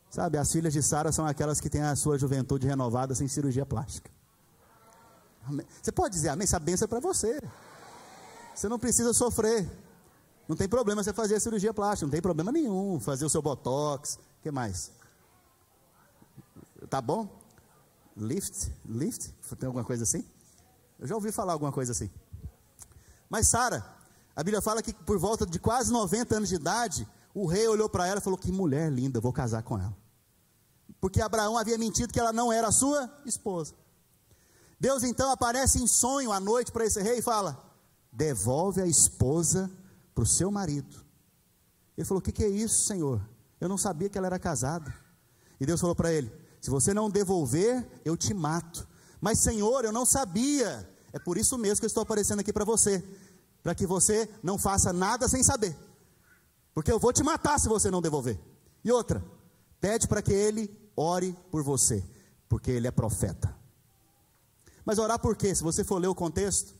Sabe, 0.09 0.37
as 0.37 0.51
filhas 0.51 0.71
de 0.71 0.81
Sara 0.81 1.11
são 1.11 1.25
aquelas 1.25 1.59
que 1.59 1.69
têm 1.69 1.81
a 1.81 1.95
sua 1.95 2.17
juventude 2.17 2.65
renovada 2.65 3.13
sem 3.13 3.27
cirurgia 3.27 3.65
plástica. 3.65 4.09
Você 5.81 5.91
pode 5.91 6.15
dizer 6.15 6.29
amém? 6.29 6.43
Essa 6.43 6.59
benção 6.59 6.85
é 6.85 6.89
para 6.89 6.99
você. 6.99 7.41
Você 8.55 8.67
não 8.67 8.79
precisa 8.79 9.13
sofrer. 9.13 9.69
Não 10.47 10.55
tem 10.55 10.67
problema 10.67 11.03
você 11.03 11.11
fazer 11.11 11.35
a 11.35 11.39
cirurgia 11.39 11.73
plástica, 11.73 12.05
não 12.05 12.11
tem 12.11 12.21
problema 12.21 12.51
nenhum. 12.51 12.99
Fazer 12.99 13.25
o 13.25 13.29
seu 13.29 13.41
botox, 13.41 14.15
o 14.39 14.41
que 14.41 14.49
mais? 14.49 14.91
Tá 16.89 17.01
bom? 17.01 17.27
Lift? 18.15 18.71
Lift? 18.85 19.33
Tem 19.59 19.67
alguma 19.67 19.83
coisa 19.83 20.03
assim? 20.03 20.25
Eu 20.99 21.07
já 21.07 21.15
ouvi 21.15 21.31
falar 21.31 21.53
alguma 21.53 21.71
coisa 21.71 21.91
assim. 21.91 22.09
Mas 23.29 23.47
Sara, 23.47 23.85
a 24.35 24.43
Bíblia 24.43 24.61
fala 24.61 24.81
que 24.81 24.93
por 24.93 25.17
volta 25.17 25.45
de 25.45 25.59
quase 25.59 25.91
90 25.91 26.35
anos 26.35 26.49
de 26.49 26.55
idade, 26.55 27.07
o 27.33 27.45
rei 27.45 27.67
olhou 27.67 27.89
para 27.89 28.07
ela 28.07 28.19
e 28.19 28.23
falou: 28.23 28.37
Que 28.37 28.51
mulher 28.51 28.91
linda, 28.91 29.19
vou 29.19 29.33
casar 29.33 29.63
com 29.63 29.77
ela. 29.77 29.95
Porque 30.99 31.21
Abraão 31.21 31.57
havia 31.57 31.77
mentido 31.77 32.11
que 32.11 32.19
ela 32.19 32.33
não 32.33 32.51
era 32.51 32.71
sua 32.71 33.11
esposa. 33.25 33.75
Deus 34.79 35.03
então 35.03 35.31
aparece 35.31 35.81
em 35.81 35.87
sonho 35.87 36.31
à 36.31 36.39
noite 36.39 36.71
para 36.71 36.85
esse 36.85 37.01
rei 37.01 37.19
e 37.19 37.21
fala: 37.21 37.63
Devolve 38.11 38.81
a 38.81 38.87
esposa 38.87 39.69
para 40.13 40.23
o 40.23 40.27
seu 40.27 40.49
marido. 40.49 41.05
Ele 41.97 42.05
falou: 42.05 42.19
O 42.19 42.23
que, 42.23 42.31
que 42.31 42.43
é 42.43 42.49
isso, 42.49 42.85
Senhor? 42.85 43.21
Eu 43.59 43.69
não 43.69 43.77
sabia 43.77 44.09
que 44.09 44.17
ela 44.17 44.27
era 44.27 44.39
casada. 44.39 44.93
E 45.59 45.65
Deus 45.65 45.81
falou 45.81 45.95
para 45.95 46.11
ele: 46.11 46.31
Se 46.61 46.69
você 46.69 46.93
não 46.93 47.09
devolver, 47.09 47.87
eu 48.05 48.15
te 48.15 48.33
mato. 48.33 48.87
Mas, 49.19 49.39
Senhor, 49.39 49.85
eu 49.85 49.91
não 49.91 50.05
sabia. 50.05 50.89
É 51.11 51.19
por 51.19 51.37
isso 51.37 51.57
mesmo 51.57 51.79
que 51.79 51.85
eu 51.85 51.87
estou 51.87 52.03
aparecendo 52.03 52.39
aqui 52.39 52.53
para 52.53 52.65
você, 52.65 53.03
para 53.63 53.73
que 53.73 53.85
você 53.87 54.29
não 54.43 54.57
faça 54.57 54.93
nada 54.93 55.27
sem 55.27 55.43
saber. 55.43 55.75
Porque 56.73 56.91
eu 56.91 56.99
vou 56.99 57.11
te 57.11 57.23
matar 57.23 57.59
se 57.59 57.67
você 57.67 57.89
não 57.89 58.01
devolver. 58.01 58.39
E 58.83 58.91
outra, 58.91 59.23
pede 59.79 60.07
para 60.07 60.21
que 60.21 60.31
ele 60.31 60.69
ore 60.95 61.35
por 61.49 61.63
você, 61.63 62.03
porque 62.47 62.71
ele 62.71 62.87
é 62.87 62.91
profeta. 62.91 63.55
Mas 64.85 64.99
orar 64.99 65.19
por 65.19 65.35
quê? 65.35 65.53
Se 65.53 65.63
você 65.63 65.83
for 65.83 65.97
ler 65.97 66.07
o 66.07 66.15
contexto, 66.15 66.73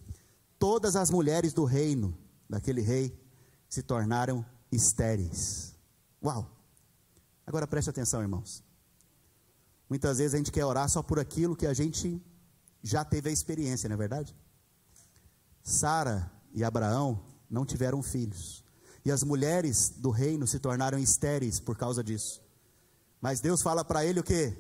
todas 0.60 0.96
as 0.96 1.10
mulheres 1.10 1.52
do 1.52 1.66
reino, 1.66 2.18
daquele 2.50 2.82
rei, 2.82 3.20
se 3.68 3.82
tornaram 3.84 4.46
estéreis. 4.72 5.74
Uau! 6.24 6.50
Agora 7.46 7.68
preste 7.68 7.90
atenção, 7.90 8.22
irmãos. 8.22 8.64
Muitas 9.90 10.18
vezes 10.18 10.34
a 10.34 10.38
gente 10.38 10.52
quer 10.52 10.66
orar 10.66 10.90
só 10.90 11.02
por 11.02 11.20
aquilo 11.20 11.56
que 11.56 11.66
a 11.66 11.74
gente 11.74 12.22
já 12.84 13.06
teve 13.06 13.30
a 13.30 13.32
experiência, 13.32 13.88
não 13.88 13.96
é 13.96 13.98
verdade? 13.98 14.36
Sara 15.64 16.32
e 16.54 16.64
Abraão 16.64 17.22
não 17.50 17.66
tiveram 17.66 18.02
filhos. 18.02 18.64
E 19.04 19.12
as 19.12 19.24
mulheres 19.24 19.90
do 19.90 20.10
reino 20.10 20.46
se 20.46 20.60
tornaram 20.60 20.98
estéreis 20.98 21.60
por 21.60 21.78
causa 21.78 22.04
disso. 22.04 22.42
Mas 23.22 23.40
Deus 23.40 23.62
fala 23.62 23.84
para 23.84 24.06
ele 24.06 24.20
o 24.20 24.24
que? 24.24 24.54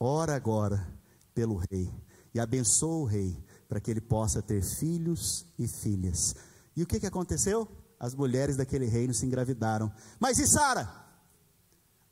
Ora 0.00 0.34
agora 0.34 0.86
pelo 1.34 1.56
rei 1.70 1.92
e 2.34 2.40
abençoa 2.40 2.96
o 2.96 3.04
rei 3.04 3.42
para 3.68 3.80
que 3.80 3.90
ele 3.90 4.00
possa 4.00 4.40
ter 4.40 4.62
filhos 4.62 5.46
e 5.58 5.68
filhas. 5.68 6.34
E 6.74 6.82
o 6.82 6.86
que, 6.86 7.00
que 7.00 7.06
aconteceu? 7.06 7.68
As 8.00 8.14
mulheres 8.14 8.56
daquele 8.56 8.86
reino 8.86 9.12
se 9.12 9.26
engravidaram. 9.26 9.92
Mas 10.18 10.38
e 10.38 10.46
Sara? 10.46 10.88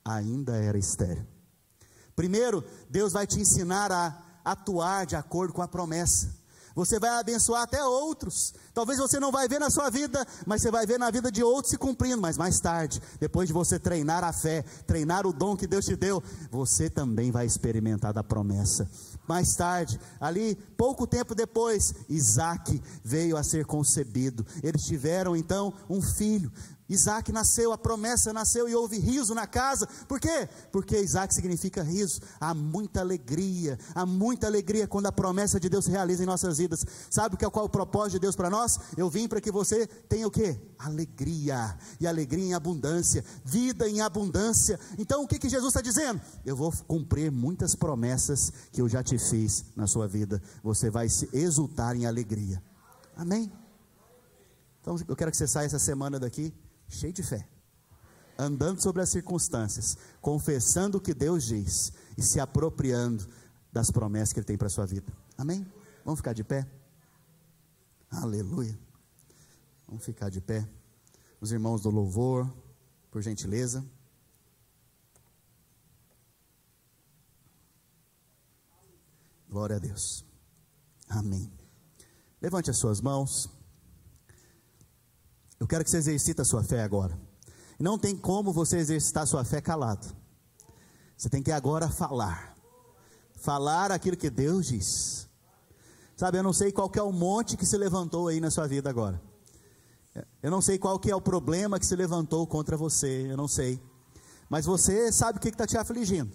Ainda 0.03 0.57
era 0.57 0.77
estéril. 0.77 1.25
Primeiro, 2.17 2.63
Deus 2.89 3.13
vai 3.13 3.27
te 3.27 3.39
ensinar 3.39 3.91
a 3.91 4.17
atuar 4.43 5.05
de 5.05 5.15
acordo 5.15 5.53
com 5.53 5.61
a 5.61 5.67
promessa. 5.67 6.35
Você 6.73 6.99
vai 6.99 7.11
abençoar 7.11 7.61
até 7.61 7.83
outros. 7.83 8.55
Talvez 8.73 8.97
você 8.97 9.19
não 9.19 9.31
vai 9.31 9.47
ver 9.47 9.59
na 9.59 9.69
sua 9.69 9.91
vida, 9.91 10.25
mas 10.43 10.61
você 10.61 10.71
vai 10.71 10.85
ver 10.87 10.97
na 10.97 11.11
vida 11.11 11.31
de 11.31 11.43
outros 11.43 11.69
se 11.71 11.77
cumprindo. 11.77 12.19
Mas 12.19 12.35
mais 12.35 12.59
tarde, 12.59 12.99
depois 13.19 13.47
de 13.47 13.53
você 13.53 13.77
treinar 13.77 14.23
a 14.23 14.33
fé, 14.33 14.63
treinar 14.87 15.27
o 15.27 15.33
dom 15.33 15.55
que 15.55 15.67
Deus 15.67 15.85
te 15.85 15.95
deu, 15.95 16.23
você 16.51 16.89
também 16.89 17.31
vai 17.31 17.45
experimentar 17.45 18.13
da 18.13 18.23
promessa. 18.23 18.89
Mais 19.27 19.55
tarde, 19.55 19.99
ali, 20.19 20.55
pouco 20.75 21.05
tempo 21.05 21.35
depois, 21.35 21.93
Isaac 22.09 22.81
veio 23.03 23.37
a 23.37 23.43
ser 23.43 23.65
concebido. 23.65 24.43
Eles 24.63 24.85
tiveram 24.85 25.35
então 25.35 25.71
um 25.87 26.01
filho. 26.01 26.51
Isaac 26.89 27.31
nasceu, 27.31 27.73
a 27.73 27.77
promessa 27.77 28.31
nasceu 28.31 28.69
e 28.69 28.75
houve 28.75 28.97
riso 28.97 29.35
na 29.35 29.45
casa. 29.45 29.87
Por 30.07 30.19
quê? 30.19 30.47
Porque 30.71 30.97
Isaac 30.97 31.33
significa 31.33 31.83
riso. 31.83 32.21
Há 32.39 32.53
muita 32.53 33.01
alegria, 33.01 33.77
há 33.93 34.05
muita 34.05 34.47
alegria 34.47 34.87
quando 34.87 35.07
a 35.07 35.11
promessa 35.11 35.59
de 35.59 35.67
Deus 35.67 35.85
se 35.85 35.91
realiza 35.91 36.23
em 36.23 36.25
nossas 36.25 36.57
vidas. 36.57 36.85
Sabe 37.09 37.35
é 37.35 37.49
qual 37.49 37.65
é 37.65 37.67
o 37.67 37.69
propósito 37.69 38.13
de 38.13 38.19
Deus 38.19 38.35
para 38.35 38.49
nós? 38.49 38.79
Eu 38.95 39.09
vim 39.09 39.27
para 39.27 39.41
que 39.41 39.51
você 39.51 39.85
tenha 39.85 40.27
o 40.27 40.31
quê? 40.31 40.59
Alegria. 40.79 41.77
E 41.99 42.07
alegria 42.07 42.45
em 42.45 42.53
abundância, 42.53 43.23
vida 43.43 43.89
em 43.89 43.99
abundância. 43.99 44.79
Então 44.97 45.23
o 45.23 45.27
que, 45.27 45.39
que 45.39 45.49
Jesus 45.49 45.69
está 45.69 45.81
dizendo? 45.81 46.21
Eu 46.45 46.55
vou 46.55 46.71
cumprir 46.87 47.31
muitas 47.31 47.75
promessas 47.75 48.51
que 48.71 48.81
eu 48.81 48.87
já 48.87 49.03
te 49.03 49.17
fiz 49.17 49.65
na 49.75 49.87
sua 49.87 50.07
vida. 50.07 50.41
Você 50.63 50.89
vai 50.89 51.09
se 51.09 51.29
exultar 51.33 51.95
em 51.95 52.05
alegria. 52.05 52.63
Amém? 53.15 53.51
Então 54.81 54.95
eu 55.05 55.15
quero 55.17 55.31
que 55.31 55.37
você 55.37 55.47
saia 55.47 55.65
essa 55.65 55.79
semana 55.79 56.17
daqui 56.17 56.53
cheio 56.87 57.13
de 57.13 57.23
fé, 57.23 57.47
andando 58.37 58.81
sobre 58.81 59.01
as 59.01 59.09
circunstâncias, 59.09 59.97
confessando 60.21 60.97
o 60.97 61.01
que 61.01 61.13
Deus 61.13 61.45
diz 61.45 61.91
e 62.17 62.21
se 62.21 62.39
apropriando 62.39 63.27
das 63.71 63.91
promessas 63.91 64.33
que 64.33 64.39
Ele 64.39 64.45
tem 64.45 64.57
para 64.57 64.67
a 64.67 64.71
sua 64.71 64.85
vida. 64.85 65.11
Amém? 65.37 65.65
Vamos 66.03 66.19
ficar 66.19 66.33
de 66.33 66.43
pé? 66.43 66.67
Aleluia. 68.09 68.77
Vamos 69.87 70.03
ficar 70.03 70.29
de 70.29 70.41
pé. 70.41 70.67
Os 71.39 71.51
irmãos 71.51 71.81
do 71.81 71.89
louvor, 71.89 72.51
por 73.11 73.21
gentileza. 73.21 73.85
Glória 79.49 79.77
a 79.77 79.79
Deus. 79.79 80.25
Amém. 81.07 81.51
Levante 82.41 82.69
as 82.69 82.77
suas 82.77 83.01
mãos. 83.01 83.56
Eu 85.59 85.67
quero 85.67 85.83
que 85.83 85.89
você 85.89 85.97
exercite 85.97 86.41
a 86.41 86.45
sua 86.45 86.63
fé 86.63 86.83
agora. 86.83 87.17
Não 87.79 87.97
tem 87.97 88.15
como 88.15 88.53
você 88.53 88.77
exercitar 88.77 89.23
a 89.23 89.25
sua 89.25 89.43
fé 89.43 89.61
calado. 89.61 90.07
Você 91.15 91.29
tem 91.29 91.41
que 91.41 91.51
agora 91.51 91.89
falar. 91.89 92.55
Falar 93.35 93.91
aquilo 93.91 94.17
que 94.17 94.29
Deus 94.29 94.67
diz. 94.67 95.27
Sabe, 96.15 96.37
eu 96.37 96.43
não 96.43 96.53
sei 96.53 96.71
qual 96.71 96.91
é 96.95 97.01
o 97.01 97.11
monte 97.11 97.57
que 97.57 97.65
se 97.65 97.77
levantou 97.77 98.27
aí 98.27 98.39
na 98.39 98.49
sua 98.49 98.67
vida 98.67 98.89
agora. 98.89 99.21
Eu 100.41 100.49
não 100.49 100.61
sei 100.61 100.79
qual 100.79 100.99
que 100.99 101.11
é 101.11 101.15
o 101.15 101.21
problema 101.21 101.79
que 101.79 101.85
se 101.85 101.95
levantou 101.95 102.45
contra 102.47 102.75
você, 102.75 103.31
eu 103.31 103.37
não 103.37 103.47
sei. 103.47 103.79
Mas 104.49 104.65
você 104.65 105.11
sabe 105.11 105.37
o 105.37 105.41
que 105.41 105.49
está 105.49 105.67
te 105.67 105.77
afligindo. 105.77 106.31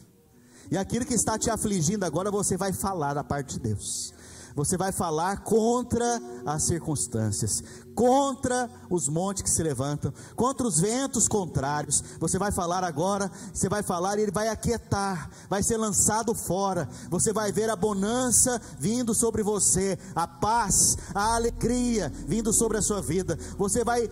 E 0.71 0.77
aquilo 0.77 1.05
que 1.05 1.15
está 1.15 1.37
te 1.37 1.51
afligindo 1.51 2.05
agora, 2.05 2.31
você 2.31 2.57
vai 2.57 2.73
falar 2.73 3.15
da 3.15 3.25
parte 3.25 3.55
de 3.55 3.61
Deus 3.61 4.15
você 4.55 4.77
vai 4.77 4.93
falar 4.93 5.43
contra 5.43 6.21
as 6.45 6.63
circunstâncias, 6.65 7.63
contra 7.95 8.71
os 8.91 9.09
montes 9.09 9.43
que 9.43 9.51
se 9.51 9.63
levantam, 9.63 10.13
contra 10.35 10.67
os 10.67 10.81
ventos 10.81 11.29
contrários. 11.29 12.03
Você 12.19 12.39
vai 12.39 12.53
falar 12.53 12.85
agora, 12.85 13.31
você 13.53 13.69
vai 13.69 13.83
falar 13.83 14.19
e 14.19 14.23
ele 14.23 14.33
vai 14.33 14.49
aquietar, 14.49 15.31
vai 15.49 15.63
ser 15.63 15.77
lançado 15.77 16.35
fora. 16.35 16.89
Você 17.11 17.33
vai 17.33 17.53
ver 17.53 17.71
a 17.71 17.77
bonança 17.77 18.61
vindo 18.79 19.15
sobre 19.15 19.43
você, 19.43 19.99
a 20.15 20.27
paz, 20.27 20.97
a 21.15 21.35
alegria 21.35 22.13
vindo 22.27 22.53
sobre 22.53 22.79
a 22.79 22.83
sua 22.83 23.01
vida. 23.01 23.39
Você 23.59 23.85
vai 23.85 24.11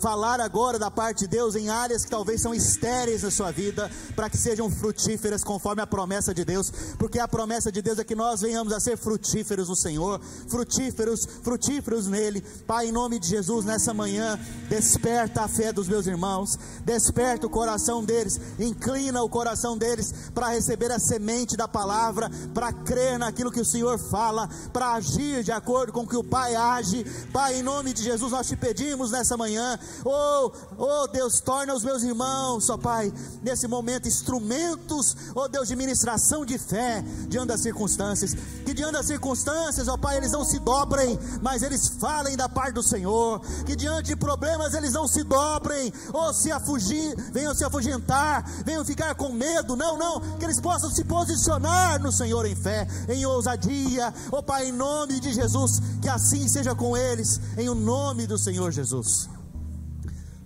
falar 0.00 0.40
agora 0.40 0.78
da 0.78 0.90
parte 0.90 1.20
de 1.20 1.28
Deus 1.28 1.54
em 1.54 1.68
áreas 1.68 2.04
que 2.04 2.10
talvez 2.10 2.40
são 2.40 2.54
estéreis 2.54 3.22
na 3.22 3.30
sua 3.30 3.50
vida, 3.50 3.90
para 4.16 4.30
que 4.30 4.36
sejam 4.36 4.70
frutíferas 4.70 5.44
conforme 5.44 5.82
a 5.82 5.86
promessa 5.86 6.34
de 6.34 6.44
Deus, 6.44 6.72
porque 6.98 7.18
a 7.18 7.28
promessa 7.28 7.70
de 7.70 7.82
Deus 7.82 7.98
é 7.98 8.04
que 8.04 8.14
nós 8.14 8.40
venhamos 8.40 8.72
a 8.72 8.80
ser 8.80 8.96
frutíferos 8.96 9.68
no 9.68 9.76
Senhor, 9.76 10.20
frutíferos, 10.48 11.26
frutíferos 11.42 12.06
nele. 12.06 12.40
Pai, 12.66 12.88
em 12.88 12.92
nome 12.92 13.18
de 13.18 13.28
Jesus, 13.28 13.64
nessa 13.64 13.92
manhã, 13.92 14.38
desperta 14.68 15.42
a 15.42 15.48
fé 15.48 15.72
dos 15.72 15.88
meus 15.88 16.06
irmãos, 16.06 16.58
desperta 16.84 17.46
o 17.46 17.50
coração 17.50 18.02
deles, 18.02 18.40
inclina 18.58 19.22
o 19.22 19.28
coração 19.28 19.76
deles 19.76 20.30
para 20.34 20.48
receber 20.48 20.90
a 20.90 20.98
semente 20.98 21.56
da 21.56 21.68
palavra, 21.68 22.30
para 22.54 22.72
crer 22.72 23.18
naquilo 23.18 23.52
que 23.52 23.60
o 23.60 23.64
Senhor 23.64 23.98
fala, 23.98 24.48
para 24.72 24.92
agir 24.92 25.44
de 25.44 25.52
acordo 25.52 25.92
com 25.92 26.00
o 26.00 26.08
que 26.08 26.16
o 26.16 26.24
Pai 26.24 26.54
age. 26.54 27.04
Pai, 27.32 27.56
em 27.56 27.62
nome 27.62 27.92
de 27.92 28.02
Jesus, 28.02 28.32
nós 28.32 28.46
te 28.46 28.56
pedimos 28.56 29.10
nessa 29.10 29.36
manhã 29.36 29.78
Oh, 30.04 30.52
oh 30.78 31.06
Deus, 31.08 31.40
torna 31.40 31.74
os 31.74 31.84
meus 31.84 32.02
irmãos, 32.02 32.68
ó 32.70 32.76
Pai, 32.76 33.12
nesse 33.42 33.66
momento 33.66 34.08
instrumentos, 34.08 35.16
oh 35.34 35.48
Deus, 35.48 35.68
de 35.68 35.76
ministração 35.76 36.44
de 36.44 36.58
fé 36.58 37.02
diante 37.28 37.48
das 37.48 37.60
circunstâncias. 37.60 38.34
Que 38.64 38.74
diante 38.74 38.92
das 38.92 39.06
circunstâncias, 39.06 39.88
ó 39.88 39.96
Pai, 39.96 40.16
eles 40.16 40.32
não 40.32 40.44
se 40.44 40.58
dobrem, 40.58 41.18
mas 41.42 41.62
eles 41.62 41.88
falem 41.88 42.36
da 42.36 42.48
parte 42.48 42.74
do 42.74 42.82
Senhor. 42.82 43.40
Que 43.64 43.76
diante 43.76 44.08
de 44.08 44.16
problemas 44.16 44.74
eles 44.74 44.92
não 44.92 45.06
se 45.06 45.22
dobrem, 45.22 45.92
ou 46.12 46.32
se 46.32 46.50
afugir, 46.52 47.14
venham 47.32 47.54
se 47.54 47.64
afugentar, 47.64 48.44
venham 48.64 48.84
ficar 48.84 49.14
com 49.14 49.30
medo. 49.32 49.76
Não, 49.76 49.96
não, 49.96 50.20
que 50.38 50.44
eles 50.44 50.60
possam 50.60 50.90
se 50.90 51.04
posicionar 51.04 52.00
no 52.00 52.12
Senhor 52.12 52.46
em 52.46 52.54
fé, 52.54 52.86
em 53.08 53.24
ousadia. 53.26 54.12
Ó 54.30 54.42
Pai, 54.42 54.68
em 54.68 54.72
nome 54.72 55.20
de 55.20 55.32
Jesus, 55.32 55.80
que 56.00 56.08
assim 56.08 56.48
seja 56.48 56.74
com 56.74 56.96
eles, 56.96 57.40
em 57.56 57.68
o 57.68 57.74
nome 57.74 58.26
do 58.26 58.38
Senhor 58.38 58.70
Jesus. 58.70 59.28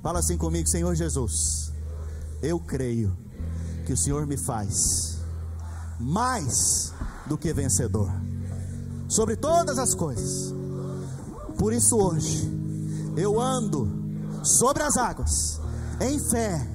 Fala 0.05 0.19
assim 0.19 0.37
comigo, 0.37 0.69
Senhor 0.69 0.95
Jesus. 0.95 1.73
Eu 2.43 2.61
creio 2.61 3.17
que 3.87 3.95
o 3.95 3.97
Senhor 3.97 4.27
me 4.27 4.37
faz 4.37 5.17
mais 5.99 6.93
do 7.27 7.39
que 7.39 7.51
vencedor 7.55 8.13
sobre 9.09 9.35
todas 9.35 9.79
as 9.79 9.95
coisas. 9.95 10.55
Por 11.57 11.73
isso 11.73 11.97
hoje 11.97 12.47
eu 13.17 13.41
ando 13.41 13.89
sobre 14.43 14.83
as 14.83 14.99
águas 14.99 15.59
em 15.99 16.19
fé, 16.19 16.69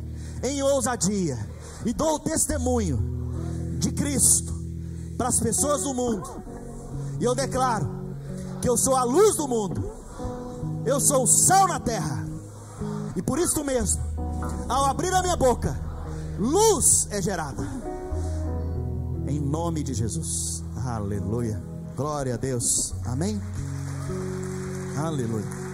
em 0.44 0.64
ousadia 0.64 1.38
e 1.86 1.94
dou 1.94 2.18
testemunho 2.18 2.98
de 3.78 3.92
Cristo 3.92 4.56
para 5.16 5.28
as 5.28 5.40
pessoas 5.40 5.84
do 5.84 5.94
mundo. 5.94 6.28
E 7.20 7.26
eu 7.26 7.36
declaro 7.36 7.88
que 8.60 8.68
eu 8.68 8.76
sou 8.76 8.96
a 8.96 9.04
luz 9.04 9.36
do 9.36 9.48
mundo. 9.48 9.88
Eu 10.84 11.00
sou 11.00 11.26
o 11.26 11.28
sal 11.28 11.68
na 11.68 11.80
terra. 11.80 12.29
E 13.20 13.22
por 13.22 13.38
isso 13.38 13.66
mesmo, 13.66 14.02
ao 14.70 14.86
abrir 14.86 15.14
a 15.14 15.22
minha 15.22 15.36
boca, 15.36 15.78
luz 16.40 17.06
é 17.12 17.22
gerada. 17.22 17.68
Em 19.28 19.42
nome 19.42 19.84
de 19.84 19.94
Jesus. 19.94 20.64
Aleluia. 20.86 21.62
Glória 21.98 22.36
a 22.36 22.38
Deus. 22.38 22.96
Amém. 23.06 23.42
Aleluia. 24.98 25.69